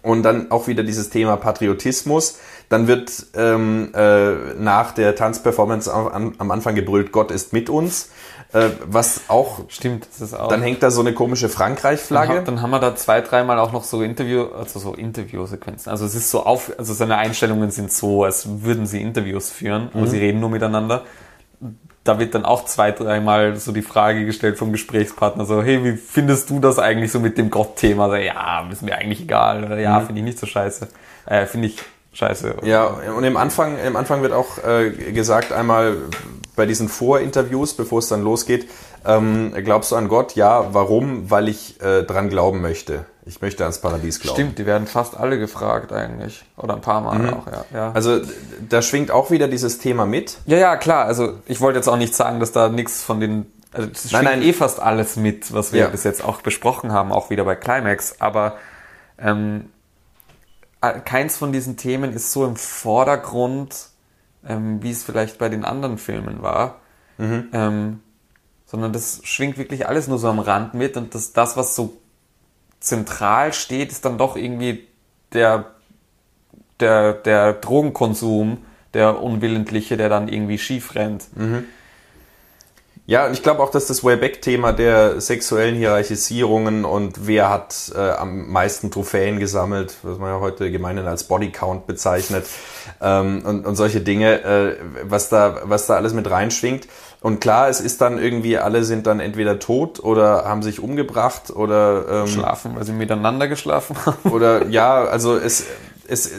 [0.03, 2.39] Und dann auch wieder dieses Thema Patriotismus.
[2.69, 8.09] Dann wird ähm, äh, nach der Tanzperformance am- am Anfang gebrüllt, Gott ist mit uns.
[8.53, 10.49] Äh, was auch, stimmt, das ist auch.
[10.49, 12.33] dann hängt da so eine komische Dann, Frankreich-Flagge.
[12.33, 15.89] ha- dann haben wir da zwei, dreimal auch noch so Interview, also so Interviewsequenzen.
[15.89, 19.89] Also es ist so auf, also seine Einstellungen sind so, als würden sie Interviews führen,
[19.93, 21.03] aber sie reden nur miteinander.
[22.03, 25.95] Da wird dann auch zwei, dreimal so die Frage gestellt vom Gesprächspartner, so, hey, wie
[25.95, 28.09] findest du das eigentlich so mit dem Gott-Thema?
[28.09, 29.63] So, ja, ist mir eigentlich egal.
[29.63, 30.87] Oder ja, finde ich nicht so scheiße.
[31.27, 31.77] Äh, finde ich
[32.13, 32.55] scheiße.
[32.63, 32.85] Ja,
[33.15, 35.97] und im Anfang, im Anfang wird auch äh, gesagt, einmal
[36.55, 38.67] bei diesen Vorinterviews, bevor es dann losgeht,
[39.05, 40.35] ähm, glaubst du an Gott?
[40.35, 41.31] Ja, warum?
[41.31, 43.05] Weil ich äh, dran glauben möchte.
[43.25, 44.35] Ich möchte ans Paradies glauben.
[44.35, 46.43] Stimmt, die werden fast alle gefragt eigentlich.
[46.57, 47.65] Oder ein paar Mal auch, ja.
[47.73, 47.91] ja.
[47.93, 48.19] Also
[48.67, 50.37] da schwingt auch wieder dieses Thema mit.
[50.45, 51.05] Ja, ja, klar.
[51.05, 53.45] Also ich wollte jetzt auch nicht sagen, dass da nichts von den.
[53.73, 54.49] Also es Nein, nein, nein.
[54.49, 55.87] eh fast alles mit, was wir Ja.
[55.87, 58.15] bis jetzt auch besprochen haben, auch wieder bei Climax.
[58.19, 58.57] Aber
[59.17, 59.80] ähm, äh,
[60.81, 63.89] keins von diesen Themen ist so im Vordergrund,
[64.47, 66.79] ähm, wie es vielleicht bei den anderen Filmen war.
[67.53, 67.99] Ähm,
[68.65, 71.97] sondern das schwingt wirklich alles nur so am Rand mit und das, das, was so
[72.79, 74.87] zentral steht, ist dann doch irgendwie
[75.33, 75.71] der,
[76.79, 78.59] der, der Drogenkonsum,
[78.93, 81.27] der unwillentliche, der dann irgendwie schief rennt.
[83.11, 87.99] Ja, und ich glaube auch, dass das Wayback-Thema der sexuellen Hierarchisierungen und wer hat äh,
[88.11, 92.45] am meisten Trophäen gesammelt, was man ja heute gemeinhin als Bodycount bezeichnet,
[93.01, 96.87] ähm, und, und solche Dinge, äh, was, da, was da alles mit reinschwingt.
[97.19, 101.51] Und klar, es ist dann irgendwie, alle sind dann entweder tot oder haben sich umgebracht
[101.53, 104.31] oder ähm, schlafen, weil sie miteinander geschlafen haben.
[104.31, 105.65] Oder ja, also es,
[106.07, 106.31] es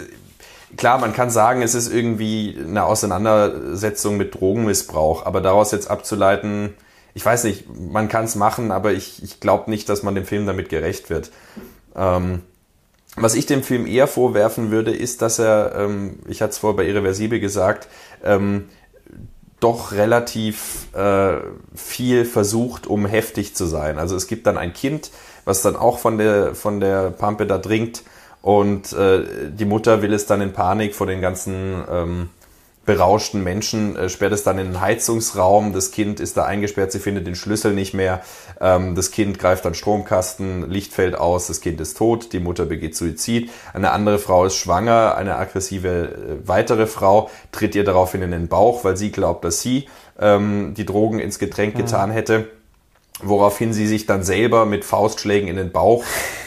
[0.77, 6.75] klar, man kann sagen, es ist irgendwie eine Auseinandersetzung mit Drogenmissbrauch, aber daraus jetzt abzuleiten,
[7.15, 10.25] ich weiß nicht, man kann es machen, aber ich, ich glaube nicht, dass man dem
[10.25, 11.31] Film damit gerecht wird.
[11.95, 12.43] Ähm,
[13.17, 16.77] was ich dem Film eher vorwerfen würde, ist, dass er, ähm, ich hatte es vorher
[16.77, 17.89] bei Irreversibel gesagt,
[18.25, 18.69] ähm,
[19.61, 21.35] doch relativ äh,
[21.75, 23.99] viel versucht, um heftig zu sein.
[23.99, 25.11] Also es gibt dann ein Kind,
[25.45, 28.03] was dann auch von der, von der Pampe da trinkt
[28.43, 32.29] und äh, die Mutter will es dann in Panik vor den ganzen ähm,
[32.85, 35.73] berauschten Menschen, äh, sperrt es dann in den Heizungsraum.
[35.73, 38.23] Das Kind ist da eingesperrt, sie findet den Schlüssel nicht mehr.
[38.61, 42.67] Ähm, das Kind greift an Stromkasten, Licht fällt aus, das Kind ist tot, die Mutter
[42.67, 43.51] begeht Suizid.
[43.73, 48.49] Eine andere Frau ist schwanger, eine aggressive äh, weitere Frau tritt ihr daraufhin in den
[48.49, 49.89] Bauch, weil sie glaubt, dass sie
[50.19, 51.79] ähm, die Drogen ins Getränk mhm.
[51.79, 52.49] getan hätte
[53.21, 56.05] woraufhin sie sich dann selber mit Faustschlägen in den Bauch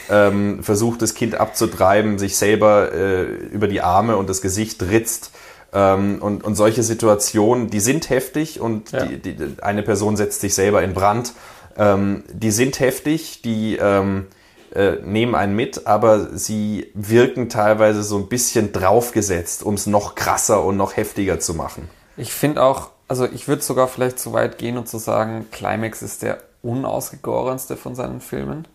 [0.09, 5.31] ähm, versucht, das Kind abzutreiben, sich selber äh, über die Arme und das Gesicht ritzt.
[5.73, 9.05] Ähm, und, und solche Situationen, die sind heftig und ja.
[9.05, 11.33] die, die, eine Person setzt sich selber in Brand.
[11.77, 14.27] Ähm, die sind heftig, die ähm,
[14.73, 20.15] äh, nehmen einen mit, aber sie wirken teilweise so ein bisschen draufgesetzt, um es noch
[20.15, 21.89] krasser und noch heftiger zu machen.
[22.17, 26.01] Ich finde auch, also ich würde sogar vielleicht so weit gehen und zu sagen, Climax
[26.01, 28.67] ist der unausgegorenste von seinen Filmen.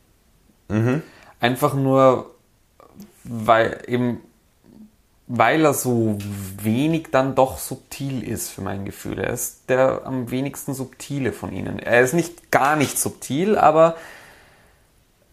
[0.69, 1.03] Mhm.
[1.41, 2.31] Einfach nur,
[3.25, 4.21] weil eben,
[5.27, 6.17] weil er so
[6.63, 9.19] wenig dann doch subtil ist für mein Gefühl.
[9.19, 11.79] Er ist der am wenigsten subtile von ihnen.
[11.79, 13.97] Er ist nicht gar nicht subtil, aber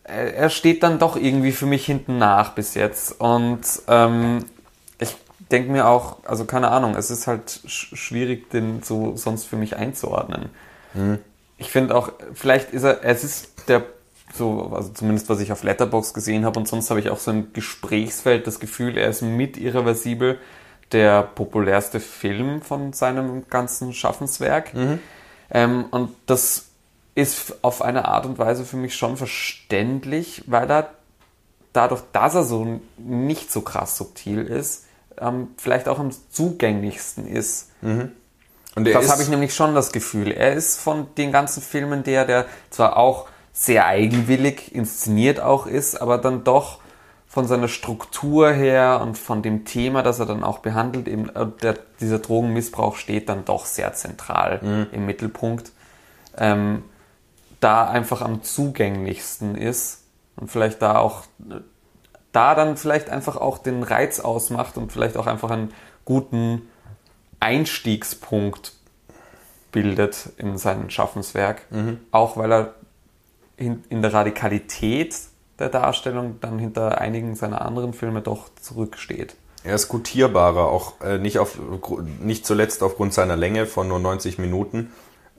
[0.03, 3.19] er steht dann doch irgendwie für mich hinten nach bis jetzt.
[3.19, 4.45] Und ähm,
[4.99, 5.17] ich
[5.51, 9.75] denke mir auch, also keine Ahnung, es ist halt schwierig, den so sonst für mich
[9.75, 10.49] einzuordnen.
[10.93, 11.19] Mhm
[11.57, 13.83] ich finde auch, vielleicht ist er, es ist der,
[14.33, 17.31] so, also zumindest was ich auf Letterbox gesehen habe und sonst habe ich auch so
[17.31, 20.37] im Gesprächsfeld das Gefühl, er ist mit Irreversibel
[20.91, 24.73] der populärste Film von seinem ganzen Schaffenswerk.
[24.73, 24.99] Mhm.
[25.49, 26.65] Ähm, und das
[27.15, 30.91] ist auf eine Art und Weise für mich schon verständlich, weil er
[31.73, 34.85] dadurch, dass er so nicht so krass subtil ist,
[35.19, 37.69] ähm, vielleicht auch am zugänglichsten ist.
[37.81, 38.11] Mhm.
[38.83, 40.31] Das habe ich nämlich schon das Gefühl.
[40.31, 45.99] Er ist von den ganzen Filmen der, der zwar auch sehr eigenwillig inszeniert auch ist,
[45.99, 46.79] aber dann doch
[47.27, 51.45] von seiner Struktur her und von dem Thema, das er dann auch behandelt, eben äh,
[51.61, 54.87] der, dieser Drogenmissbrauch steht dann doch sehr zentral mhm.
[54.91, 55.71] im Mittelpunkt.
[56.37, 56.83] Ähm,
[57.59, 60.03] da einfach am zugänglichsten ist
[60.35, 61.23] und vielleicht da auch
[62.31, 65.73] da dann vielleicht einfach auch den Reiz ausmacht und vielleicht auch einfach einen
[66.05, 66.61] guten
[67.39, 68.73] Einstiegspunkt
[69.71, 71.71] bildet in seinem Schaffenswerk.
[71.71, 71.99] Mhm.
[72.11, 72.75] Auch weil er
[73.57, 75.15] in, in, der Radikalität
[75.59, 79.35] der Darstellung dann hinter einigen seiner anderen Filme doch zurücksteht.
[79.63, 81.57] Er ist gutierbarer, auch äh, nicht, auf,
[82.21, 84.91] nicht zuletzt aufgrund seiner Länge von nur 90 Minuten.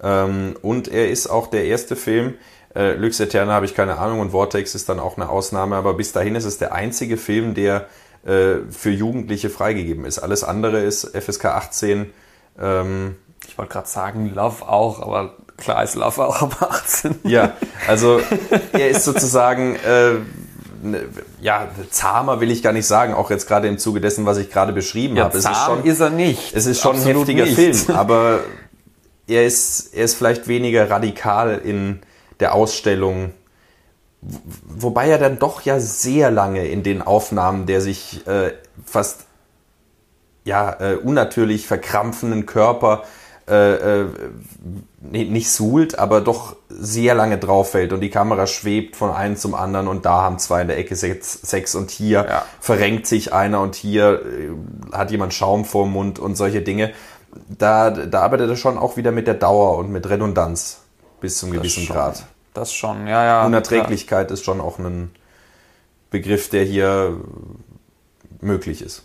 [0.03, 2.35] Ähm, und er ist auch der erste Film,
[2.75, 5.95] äh, Lux Eterna habe ich keine Ahnung und Vortex ist dann auch eine Ausnahme, aber
[5.95, 7.87] bis dahin ist es der einzige Film, der
[8.71, 10.19] für Jugendliche freigegeben ist.
[10.19, 12.13] Alles andere ist FSK 18.
[12.61, 13.17] Ähm,
[13.47, 17.21] ich wollte gerade sagen, Love auch, aber klar ist Love auch ab 18.
[17.25, 17.55] Ja,
[17.89, 18.21] also
[18.73, 20.15] er ist sozusagen, äh,
[20.83, 21.05] ne,
[21.41, 24.51] ja, zahmer will ich gar nicht sagen, auch jetzt gerade im Zuge dessen, was ich
[24.51, 25.39] gerade beschrieben ja, habe.
[25.39, 26.55] Zahm es ist, schon, ist er nicht.
[26.55, 27.85] Es ist schon Absolut ein heftiger nicht.
[27.87, 28.41] Film, aber
[29.27, 32.01] er ist, er ist vielleicht weniger radikal in
[32.41, 33.33] der Ausstellung
[34.21, 38.53] wobei er dann doch ja sehr lange in den Aufnahmen der sich äh,
[38.85, 39.27] fast
[40.45, 43.05] ja äh, unnatürlich verkrampfenden Körper
[43.49, 44.07] äh, äh,
[45.01, 49.55] nicht suhlt, aber doch sehr lange drauf fällt und die Kamera schwebt von einem zum
[49.55, 52.45] anderen und da haben zwei in der Ecke Sex, Sex und hier ja.
[52.61, 56.93] verrenkt sich einer und hier äh, hat jemand Schaum vorm Mund und solche Dinge.
[57.49, 60.81] Da, da arbeitet er schon auch wieder mit der Dauer und mit Redundanz
[61.21, 62.25] bis zum gewissen Grad.
[62.59, 63.47] Das schon, ja, ja.
[63.47, 64.35] Unerträglichkeit ja.
[64.35, 65.13] ist schon auch ein
[66.11, 67.21] Begriff, der hier
[68.41, 69.05] möglich ist.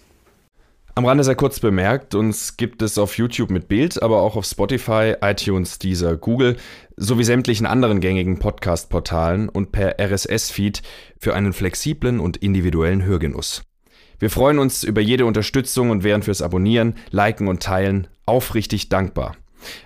[0.96, 4.46] Am Rande sehr kurz bemerkt, uns gibt es auf YouTube mit Bild, aber auch auf
[4.46, 6.58] Spotify, iTunes, Deezer, Google
[6.98, 10.82] sowie sämtlichen anderen gängigen Podcast-Portalen und per RSS-Feed
[11.20, 13.62] für einen flexiblen und individuellen Hörgenuss.
[14.18, 19.36] Wir freuen uns über jede Unterstützung und wären fürs Abonnieren, Liken und Teilen aufrichtig dankbar.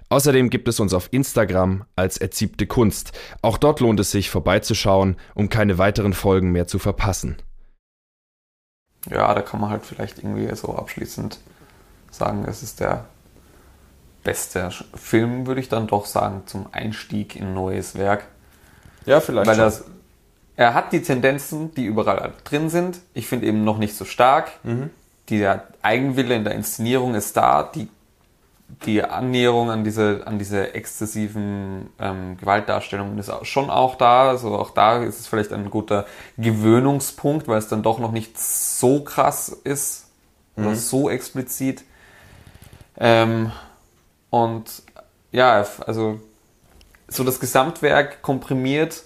[0.09, 3.11] Außerdem gibt es uns auf Instagram als Erziebte Kunst.
[3.41, 7.37] Auch dort lohnt es sich vorbeizuschauen, um keine weiteren Folgen mehr zu verpassen.
[9.09, 11.39] Ja, da kann man halt vielleicht irgendwie so abschließend
[12.11, 13.05] sagen, es ist der
[14.23, 18.25] beste Film, würde ich dann doch sagen, zum Einstieg in ein neues Werk.
[19.05, 19.47] Ja, vielleicht.
[19.47, 19.63] Weil schon.
[19.63, 19.85] das,
[20.57, 22.99] er hat die Tendenzen, die überall drin sind.
[23.13, 24.51] Ich finde eben noch nicht so stark.
[24.63, 24.89] Mhm.
[25.29, 27.63] Der Eigenwille in der Inszenierung ist da.
[27.63, 27.87] Die,
[28.85, 34.29] die Annäherung an diese, an diese exzessiven ähm, Gewaltdarstellungen ist schon auch da.
[34.29, 36.05] Also auch da ist es vielleicht ein guter
[36.37, 40.07] Gewöhnungspunkt, weil es dann doch noch nicht so krass ist
[40.55, 41.83] oder so explizit.
[42.99, 43.51] Ähm,
[44.29, 44.83] und
[45.31, 46.19] ja, also
[47.07, 49.03] so das Gesamtwerk komprimiert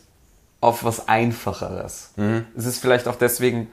[0.60, 2.14] auf was Einfacheres.
[2.56, 3.68] Es ist vielleicht auch deswegen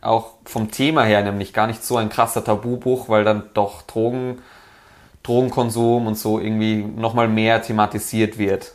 [0.00, 4.40] auch vom Thema her nämlich gar nicht so ein krasser Tabubuch, weil dann doch Drogen,
[5.28, 8.74] Drogenkonsum und so irgendwie nochmal mehr thematisiert wird.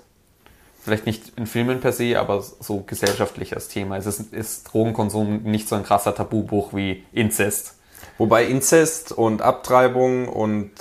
[0.80, 3.98] Vielleicht nicht in Filmen per se, aber so gesellschaftlich als Thema.
[3.98, 7.78] Es ist, ist Drogenkonsum nicht so ein krasser Tabubuch wie Inzest.
[8.20, 10.72] Wobei Inzest und Abtreibung und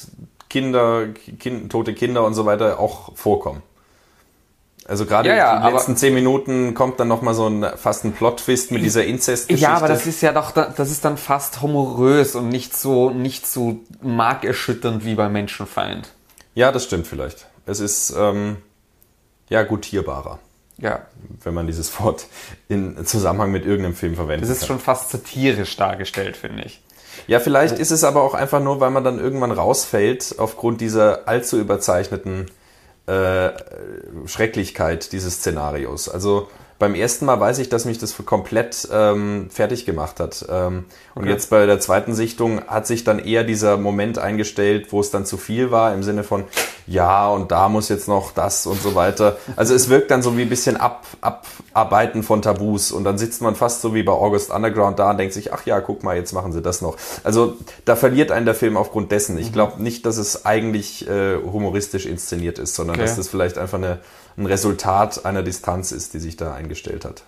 [0.50, 1.06] Kinder,
[1.38, 3.62] kind, tote Kinder und so weiter auch vorkommen.
[4.88, 8.04] Also gerade Ja, ja, die aber- letzten zehn Minuten kommt dann nochmal so ein fast
[8.04, 9.62] ein Plot-Twist mit dieser Inzest-Geschichte.
[9.70, 13.46] Ja, aber das ist ja doch, das ist dann fast humorös und nicht so, nicht
[13.46, 16.10] so markerschütternd wie bei Menschenfeind.
[16.54, 17.46] Ja, das stimmt vielleicht.
[17.66, 18.56] Es ist ähm,
[19.48, 20.40] ja gutierbarer,
[20.78, 21.02] Ja,
[21.44, 22.26] wenn man dieses Wort
[22.68, 24.50] in Zusammenhang mit irgendeinem Film verwendet.
[24.50, 26.82] das ist schon fast satirisch dargestellt, finde ich.
[27.28, 31.28] Ja, vielleicht ist es aber auch einfach nur, weil man dann irgendwann rausfällt aufgrund dieser
[31.28, 32.46] allzu überzeichneten
[33.06, 33.50] äh,
[34.26, 36.08] Schrecklichkeit dieses Szenarios.
[36.08, 36.48] Also
[36.82, 40.44] beim ersten Mal weiß ich, dass mich das komplett ähm, fertig gemacht hat.
[40.50, 44.98] Ähm, Und jetzt bei der zweiten Sichtung hat sich dann eher dieser Moment eingestellt, wo
[44.98, 46.42] es dann zu viel war, im Sinne von,
[46.88, 49.36] ja, und da muss jetzt noch das und so weiter.
[49.54, 53.42] Also es wirkt dann so wie ein bisschen ab, Abarbeiten von Tabus und dann sitzt
[53.42, 56.16] man fast so wie bei August Underground da und denkt sich, ach ja, guck mal,
[56.16, 56.96] jetzt machen sie das noch.
[57.22, 59.38] Also da verliert einen der Film aufgrund dessen.
[59.38, 63.04] Ich glaube nicht, dass es eigentlich äh, humoristisch inszeniert ist, sondern Okay.
[63.04, 64.00] dass das vielleicht einfach eine,
[64.36, 67.24] ein Resultat einer Distanz ist, die sich da eingestellt hat.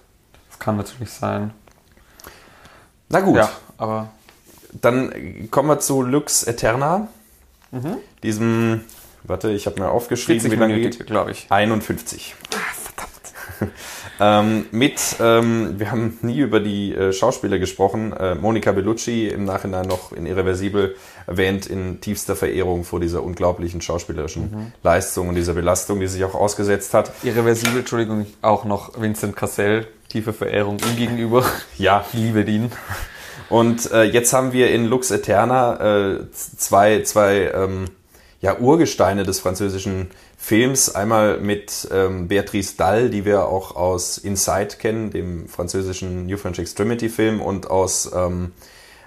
[0.51, 1.53] Das kann natürlich sein.
[3.09, 4.11] Na gut, Ja, aber
[4.81, 7.09] dann kommen wir zu Lux Eterna.
[7.71, 7.97] Mhm.
[8.23, 8.81] Diesem,
[9.25, 11.07] warte, ich habe mir aufgeschrieben, 40 wie lange geht.
[11.07, 11.47] glaube ich.
[11.51, 12.35] 51.
[14.21, 18.13] ähm, mit, ähm, wir haben nie über die äh, Schauspieler gesprochen.
[18.13, 23.81] Äh, Monica Bellucci im Nachhinein noch in Irreversibel erwähnt in tiefster Verehrung vor dieser unglaublichen
[23.81, 24.73] schauspielerischen Mhm.
[24.83, 27.13] Leistung und dieser Belastung, die sich auch ausgesetzt hat.
[27.23, 31.45] Irreversibel, Entschuldigung, auch noch Vincent Cassell, tiefe Verehrung ihm gegenüber.
[31.79, 32.71] Ja, liebe ihn.
[33.49, 37.87] Und äh, jetzt haben wir in Lux Eterna äh, zwei, zwei ähm,
[38.41, 40.11] ja, Urgesteine des französischen
[40.45, 40.95] Films.
[40.95, 46.59] Einmal mit ähm, Beatrice Dalle, die wir auch aus Inside kennen, dem französischen New French
[46.59, 48.53] Extremity Film und aus, ähm,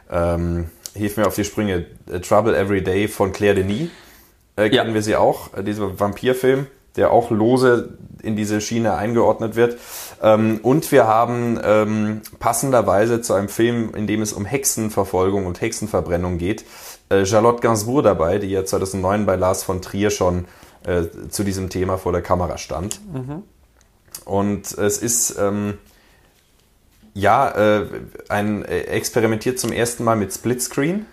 [0.09, 1.85] ähm, hilf mir auf die Sprünge,
[2.27, 3.89] Trouble Every Day von Claire Denis.
[4.57, 4.81] Äh, Ja.
[4.81, 6.65] kennen wir sie auch, äh, dieser Vampirfilm,
[6.95, 9.77] der auch lose in diese Schiene eingeordnet wird.
[10.23, 15.61] Ähm, und wir haben ähm, passenderweise zu einem Film, in dem es um Hexenverfolgung und
[15.61, 16.65] Hexenverbrennung geht,
[17.09, 20.45] äh, Charlotte Gainsbourg dabei, die ja 2009 bei Lars von Trier schon
[20.87, 22.99] äh, zu diesem Thema vor der Kamera stand.
[24.25, 25.77] Und es ist ähm,
[27.13, 27.85] ja äh,
[28.29, 31.05] ein äh, experimentiert zum ersten Mal mit Splitscreen.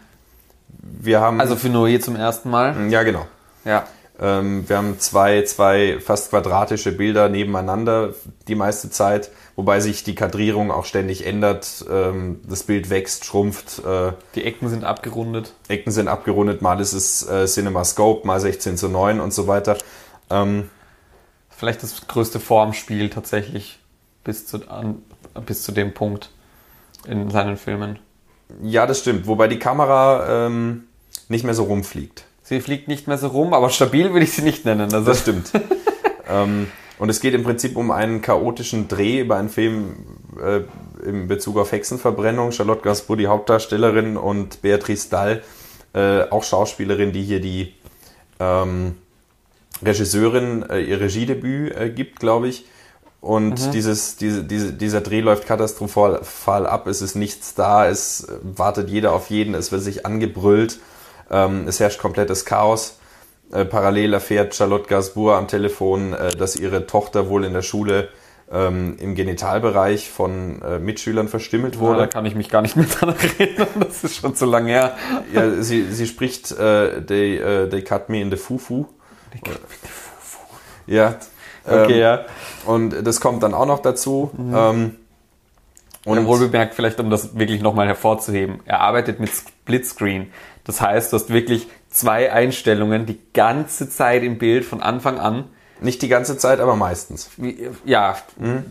[0.69, 2.91] Wir haben Also für Noé zum ersten Mal.
[2.91, 3.27] ja genau.
[3.65, 3.87] Ja.
[4.21, 8.15] Ähm, wir haben zwei, zwei fast quadratische Bilder nebeneinander
[8.47, 11.85] die meiste Zeit, wobei sich die Kadrierung auch ständig ändert.
[11.91, 15.55] Ähm, das Bild wächst, schrumpft, äh, Die Ecken sind abgerundet.
[15.69, 19.77] Ecken sind abgerundet, mal ist es äh, CinemaScope, mal 16 zu 9 und so weiter.
[20.31, 20.71] Ähm,
[21.57, 23.79] Vielleicht das größte Formspiel tatsächlich
[24.25, 25.03] bis zu, an,
[25.47, 26.31] bis zu dem Punkt
[27.07, 27.99] in seinen Filmen.
[28.63, 30.85] ja, das stimmt, wobei die Kamera ähm,
[31.29, 32.25] nicht mehr so rumfliegt.
[32.43, 34.93] Sie fliegt nicht mehr so rum, aber stabil würde ich sie nicht nennen.
[34.93, 35.51] Also Das stimmt.
[36.29, 36.67] ähm,
[37.05, 40.07] und es geht im Prinzip um einen chaotischen Dreh über einen Film
[40.43, 40.61] äh,
[41.07, 42.51] in Bezug auf Hexenverbrennung.
[42.51, 45.43] Charlotte Gainsbourg, die Hauptdarstellerin, und Beatrice Dalle,
[45.93, 47.75] äh, auch Schauspielerin, die hier die
[48.41, 48.97] ähm,
[49.85, 52.65] Regisseurin äh, ihr Regiedebüt äh, gibt, glaube ich.
[53.21, 56.87] Und dieses, diese, diese, dieser Dreh läuft katastrophal ab.
[56.87, 57.87] Es ist nichts da.
[57.87, 59.53] Es wartet jeder auf jeden.
[59.55, 60.79] Es wird sich angebrüllt.
[61.31, 62.97] Ähm, es herrscht komplettes Chaos.
[63.53, 68.09] Äh, parallel erfährt Charlotte Gainsbourg am Telefon, äh, dass ihre Tochter wohl in der Schule
[68.51, 72.09] ähm, im Genitalbereich von äh, Mitschülern verstümmelt da wurde.
[72.09, 73.69] kann ich mich gar nicht mehr dran erinnern.
[73.81, 74.97] Das ist schon zu lange her.
[75.33, 78.87] Ja, sie, sie spricht äh, they, äh, they cut me in the fufu.
[80.87, 81.17] Ja.
[81.67, 82.25] Okay, ähm, ja.
[82.67, 84.31] Und das kommt dann auch noch dazu.
[84.39, 84.97] Ähm,
[86.05, 90.31] Und wohl bemerkt, vielleicht um das wirklich nochmal hervorzuheben, er arbeitet mit Splitscreen.
[90.65, 95.45] Das heißt, du hast wirklich zwei Einstellungen die ganze Zeit im Bild von Anfang an.
[95.81, 97.31] nicht die ganze Zeit, aber meistens.
[97.37, 98.17] Wie, ja,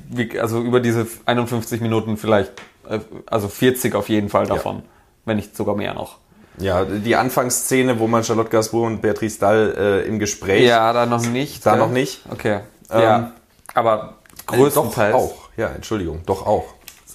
[0.10, 2.54] wie, also über diese 51 Minuten vielleicht,
[2.90, 4.84] äh, also 40 auf jeden Fall davon,
[5.26, 6.18] wenn nicht sogar mehr noch.
[6.58, 10.68] Ja, die Anfangsszene, wo man Charlotte Gainsbourg und Beatrice Dahl äh, im Gespräch.
[10.68, 11.66] Ja, da noch nicht.
[11.66, 11.80] Da gell?
[11.80, 12.22] noch nicht.
[12.32, 12.60] Okay.
[12.91, 13.32] Ähm, ja,
[13.74, 14.18] aber
[14.52, 15.14] Äh, größtenteils.
[15.14, 15.36] Doch auch.
[15.58, 16.66] Ja, Entschuldigung, doch auch.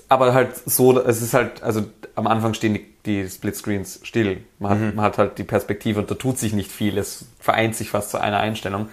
[0.08, 1.82] aber halt so, es ist halt, also
[2.18, 4.42] am Anfang stehen die, die Splitscreens still.
[4.58, 6.98] Man hat, man hat halt die Perspektive und da tut sich nicht viel.
[6.98, 8.88] Es vereint sich fast zu einer Einstellung.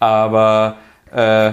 [0.00, 0.76] Aber
[1.12, 1.52] äh,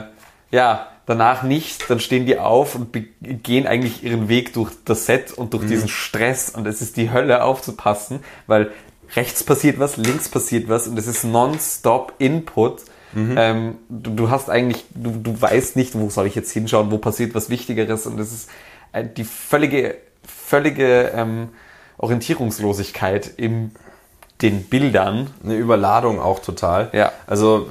[0.50, 1.90] ja, danach nicht.
[1.92, 5.90] Dann stehen die auf und gehen eigentlich ihren Weg durch das Set und durch diesen
[5.90, 6.50] Stress.
[6.50, 8.72] Und es ist die Hölle aufzupassen, weil
[9.16, 12.82] rechts passiert was, links passiert was und es ist non-stop Input.
[13.38, 16.98] Ähm, du, du hast eigentlich, du, du weißt nicht, wo soll ich jetzt hinschauen, wo
[16.98, 18.50] passiert was Wichtigeres und es ist
[18.94, 21.50] äh, die völlige, völlige ähm,
[21.98, 23.72] Orientierungslosigkeit in
[24.42, 25.30] den Bildern.
[25.44, 26.90] Eine Überladung auch total.
[26.94, 27.12] Ja.
[27.28, 27.68] Also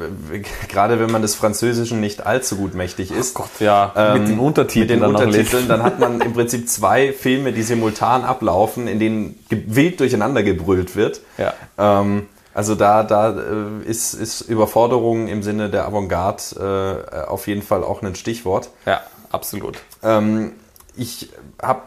[0.68, 3.34] gerade wenn man des Französischen nicht allzu gut mächtig ist.
[3.34, 7.12] Gott, ja, mit den Untertiteln Mit den dann Untertiteln, dann hat man im Prinzip zwei
[7.12, 11.20] Filme, die simultan ablaufen, in denen wild durcheinander gebrüllt wird.
[11.38, 11.54] Ja.
[11.76, 17.62] Ähm, also da, da äh, ist, ist Überforderung im Sinne der Avantgarde äh, auf jeden
[17.62, 18.70] Fall auch ein Stichwort.
[18.86, 19.00] Ja,
[19.30, 19.78] absolut.
[20.02, 20.52] Ähm,
[20.96, 21.30] ich
[21.62, 21.82] habe,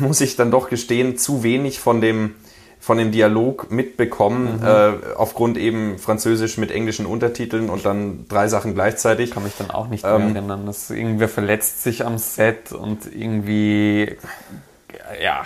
[0.00, 2.34] muss ich dann doch gestehen, zu wenig von dem,
[2.80, 8.74] von dem Dialog mitbekommen, äh, aufgrund eben Französisch mit englischen Untertiteln und dann drei Sachen
[8.74, 9.30] gleichzeitig.
[9.30, 10.66] Kann mich dann auch nicht mehr Ähm, erinnern.
[10.66, 14.16] Das irgendwer verletzt sich am Set und irgendwie,
[15.22, 15.42] ja,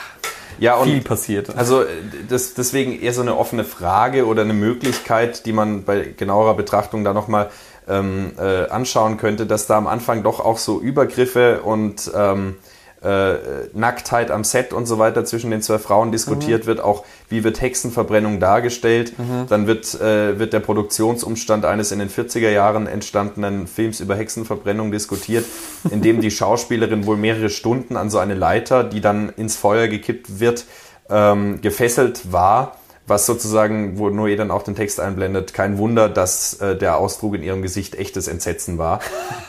[0.58, 1.54] Ja, und viel passiert.
[1.56, 1.86] Also äh,
[2.28, 7.04] das, deswegen eher so eine offene Frage oder eine Möglichkeit, die man bei genauerer Betrachtung
[7.04, 7.50] da nochmal
[7.88, 12.56] ähm, äh, anschauen könnte, dass da am Anfang doch auch so Übergriffe und ähm,
[13.02, 13.34] äh,
[13.72, 17.60] Nacktheit am Set und so weiter zwischen den zwei Frauen diskutiert wird, auch wie wird
[17.60, 19.12] Hexenverbrennung dargestellt.
[19.48, 24.90] Dann wird, äh, wird der Produktionsumstand eines in den 40er Jahren entstandenen Films über Hexenverbrennung
[24.90, 25.44] diskutiert,
[25.90, 29.88] in dem die Schauspielerin wohl mehrere Stunden an so eine Leiter, die dann ins Feuer
[29.88, 30.64] gekippt wird,
[31.10, 32.78] ähm, gefesselt war.
[33.08, 37.36] Was sozusagen, wo Noé dann auch den Text einblendet, kein Wunder, dass äh, der Ausdruck
[37.36, 38.98] in ihrem Gesicht echtes Entsetzen war.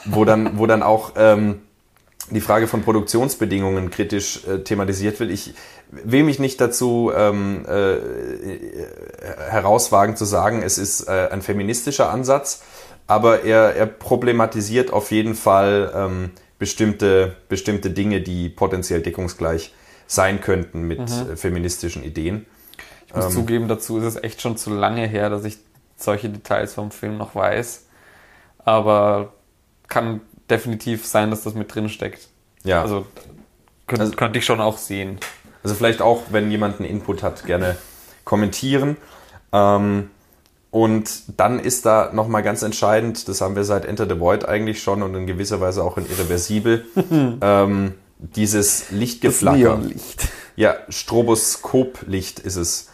[0.05, 1.61] wo dann, wo dann auch ähm,
[2.29, 5.31] die Frage von Produktionsbedingungen kritisch äh, thematisiert wird.
[5.31, 5.53] Ich
[5.89, 7.97] will mich nicht dazu ähm, äh,
[9.49, 12.63] herauswagen zu sagen, es ist äh, ein feministischer Ansatz,
[13.07, 19.73] aber er, er problematisiert auf jeden Fall ähm, bestimmte, bestimmte Dinge, die potenziell deckungsgleich
[20.07, 22.45] sein könnten mit äh, feministischen Ideen.
[23.07, 25.57] Ich muss zugeben, dazu ist es echt schon zu lange her, dass ich
[25.95, 27.85] solche Details vom Film noch weiß.
[28.59, 29.33] Aber
[29.87, 32.27] kann definitiv sein, dass das mit drin steckt.
[32.63, 32.81] Ja.
[32.81, 33.05] Also,
[33.87, 35.19] könnt, Also- könnte ich schon auch sehen.
[35.63, 37.77] Also vielleicht auch, wenn jemand einen Input hat, gerne
[38.23, 38.97] kommentieren.
[39.51, 40.09] Ähm,
[40.71, 44.81] und dann ist da nochmal ganz entscheidend, das haben wir seit Enter the Void eigentlich
[44.83, 46.85] schon und in gewisser Weise auch in Irreversibel,
[47.41, 49.57] ähm, dieses Lichtgeflacker.
[49.57, 50.27] Neonlicht.
[50.55, 52.89] Ja, Stroboskoplicht ist es,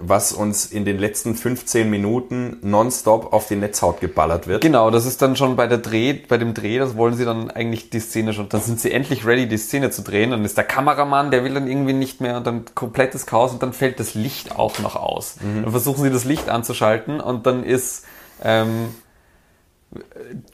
[0.00, 4.62] was uns in den letzten 15 Minuten nonstop auf die Netzhaut geballert wird.
[4.62, 7.50] Genau, das ist dann schon bei der Dreh, bei dem Dreh, das wollen sie dann
[7.50, 10.56] eigentlich die Szene schon, dann sind sie endlich ready, die Szene zu drehen, dann ist
[10.56, 14.00] der Kameramann, der will dann irgendwie nicht mehr und dann komplettes Chaos und dann fällt
[14.00, 15.36] das Licht auch noch aus.
[15.40, 18.04] Dann versuchen sie das Licht anzuschalten und dann ist
[18.42, 18.94] ähm,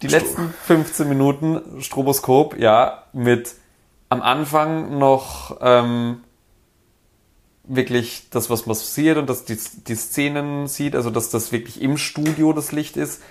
[0.02, 3.55] die letzten 15 Minuten Stroboskop, ja, mit
[4.09, 6.23] am Anfang noch ähm,
[7.66, 11.96] wirklich das, was passiert und dass die, die Szenen sieht, also dass das wirklich im
[11.96, 13.22] Studio das Licht ist.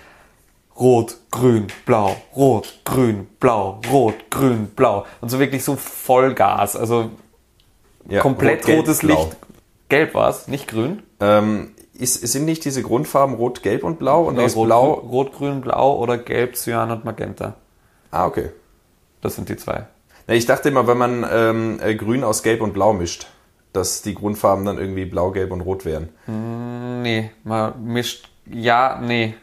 [0.76, 5.06] Rot, grün, blau, rot, grün, blau, rot, grün, blau.
[5.20, 6.74] Und so wirklich so Vollgas.
[6.74, 7.10] Also
[8.08, 9.24] Ja, komplett rot, gelb, rotes blau.
[9.24, 9.36] Licht.
[9.88, 11.02] Gelb war es, nicht grün.
[11.20, 14.92] Ähm, ist, sind nicht diese Grundfarben rot, gelb und blau und Nee, aus rot, blau?
[14.94, 17.54] rot, grün, blau oder gelb, Cyan und Magenta.
[18.10, 18.50] Ah, okay.
[19.20, 19.86] Das sind die zwei.
[20.26, 23.28] Ja, ich dachte immer, wenn man ähm, äh, grün aus gelb und blau mischt,
[23.74, 26.08] dass die Grundfarben dann irgendwie blau, gelb und rot wären.
[27.02, 28.30] Nee, man mischt.
[28.46, 29.34] Ja, nee.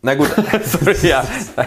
[0.00, 0.30] Na gut,
[0.64, 1.24] Sorry, ja.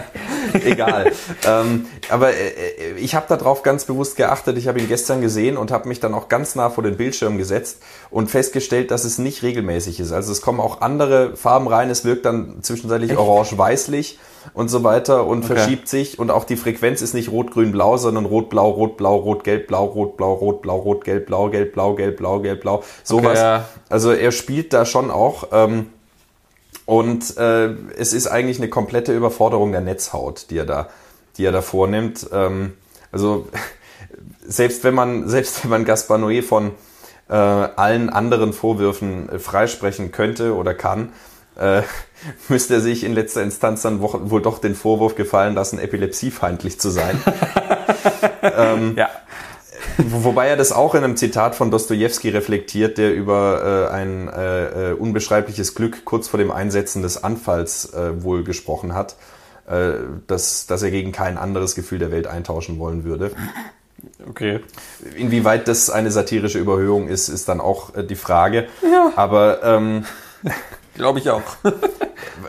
[0.64, 1.12] egal.
[1.46, 4.58] ähm, aber äh, ich habe darauf ganz bewusst geachtet.
[4.58, 7.38] Ich habe ihn gestern gesehen und habe mich dann auch ganz nah vor den Bildschirm
[7.38, 7.78] gesetzt
[8.10, 10.12] und festgestellt, dass es nicht regelmäßig ist.
[10.12, 11.90] Also es kommen auch andere Farben rein.
[11.90, 14.18] Es wirkt dann zwischenzeitlich orange-weißlich
[14.54, 16.18] und so weiter und verschiebt sich.
[16.18, 21.94] Und auch die Frequenz ist nicht rot-grün-blau, sondern rot-blau, rot-blau, rot-gelb-blau, rot-blau, rot-blau, rot-gelb-blau, gelb-blau,
[21.94, 22.82] gelb-blau, gelb-blau.
[23.04, 23.38] Sowas.
[23.38, 23.68] ja.
[23.88, 25.48] Also er spielt da schon auch.
[25.52, 25.86] Ähm,
[26.84, 30.88] und äh, es ist eigentlich eine komplette Überforderung der Netzhaut, die er da,
[31.36, 32.26] die er da vornimmt.
[32.32, 32.74] Ähm,
[33.10, 33.48] also
[34.46, 36.72] selbst wenn man, selbst wenn man Gaspar Noé von
[37.28, 41.12] äh, allen anderen Vorwürfen äh, freisprechen könnte oder kann,
[41.56, 41.82] äh,
[42.48, 46.90] müsste er sich in letzter Instanz dann wohl doch den Vorwurf gefallen lassen, epilepsiefeindlich zu
[46.90, 47.20] sein.
[48.42, 49.08] ähm, ja.
[49.98, 54.90] Wobei er das auch in einem Zitat von Dostoevsky reflektiert, der über äh, ein äh,
[54.90, 59.16] äh, unbeschreibliches Glück kurz vor dem Einsetzen des Anfalls äh, wohl gesprochen hat,
[59.66, 59.92] äh,
[60.26, 63.32] dass, dass er gegen kein anderes Gefühl der Welt eintauschen wollen würde.
[64.28, 64.60] Okay.
[65.16, 68.66] Inwieweit das eine satirische Überhöhung ist, ist dann auch äh, die Frage.
[68.82, 69.12] Ja.
[69.16, 70.04] Aber ähm,
[70.94, 71.42] glaube ich auch.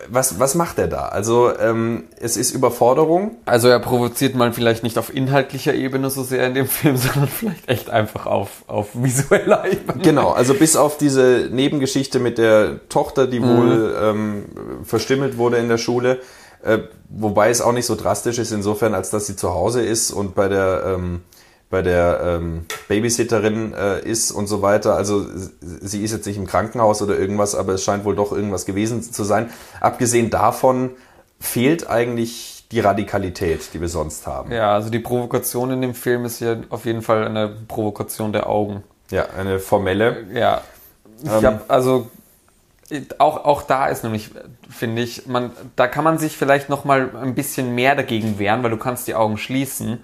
[0.09, 1.05] was, was macht er da?
[1.05, 3.37] Also ähm, es ist Überforderung.
[3.45, 7.27] Also er provoziert mal vielleicht nicht auf inhaltlicher Ebene so sehr in dem Film, sondern
[7.27, 10.01] vielleicht echt einfach auf, auf visueller Ebene.
[10.01, 13.57] Genau, also bis auf diese Nebengeschichte mit der Tochter, die mhm.
[13.57, 14.45] wohl ähm,
[14.83, 16.19] verstimmelt wurde in der Schule.
[16.63, 16.79] Äh,
[17.09, 20.33] wobei es auch nicht so drastisch ist, insofern, als dass sie zu Hause ist und
[20.33, 21.21] bei der ähm,
[21.73, 24.95] bei der ähm, Babysitterin äh, ist und so weiter.
[24.95, 25.25] Also
[25.59, 29.01] sie ist jetzt nicht im Krankenhaus oder irgendwas, aber es scheint wohl doch irgendwas gewesen
[29.01, 29.49] zu sein.
[29.81, 30.91] Abgesehen davon
[31.39, 34.51] fehlt eigentlich die Radikalität, die wir sonst haben.
[34.51, 38.47] Ja, also die Provokation in dem Film ist ja auf jeden Fall eine Provokation der
[38.47, 38.83] Augen.
[39.09, 40.27] Ja, eine formelle.
[40.31, 40.61] Ja.
[41.23, 42.07] Ich ähm, hab, also
[43.17, 44.31] auch, auch da ist nämlich,
[44.69, 48.63] finde ich, man, da kann man sich vielleicht noch mal ein bisschen mehr dagegen wehren,
[48.63, 49.99] weil du kannst die Augen schließen.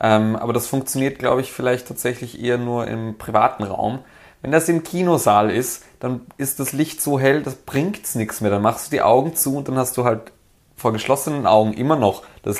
[0.00, 4.00] Ähm, aber das funktioniert, glaube ich, vielleicht tatsächlich eher nur im privaten Raum.
[4.42, 8.50] Wenn das im Kinosaal ist, dann ist das Licht so hell, das bringt's nichts mehr.
[8.50, 10.32] Dann machst du die Augen zu und dann hast du halt
[10.76, 12.58] vor geschlossenen Augen immer noch das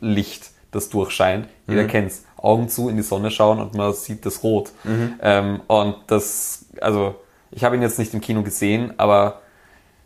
[0.00, 1.46] Licht, das durchscheint.
[1.68, 1.88] Jeder mhm.
[1.88, 2.24] kennt's.
[2.36, 4.72] Augen zu, in die Sonne schauen und man sieht das rot.
[4.82, 5.14] Mhm.
[5.22, 7.14] Ähm, und das, also,
[7.52, 9.42] ich habe ihn jetzt nicht im Kino gesehen, aber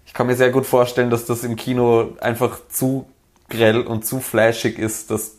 [0.04, 3.06] ich kann mir sehr gut vorstellen, dass das im Kino einfach zu
[3.48, 5.36] grell und zu flashig ist, dass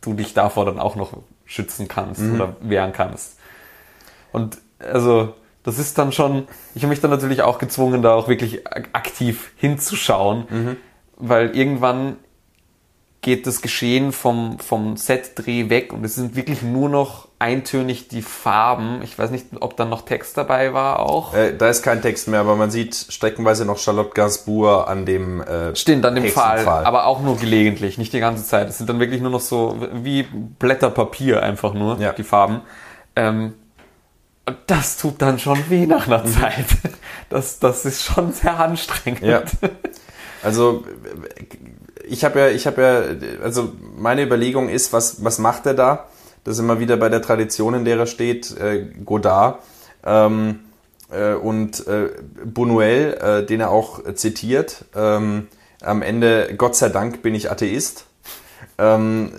[0.00, 1.12] du dich davor dann auch noch
[1.44, 2.34] schützen kannst mhm.
[2.34, 3.38] oder wehren kannst.
[4.32, 8.28] Und also das ist dann schon, ich habe mich dann natürlich auch gezwungen, da auch
[8.28, 10.76] wirklich aktiv hinzuschauen, mhm.
[11.16, 12.16] weil irgendwann
[13.20, 18.20] geht das Geschehen vom, vom Set-Dreh weg und es sind wirklich nur noch eintönig die
[18.20, 19.00] Farben.
[19.02, 21.34] Ich weiß nicht, ob dann noch Text dabei war auch.
[21.34, 25.40] Äh, da ist kein Text mehr, aber man sieht streckenweise noch Charlotte Gainsbourg an dem
[25.40, 28.68] äh, Stimmt, an dem Pfahl, aber auch nur gelegentlich, nicht die ganze Zeit.
[28.68, 32.12] Es sind dann wirklich nur noch so wie Blätter Papier einfach nur, ja.
[32.12, 32.60] die Farben.
[33.16, 33.54] Ähm,
[34.66, 36.32] das tut dann schon weh nach einer mhm.
[36.32, 36.66] Zeit.
[37.30, 39.22] Das, das ist schon sehr anstrengend.
[39.22, 39.42] Ja.
[40.42, 40.84] Also
[42.08, 46.06] ich habe ja, ich habe ja, also meine Überlegung ist, was, was macht er da?
[46.44, 49.62] Das immer wieder bei der Tradition, in der er steht, äh, Godard
[50.04, 50.60] ähm,
[51.10, 52.10] äh, und äh,
[52.44, 54.84] Buñuel, äh, den er auch zitiert.
[54.94, 55.48] Ähm,
[55.82, 58.06] am Ende, Gott sei Dank bin ich Atheist
[58.80, 59.30] ähm,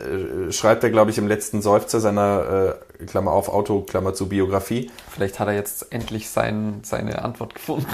[0.50, 4.30] äh, schreibt er, glaube ich, im letzten Seufzer seiner äh, Klammer auf Auto, Klammer zu
[4.30, 4.92] Biografie.
[5.10, 7.88] Vielleicht hat er jetzt endlich sein, seine Antwort gefunden.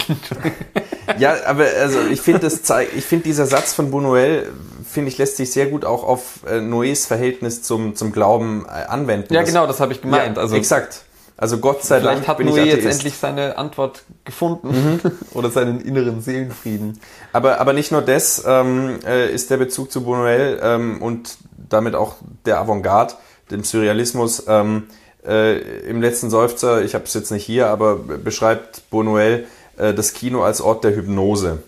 [1.18, 2.62] ja, aber also ich finde das
[2.96, 4.44] ich finde dieser Satz von Buñuel,
[4.86, 8.86] finde ich, lässt sich sehr gut auch auf äh, Noés Verhältnis zum, zum Glauben äh,
[8.88, 9.34] anwenden.
[9.34, 10.36] Ja, genau, das habe ich gemeint.
[10.36, 11.06] Ja, also exakt.
[11.38, 15.12] Also Gott sei Vielleicht Dank hat bin Noé jetzt endlich seine Antwort gefunden mhm.
[15.34, 17.00] oder seinen inneren Seelenfrieden.
[17.32, 21.38] Aber, aber nicht nur das ähm, äh, ist der Bezug zu Buñuel ähm, und
[21.70, 22.16] damit auch
[22.46, 23.14] der Avantgarde,
[23.52, 24.46] dem Surrealismus.
[24.48, 24.88] Ähm,
[25.26, 29.44] äh, Im letzten Seufzer, ich habe es jetzt nicht hier, aber beschreibt Buñuel
[29.78, 31.60] äh, das Kino als Ort der Hypnose.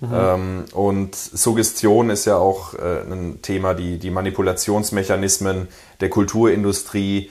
[0.00, 0.08] Mhm.
[0.14, 5.68] Ähm, und Suggestion ist ja auch äh, ein Thema, die, die Manipulationsmechanismen
[6.00, 7.30] der Kulturindustrie,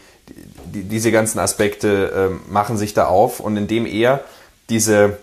[0.74, 4.24] die, diese ganzen Aspekte äh, machen sich da auf und indem er
[4.70, 5.18] diese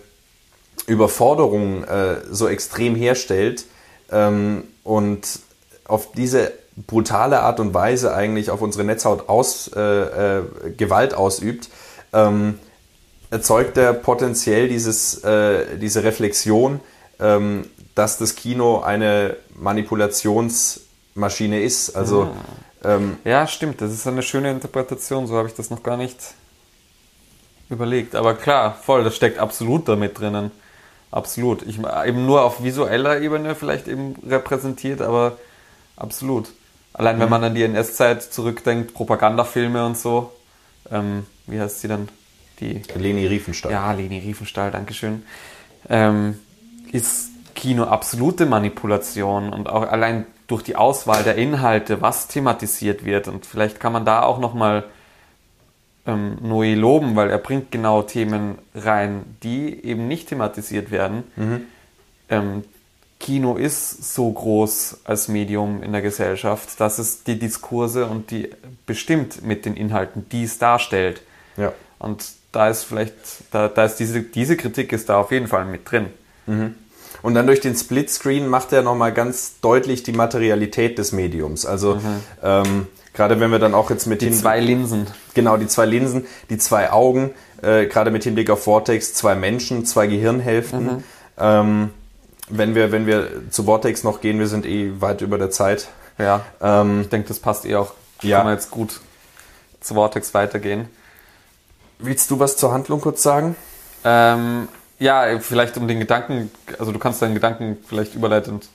[0.85, 3.65] Überforderung äh, so extrem herstellt
[4.11, 5.39] ähm, und
[5.85, 10.43] auf diese brutale Art und Weise eigentlich auf unsere Netzhaut aus, äh, äh,
[10.75, 11.69] Gewalt ausübt,
[12.13, 12.59] ähm,
[13.31, 16.79] erzeugt er potenziell dieses, äh, diese Reflexion,
[17.19, 17.65] ähm,
[17.95, 21.95] dass das Kino eine Manipulationsmaschine ist.
[21.95, 25.83] Also mhm ähm, ja, stimmt, das ist eine schöne Interpretation, so habe ich das noch
[25.83, 26.17] gar nicht
[27.69, 28.15] überlegt.
[28.15, 30.51] Aber klar, voll, das steckt absolut damit drinnen.
[31.11, 31.63] Absolut.
[31.63, 35.37] Ich, eben nur auf visueller Ebene vielleicht eben repräsentiert, aber
[35.95, 36.49] absolut.
[36.93, 37.31] Allein wenn mhm.
[37.31, 40.31] man an die NS-Zeit zurückdenkt, Propagandafilme und so,
[40.91, 42.09] ähm, wie heißt sie dann?
[42.59, 43.71] Die Leni Riefenstahl.
[43.71, 45.23] Ja, Leni Riefenstahl, Dankeschön.
[45.89, 46.39] Ähm,
[46.91, 53.27] ist Kino absolute Manipulation und auch allein durch die Auswahl der Inhalte, was thematisiert wird.
[53.27, 54.85] Und vielleicht kann man da auch nochmal
[56.05, 61.23] ähm, Noé loben, weil er bringt genau Themen rein, die eben nicht thematisiert werden.
[61.35, 61.61] Mhm.
[62.29, 62.63] ähm,
[63.19, 68.51] Kino ist so groß als Medium in der Gesellschaft, dass es die Diskurse und die
[68.85, 71.23] bestimmt mit den Inhalten, die es darstellt.
[71.57, 71.73] Ja.
[71.97, 73.15] Und da ist vielleicht,
[73.51, 76.07] da, da ist diese, diese Kritik ist da auf jeden Fall mit drin.
[77.21, 81.65] Und dann durch den Splitscreen macht er nochmal ganz deutlich die Materialität des Mediums.
[81.65, 81.99] Also
[82.43, 85.07] ähm, gerade wenn wir dann auch jetzt mit Die den zwei Linsen.
[85.33, 87.31] genau die zwei Linsen, die zwei Augen,
[87.61, 91.03] äh, gerade mit Hinblick auf Vortex, zwei Menschen, zwei Gehirnhälften.
[91.39, 91.89] Ähm,
[92.49, 95.87] wenn wir wenn wir zu Vortex noch gehen, wir sind eh weit über der Zeit.
[96.17, 96.41] Ja.
[96.61, 97.93] Ähm, Ich denke, das passt eh auch.
[98.21, 98.37] Ja.
[98.37, 98.99] Kann man jetzt gut
[99.81, 100.87] zu Vortex weitergehen.
[101.99, 103.55] willst du was zur Handlung kurz sagen?
[104.03, 104.67] Ähm,
[104.99, 108.67] ja, vielleicht um den Gedanken, also du kannst deinen Gedanken vielleicht überleitend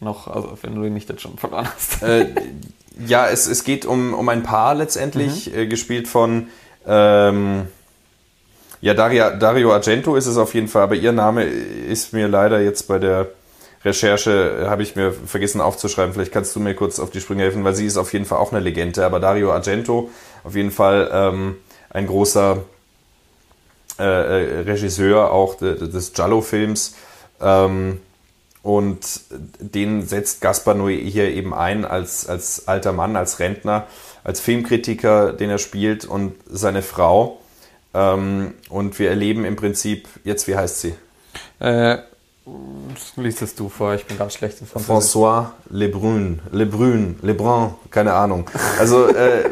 [0.00, 2.02] noch, also wenn du ihn nicht jetzt schon verloren hast.
[2.02, 2.26] Äh,
[3.06, 6.48] ja, es, es geht um, um ein Paar letztendlich, äh, gespielt von
[6.86, 7.66] ähm,
[8.80, 12.60] ja, Daria, Dario Argento ist es auf jeden Fall, aber ihr Name ist mir leider
[12.60, 13.28] jetzt bei der
[13.84, 16.12] Recherche, äh, habe ich mir vergessen aufzuschreiben.
[16.12, 18.38] Vielleicht kannst du mir kurz auf die Sprünge helfen, weil sie ist auf jeden Fall
[18.38, 19.04] auch eine Legende.
[19.04, 20.10] Aber Dario Argento,
[20.44, 21.56] auf jeden Fall ähm,
[21.90, 22.62] ein großer
[23.98, 26.94] äh, äh, Regisseur auch de, de- des Giallo-Films.
[27.40, 28.00] Ähm,
[28.62, 29.20] und
[29.60, 33.86] den setzt Gaspar Noé hier eben ein als, als alter Mann, als Rentner,
[34.24, 37.40] als Filmkritiker, den er spielt und seine Frau.
[37.94, 40.94] Ähm, und wir erleben im Prinzip, jetzt wie heißt sie?
[41.60, 41.98] Äh,
[43.16, 45.14] liest es du vor, ich bin ganz schlecht in Französisch.
[45.14, 48.50] François Lebrun, Lebrun, Lebrun, keine Ahnung.
[48.78, 49.48] Also äh,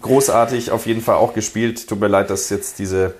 [0.00, 1.88] großartig auf jeden Fall auch gespielt.
[1.88, 3.14] Tut mir leid, dass jetzt diese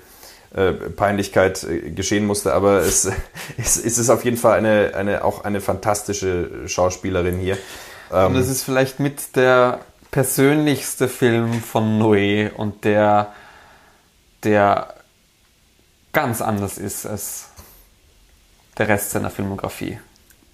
[0.54, 3.04] äh, Peinlichkeit äh, geschehen musste, aber es,
[3.56, 7.58] es, es ist auf jeden Fall eine, eine, auch eine fantastische Schauspielerin hier.
[8.10, 9.80] Und es ist vielleicht mit der
[10.10, 13.32] persönlichste Film von Noé und der,
[14.44, 14.92] der
[16.12, 17.48] ganz anders ist als
[18.76, 19.98] der Rest seiner Filmografie.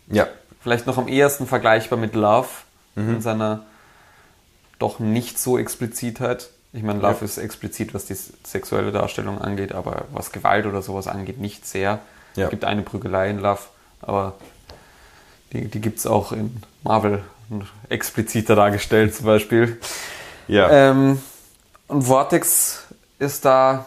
[0.06, 0.28] Ja,
[0.60, 2.48] Vielleicht noch am ehesten vergleichbar mit Love
[2.96, 3.64] in seiner
[4.78, 6.50] doch nicht so Explizitheit.
[6.72, 7.24] Ich meine, Love Ja.
[7.24, 12.00] ist explizit, was die sexuelle Darstellung angeht, aber was Gewalt oder sowas angeht, nicht sehr.
[12.36, 12.44] Ja.
[12.44, 13.60] Es gibt eine Prügelei in Love,
[14.02, 14.34] aber
[15.52, 17.22] die, die gibt es auch in Marvel
[17.88, 19.80] expliziter dargestellt zum Beispiel.
[20.46, 20.68] ja.
[20.70, 21.20] Ähm,
[21.86, 22.84] und Vortex
[23.18, 23.86] ist da,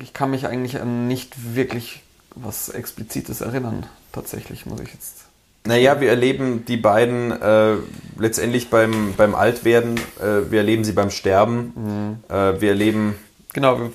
[0.00, 2.02] ich kann mich eigentlich an nicht wirklich
[2.34, 5.24] was Explizites erinnern, tatsächlich, muss ich jetzt.
[5.64, 7.74] Naja, wir erleben die beiden äh,
[8.18, 13.16] letztendlich beim, beim Altwerden, äh, wir erleben sie beim Sterben, äh, wir erleben,
[13.52, 13.92] Genau, wir,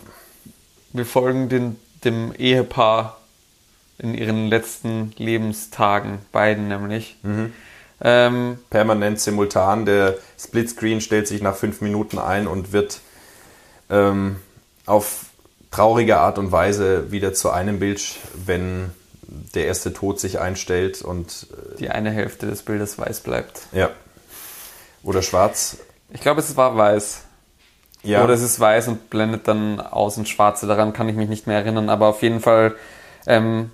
[0.92, 3.18] wir folgen den, dem Ehepaar
[3.98, 7.18] in ihren letzten Lebenstagen, beiden nämlich.
[8.02, 9.86] Ähm, permanent simultan.
[9.86, 13.00] Der Splitscreen stellt sich nach fünf Minuten ein und wird
[13.90, 14.36] ähm,
[14.86, 15.28] auf
[15.72, 18.02] traurige Art und Weise wieder zu einem Bild,
[18.34, 18.92] wenn
[19.54, 21.48] der erste Tod sich einstellt und
[21.80, 23.62] die eine Hälfte des Bildes weiß bleibt.
[23.74, 23.90] äh, ja.
[25.04, 25.78] Oder schwarz.
[26.10, 27.22] Ich glaube, es war weiß.
[28.04, 28.24] Ja.
[28.24, 30.68] Oder es ist weiß und blendet dann aus ins Schwarze.
[30.68, 31.90] Daran kann ich mich nicht mehr erinnern.
[31.90, 32.76] Aber auf jeden Fall,
[33.28, 33.72] ähm,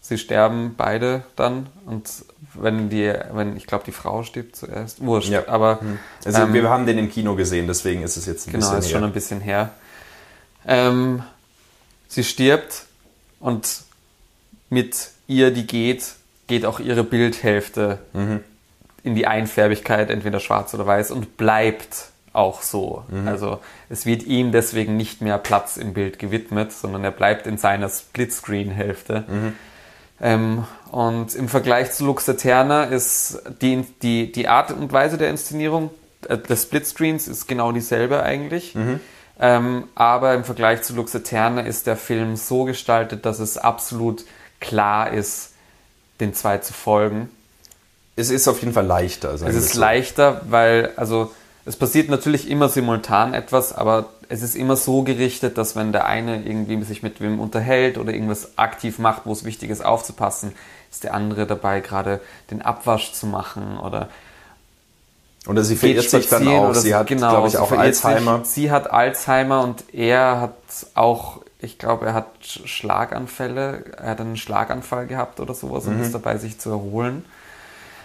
[0.00, 1.68] sie sterben beide dann.
[1.86, 2.08] Und
[2.54, 5.28] wenn die, wenn ich glaube, die Frau stirbt zuerst, wurscht.
[5.30, 5.46] Ja.
[5.48, 5.80] Aber
[6.24, 8.78] also ähm, wir haben den im Kino gesehen, deswegen ist es jetzt ein Genau, bisschen
[8.78, 9.06] ist schon her.
[9.08, 9.70] ein bisschen her.
[10.66, 11.22] Ähm,
[12.08, 12.86] sie stirbt
[13.40, 13.82] und
[14.70, 16.04] mit ihr, die geht,
[16.46, 18.40] geht auch ihre Bildhälfte Mhm.
[19.04, 23.04] in die Einfärbigkeit, entweder schwarz oder weiß, und bleibt auch so.
[23.08, 23.28] Mhm.
[23.28, 27.58] Also es wird ihm deswegen nicht mehr Platz im Bild gewidmet, sondern er bleibt in
[27.58, 29.24] seiner Splitscreen-Hälfte.
[29.28, 29.52] Mhm.
[30.20, 35.30] Ähm, und im Vergleich zu Lux Eterna ist die, die, die Art und Weise der
[35.30, 35.90] Inszenierung
[36.28, 38.74] äh, des Splitscreens ist genau dieselbe eigentlich.
[39.40, 44.24] Ähm, aber im Vergleich zu Lux Eterna ist der Film so gestaltet, dass es absolut
[44.60, 45.52] klar ist,
[46.20, 47.30] den zwei zu folgen.
[48.16, 49.32] Es ist auf jeden Fall leichter.
[49.32, 49.80] Es ist so.
[49.80, 51.32] leichter, weil, also,
[51.64, 56.06] es passiert natürlich immer simultan etwas, aber es ist immer so gerichtet, dass wenn der
[56.06, 60.52] eine irgendwie sich mit wem unterhält oder irgendwas aktiv macht, wo es wichtig ist aufzupassen,
[60.90, 62.20] ist der andere dabei, gerade
[62.50, 64.08] den Abwasch zu machen oder
[65.46, 66.74] Oder sie verirrt sich dann auch.
[66.74, 68.04] Sie hat, Genau, glaube ich, auch verirrt sich.
[68.04, 68.44] Alzheimer.
[68.44, 70.54] Sie hat Alzheimer und er hat
[70.94, 75.92] auch, ich glaube, er hat Sch- Schlaganfälle, er hat einen Schlaganfall gehabt oder sowas Mhm.
[75.92, 77.24] und ist dabei, sich zu erholen.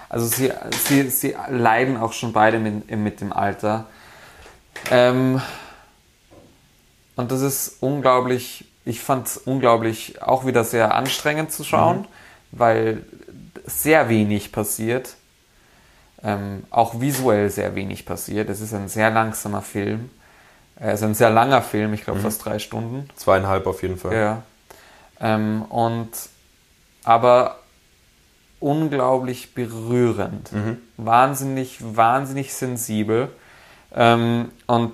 [0.09, 0.51] Also sie,
[0.87, 3.85] sie, sie leiden auch schon beide mit, mit dem Alter.
[4.91, 5.41] Ähm,
[7.15, 12.07] und das ist unglaublich, ich fand es unglaublich auch wieder sehr anstrengend zu schauen,
[12.51, 13.03] weil
[13.65, 15.15] sehr wenig passiert.
[16.23, 18.49] Ähm, auch visuell sehr wenig passiert.
[18.49, 20.09] Es ist ein sehr langsamer Film.
[20.75, 23.07] Es ist ein sehr langer Film, ich glaube fast drei Stunden.
[23.15, 24.15] Zweieinhalb auf jeden Fall.
[24.15, 24.43] Ja.
[25.19, 26.09] Ähm, und
[27.03, 27.59] aber
[28.59, 30.51] unglaublich berührend.
[30.51, 30.77] Mhm.
[30.97, 33.29] Wahnsinnig, wahnsinnig sensibel.
[33.93, 34.93] Ähm, und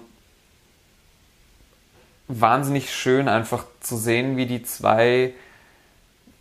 [2.27, 5.33] wahnsinnig schön einfach zu sehen, wie die zwei,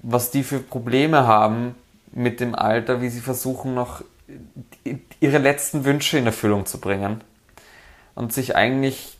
[0.00, 1.74] was die für Probleme haben
[2.12, 4.02] mit dem Alter, wie sie versuchen noch
[5.20, 7.22] ihre letzten Wünsche in Erfüllung zu bringen
[8.14, 9.16] und sich eigentlich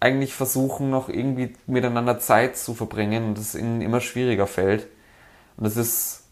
[0.00, 4.86] eigentlich versuchen noch irgendwie miteinander Zeit zu verbringen und das ihnen immer schwieriger fällt
[5.56, 6.24] und das ist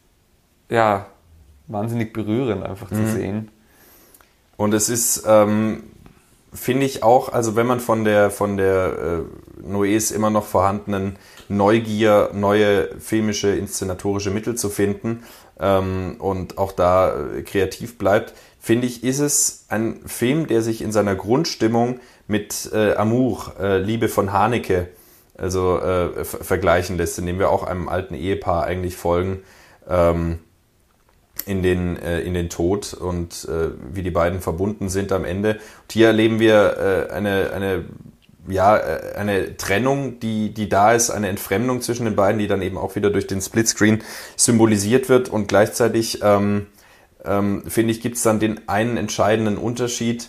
[0.68, 1.06] ja
[1.68, 3.12] wahnsinnig berührend einfach zu Mhm.
[3.12, 3.50] sehen.
[4.58, 5.84] Und es ist, ähm,
[6.52, 9.24] finde ich auch, also wenn man von der von der
[9.62, 11.16] äh, Noes immer noch vorhandenen
[11.48, 15.22] Neugier, neue filmische, inszenatorische Mittel zu finden
[15.62, 20.82] ähm, und auch da äh, kreativ bleibt, finde ich, ist es ein Film, der sich
[20.82, 24.88] in seiner Grundstimmung mit äh, Amour, äh, Liebe von Haneke,
[25.38, 29.42] also äh, ver- vergleichen lässt, indem wir auch einem alten Ehepaar eigentlich folgen.
[29.88, 30.40] Ähm,
[31.44, 35.54] in den, äh, in den Tod und äh, wie die beiden verbunden sind am Ende.
[35.54, 37.84] Und hier erleben wir äh, eine, eine,
[38.48, 42.62] ja, äh, eine Trennung, die, die da ist, eine Entfremdung zwischen den beiden, die dann
[42.62, 44.02] eben auch wieder durch den Splitscreen
[44.36, 45.28] symbolisiert wird.
[45.28, 46.66] Und gleichzeitig, ähm,
[47.24, 50.28] ähm, finde ich, gibt es dann den einen entscheidenden Unterschied,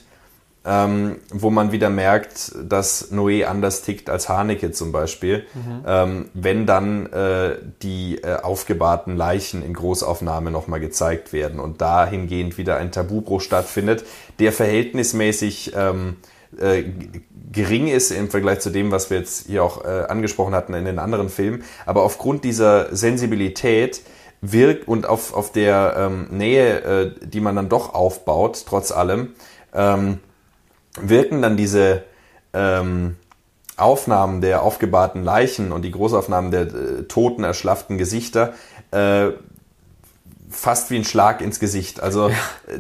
[0.66, 5.46] ähm, wo man wieder merkt, dass Noé anders tickt als Haneke zum Beispiel,
[5.86, 12.58] ähm, wenn dann äh, die äh, aufgebahrten Leichen in Großaufnahme nochmal gezeigt werden und dahingehend
[12.58, 14.06] wieder ein Tabubruch stattfindet,
[14.40, 16.18] der verhältnismäßig ähm,
[16.60, 16.84] äh,
[17.52, 20.86] gering ist im Vergleich zu dem, was wir jetzt hier auch äh, angesprochen hatten in
[20.86, 24.02] den anderen Filmen, aber aufgrund dieser Sensibilität
[24.42, 29.34] wirkt und auf, auf der ähm, Nähe, äh, die man dann doch aufbaut, trotz allem,
[29.74, 30.20] ähm,
[31.00, 32.04] wirken dann diese
[32.54, 33.16] ähm,
[33.78, 38.54] Aufnahmen der aufgebahrten Leichen und die Großaufnahmen der äh, toten, erschlafften Gesichter
[38.92, 39.30] äh,
[40.54, 42.02] fast wie ein Schlag ins Gesicht.
[42.02, 42.34] Also äh,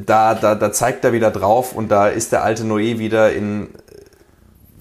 [0.05, 3.69] da, da, da zeigt er wieder drauf und da ist der alte Noé wieder in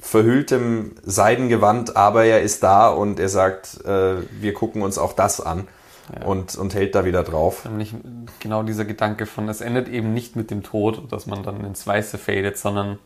[0.00, 5.40] verhülltem Seidengewand, aber er ist da und er sagt, äh, wir gucken uns auch das
[5.40, 5.68] an
[6.24, 7.64] und, und hält da wieder drauf.
[7.64, 7.94] Nämlich
[8.40, 11.86] genau dieser Gedanke von, es endet eben nicht mit dem Tod, dass man dann ins
[11.86, 12.98] Weiße fadet, sondern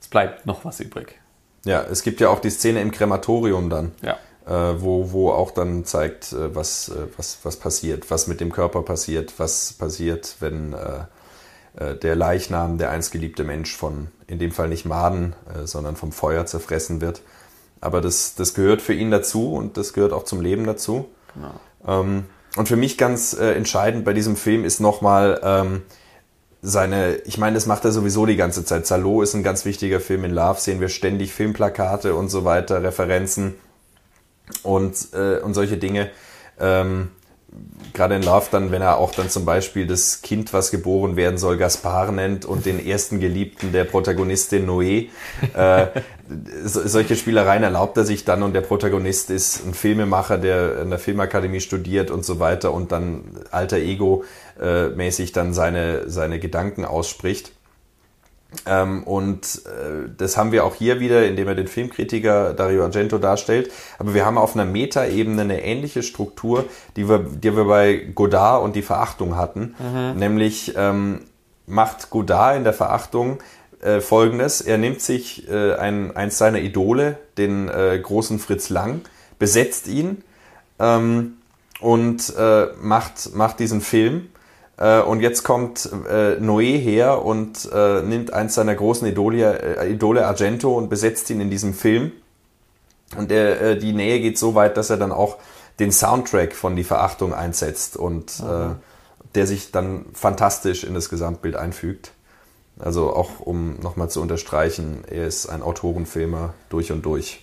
[0.00, 1.18] es bleibt noch was übrig.
[1.64, 3.92] Ja, es gibt ja auch die Szene im Krematorium dann.
[4.02, 4.18] Ja.
[4.46, 8.52] Äh, wo, wo auch dann zeigt, äh, was, äh, was, was passiert, was mit dem
[8.52, 11.04] Körper passiert, was passiert, wenn äh,
[11.76, 15.96] äh, der Leichnam, der einst geliebte Mensch von, in dem Fall nicht Maden, äh, sondern
[15.96, 17.22] vom Feuer zerfressen wird.
[17.80, 21.08] Aber das, das gehört für ihn dazu und das gehört auch zum Leben dazu.
[21.34, 22.00] Genau.
[22.00, 22.24] Ähm,
[22.56, 25.82] und für mich ganz äh, entscheidend bei diesem Film ist nochmal ähm,
[26.62, 28.86] seine, ich meine, das macht er sowieso die ganze Zeit.
[28.86, 32.82] Salo ist ein ganz wichtiger Film in Love, sehen wir ständig Filmplakate und so weiter,
[32.82, 33.54] Referenzen
[34.62, 36.10] und, äh, und solche Dinge.
[36.58, 37.10] Ähm,
[37.92, 41.38] Gerade in Love dann, wenn er auch dann zum Beispiel das Kind, was geboren werden
[41.38, 45.10] soll, Gaspar nennt und den ersten Geliebten der Protagonistin Noé.
[45.54, 45.86] Äh,
[46.64, 50.90] so, solche Spielereien erlaubt er sich dann und der Protagonist ist ein Filmemacher, der in
[50.90, 53.22] der Filmakademie studiert und so weiter und dann
[53.52, 54.24] alter Ego
[54.60, 57.52] äh, mäßig dann seine, seine Gedanken ausspricht.
[58.66, 63.18] Ähm, und äh, das haben wir auch hier wieder, indem er den Filmkritiker Dario Argento
[63.18, 63.70] darstellt.
[63.98, 66.64] Aber wir haben auf einer Metaebene eine ähnliche Struktur,
[66.96, 69.74] die wir, die wir bei Godard und die Verachtung hatten.
[70.16, 71.20] Nämlich ähm,
[71.66, 73.38] macht Godard in der Verachtung
[73.84, 74.60] äh, folgendes.
[74.60, 79.02] Er nimmt sich äh, ein, eins seiner Idole, den äh, großen Fritz Lang,
[79.38, 80.22] besetzt ihn
[80.78, 81.34] ähm,
[81.80, 84.30] und äh, macht, macht diesen Film.
[84.76, 89.92] Äh, und jetzt kommt äh, Noé her und äh, nimmt eins seiner großen Idole, äh,
[89.92, 92.12] Idole Argento und besetzt ihn in diesem Film.
[93.16, 95.36] Und der, äh, die Nähe geht so weit, dass er dann auch
[95.78, 98.74] den Soundtrack von Die Verachtung einsetzt und äh,
[99.34, 102.12] der sich dann fantastisch in das Gesamtbild einfügt.
[102.78, 107.42] Also auch um nochmal zu unterstreichen, er ist ein Autorenfilmer durch und durch.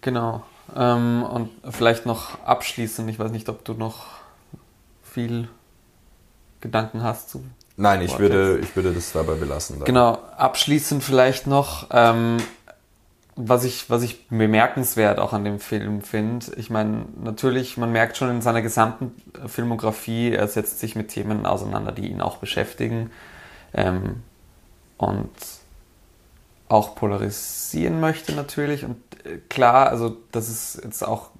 [0.00, 0.42] Genau.
[0.76, 4.06] Ähm, und vielleicht noch abschließend, ich weiß nicht, ob du noch
[5.02, 5.48] viel
[6.60, 7.44] Gedanken hast zu.
[7.76, 9.78] Nein, ich würde, ich würde das dabei belassen.
[9.78, 9.86] dann.
[9.86, 12.36] Genau, abschließend vielleicht noch, ähm,
[13.36, 16.46] was ich, was ich bemerkenswert auch an dem Film finde.
[16.56, 19.14] Ich meine, natürlich, man merkt schon in seiner gesamten
[19.46, 23.10] Filmografie, er setzt sich mit Themen auseinander, die ihn auch beschäftigen.
[23.72, 24.22] Ähm,
[24.98, 25.30] und
[26.68, 28.84] auch polarisieren möchte natürlich.
[28.84, 31.30] Und äh, klar, also das ist jetzt auch,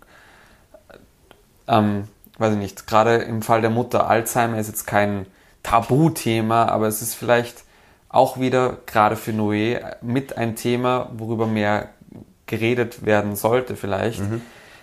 [1.69, 2.05] ähm,
[2.41, 5.27] weiß ich nicht, gerade im Fall der Mutter Alzheimer ist jetzt kein
[5.63, 7.65] Tabuthema, aber es ist vielleicht
[8.09, 11.91] auch wieder gerade für Noé mit ein Thema, worüber mehr
[12.47, 14.21] geredet werden sollte vielleicht.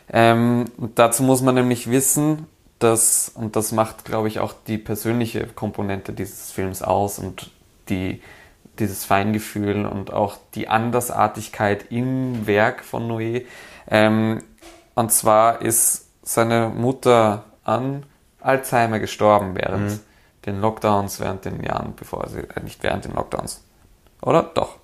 [0.09, 0.65] Ähm,
[0.95, 2.45] dazu muss man nämlich wissen,
[2.79, 7.49] dass, und das macht, glaube ich, auch die persönliche Komponente dieses Films aus und
[7.89, 8.21] die,
[8.79, 13.45] dieses Feingefühl und auch die Andersartigkeit im Werk von Noé.
[13.89, 14.43] Ähm,
[14.95, 18.05] und zwar ist seine Mutter an
[18.41, 19.99] Alzheimer gestorben während mhm.
[20.45, 23.63] den Lockdowns, während den Jahren, bevor sie, äh, nicht während den Lockdowns.
[24.21, 24.43] Oder?
[24.43, 24.75] Doch.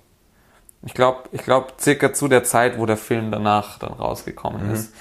[0.86, 4.74] Ich glaube, ich glaube, circa zu der Zeit, wo der Film danach dann rausgekommen mhm.
[4.74, 4.92] ist.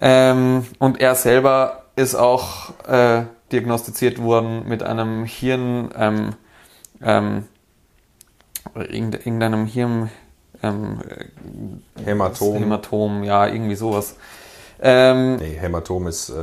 [0.00, 6.34] Ähm, und er selber ist auch äh, diagnostiziert worden mit einem Hirn, ähm,
[7.02, 7.48] ähm,
[8.74, 10.10] irgendeinem Hirn,
[10.62, 10.98] ähm,
[12.02, 12.56] Hämatom.
[12.56, 14.16] Hämatom, ja, irgendwie sowas.
[14.80, 16.34] Ähm, nee, Hämatom ist äh,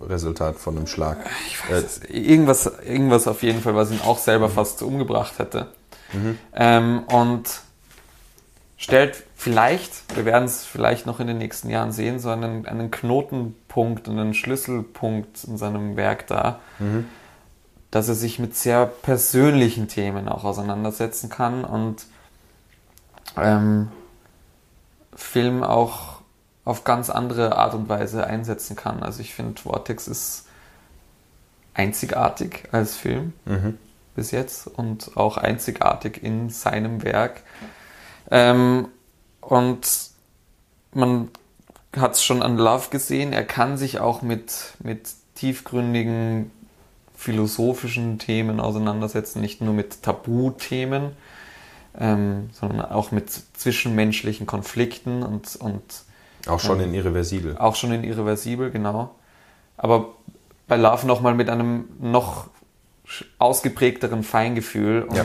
[0.00, 1.18] Resultat von einem Schlag.
[1.46, 4.52] Ich weiß, äh, irgendwas, irgendwas auf jeden Fall, was ihn auch selber mhm.
[4.52, 5.68] fast umgebracht hätte.
[6.12, 6.38] Mhm.
[6.54, 7.60] Ähm, und
[8.76, 12.90] stellt vielleicht, wir werden es vielleicht noch in den nächsten Jahren sehen, so einen, einen
[12.90, 17.06] Knotenpunkt und einen Schlüsselpunkt in seinem Werk dar, mhm.
[17.90, 22.06] dass er sich mit sehr persönlichen Themen auch auseinandersetzen kann und
[23.36, 23.88] ähm,
[25.14, 26.11] Film auch
[26.64, 29.02] auf ganz andere Art und Weise einsetzen kann.
[29.02, 30.46] Also ich finde, Vortex ist
[31.74, 33.78] einzigartig als Film mhm.
[34.14, 37.42] bis jetzt und auch einzigartig in seinem Werk.
[38.30, 38.88] Ähm,
[39.40, 40.10] und
[40.92, 41.30] man
[41.96, 46.50] hat es schon an Love gesehen, er kann sich auch mit, mit tiefgründigen
[47.14, 51.12] philosophischen Themen auseinandersetzen, nicht nur mit Tabuthemen,
[51.98, 55.82] ähm, sondern auch mit zwischenmenschlichen Konflikten und, und
[56.46, 57.56] auch schon ähm, in irreversibel.
[57.58, 59.14] Auch schon in irreversibel, genau.
[59.76, 60.14] Aber
[60.68, 62.48] bei Love nochmal mit einem noch
[63.38, 65.24] ausgeprägteren Feingefühl und ja.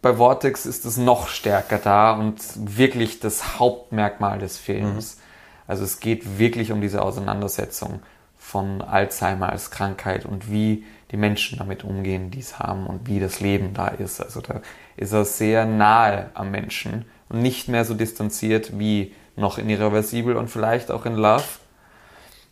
[0.00, 5.16] bei Vortex ist es noch stärker da und wirklich das Hauptmerkmal des Films.
[5.16, 5.22] Mhm.
[5.68, 8.02] Also es geht wirklich um diese Auseinandersetzung
[8.36, 13.20] von Alzheimer als Krankheit und wie die Menschen damit umgehen, die es haben und wie
[13.20, 14.20] das Leben da ist.
[14.20, 14.60] Also da
[14.96, 20.36] ist er sehr nahe am Menschen und nicht mehr so distanziert wie noch in Irreversibel
[20.36, 21.44] und vielleicht auch in Love.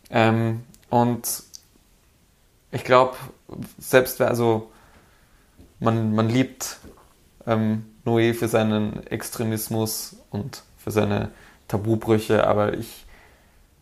[0.09, 1.43] Ähm, und
[2.71, 3.17] ich glaube,
[3.77, 4.71] selbst also
[5.79, 6.77] man, man liebt
[7.45, 11.31] ähm, Noé für seinen Extremismus und für seine
[11.67, 13.05] Tabubrüche, aber ich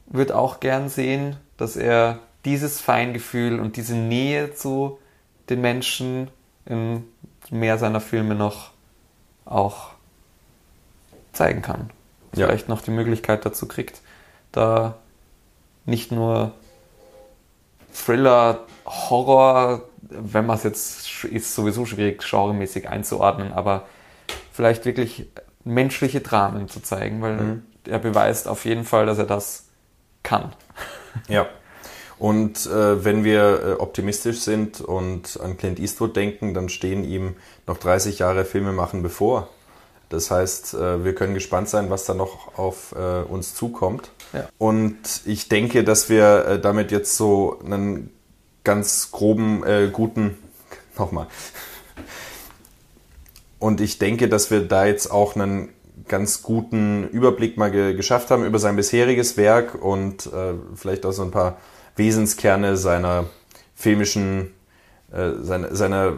[0.07, 4.99] würde auch gern sehen, dass er dieses Feingefühl und diese Nähe zu
[5.49, 6.29] den Menschen
[6.65, 7.03] in
[7.49, 8.71] mehr seiner Filme noch
[9.45, 9.89] auch
[11.33, 11.89] zeigen kann.
[12.35, 12.47] Ja.
[12.47, 14.01] Vielleicht noch die Möglichkeit dazu kriegt,
[14.51, 14.95] da
[15.85, 16.53] nicht nur
[17.93, 23.87] Thriller, Horror, wenn man es jetzt ist sowieso schwierig genremäßig einzuordnen, aber
[24.51, 25.27] vielleicht wirklich
[25.63, 27.63] menschliche Dramen zu zeigen, weil mhm.
[27.85, 29.65] er beweist auf jeden Fall, dass er das
[30.23, 30.53] kann.
[31.27, 31.47] Ja.
[32.19, 37.35] Und äh, wenn wir äh, optimistisch sind und an Clint Eastwood denken, dann stehen ihm
[37.65, 39.49] noch 30 Jahre Filme machen bevor.
[40.09, 44.11] Das heißt, äh, wir können gespannt sein, was da noch auf äh, uns zukommt.
[44.33, 44.49] Ja.
[44.57, 48.11] Und ich denke, dass wir äh, damit jetzt so einen
[48.63, 50.37] ganz groben, äh, guten,
[50.97, 51.27] nochmal.
[53.59, 55.69] Und ich denke, dass wir da jetzt auch einen
[56.07, 61.11] ganz guten Überblick mal ge geschafft haben über sein bisheriges Werk und äh, vielleicht auch
[61.11, 61.57] so ein paar
[61.95, 63.25] Wesenskerne seiner
[63.75, 64.53] filmischen,
[65.11, 66.13] äh, seiner, seiner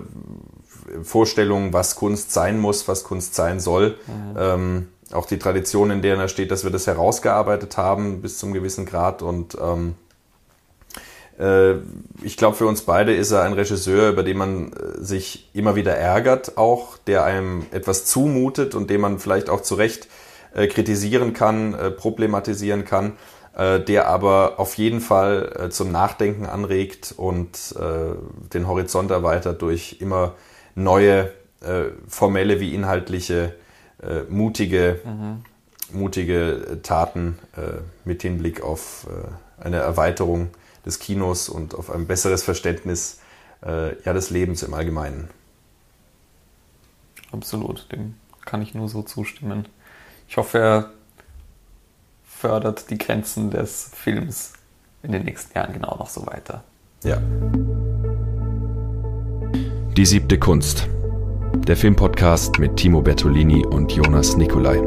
[1.03, 3.97] Vorstellung, was Kunst sein muss, was Kunst sein soll.
[4.07, 4.37] Mhm.
[4.37, 8.53] Ähm, auch die Tradition, in der er steht, dass wir das herausgearbeitet haben bis zum
[8.53, 9.21] gewissen Grad.
[9.21, 9.95] Und ähm,
[11.39, 11.73] äh,
[12.21, 15.75] ich glaube, für uns beide ist er ein Regisseur, über den man äh, sich immer
[15.75, 20.07] wieder ärgert, auch der einem etwas zumutet und den man vielleicht auch zu Recht
[20.53, 23.13] äh, kritisieren kann, äh, problematisieren kann
[23.55, 27.75] äh, der aber auf jeden Fall zum Nachdenken anregt und
[28.53, 30.35] den Horizont erweitert durch immer
[30.75, 31.31] neue
[31.61, 33.55] äh, formelle wie inhaltliche
[34.01, 35.43] äh, mutige mhm.
[35.91, 39.07] mutige Taten äh, mit Hinblick auf
[39.59, 40.49] eine Erweiterung
[40.85, 43.19] des Kinos und auf ein besseres Verständnis
[43.63, 45.29] ja, des Lebens im Allgemeinen.
[47.31, 49.67] Absolut, dem kann ich nur so zustimmen.
[50.27, 50.91] Ich hoffe, er
[52.25, 54.53] fördert die Grenzen des Films
[55.03, 56.63] in den nächsten Jahren genau noch so weiter.
[57.03, 57.21] Ja.
[59.97, 60.87] Die siebte Kunst.
[61.67, 64.81] Der Filmpodcast mit Timo Bertolini und Jonas Nicolai.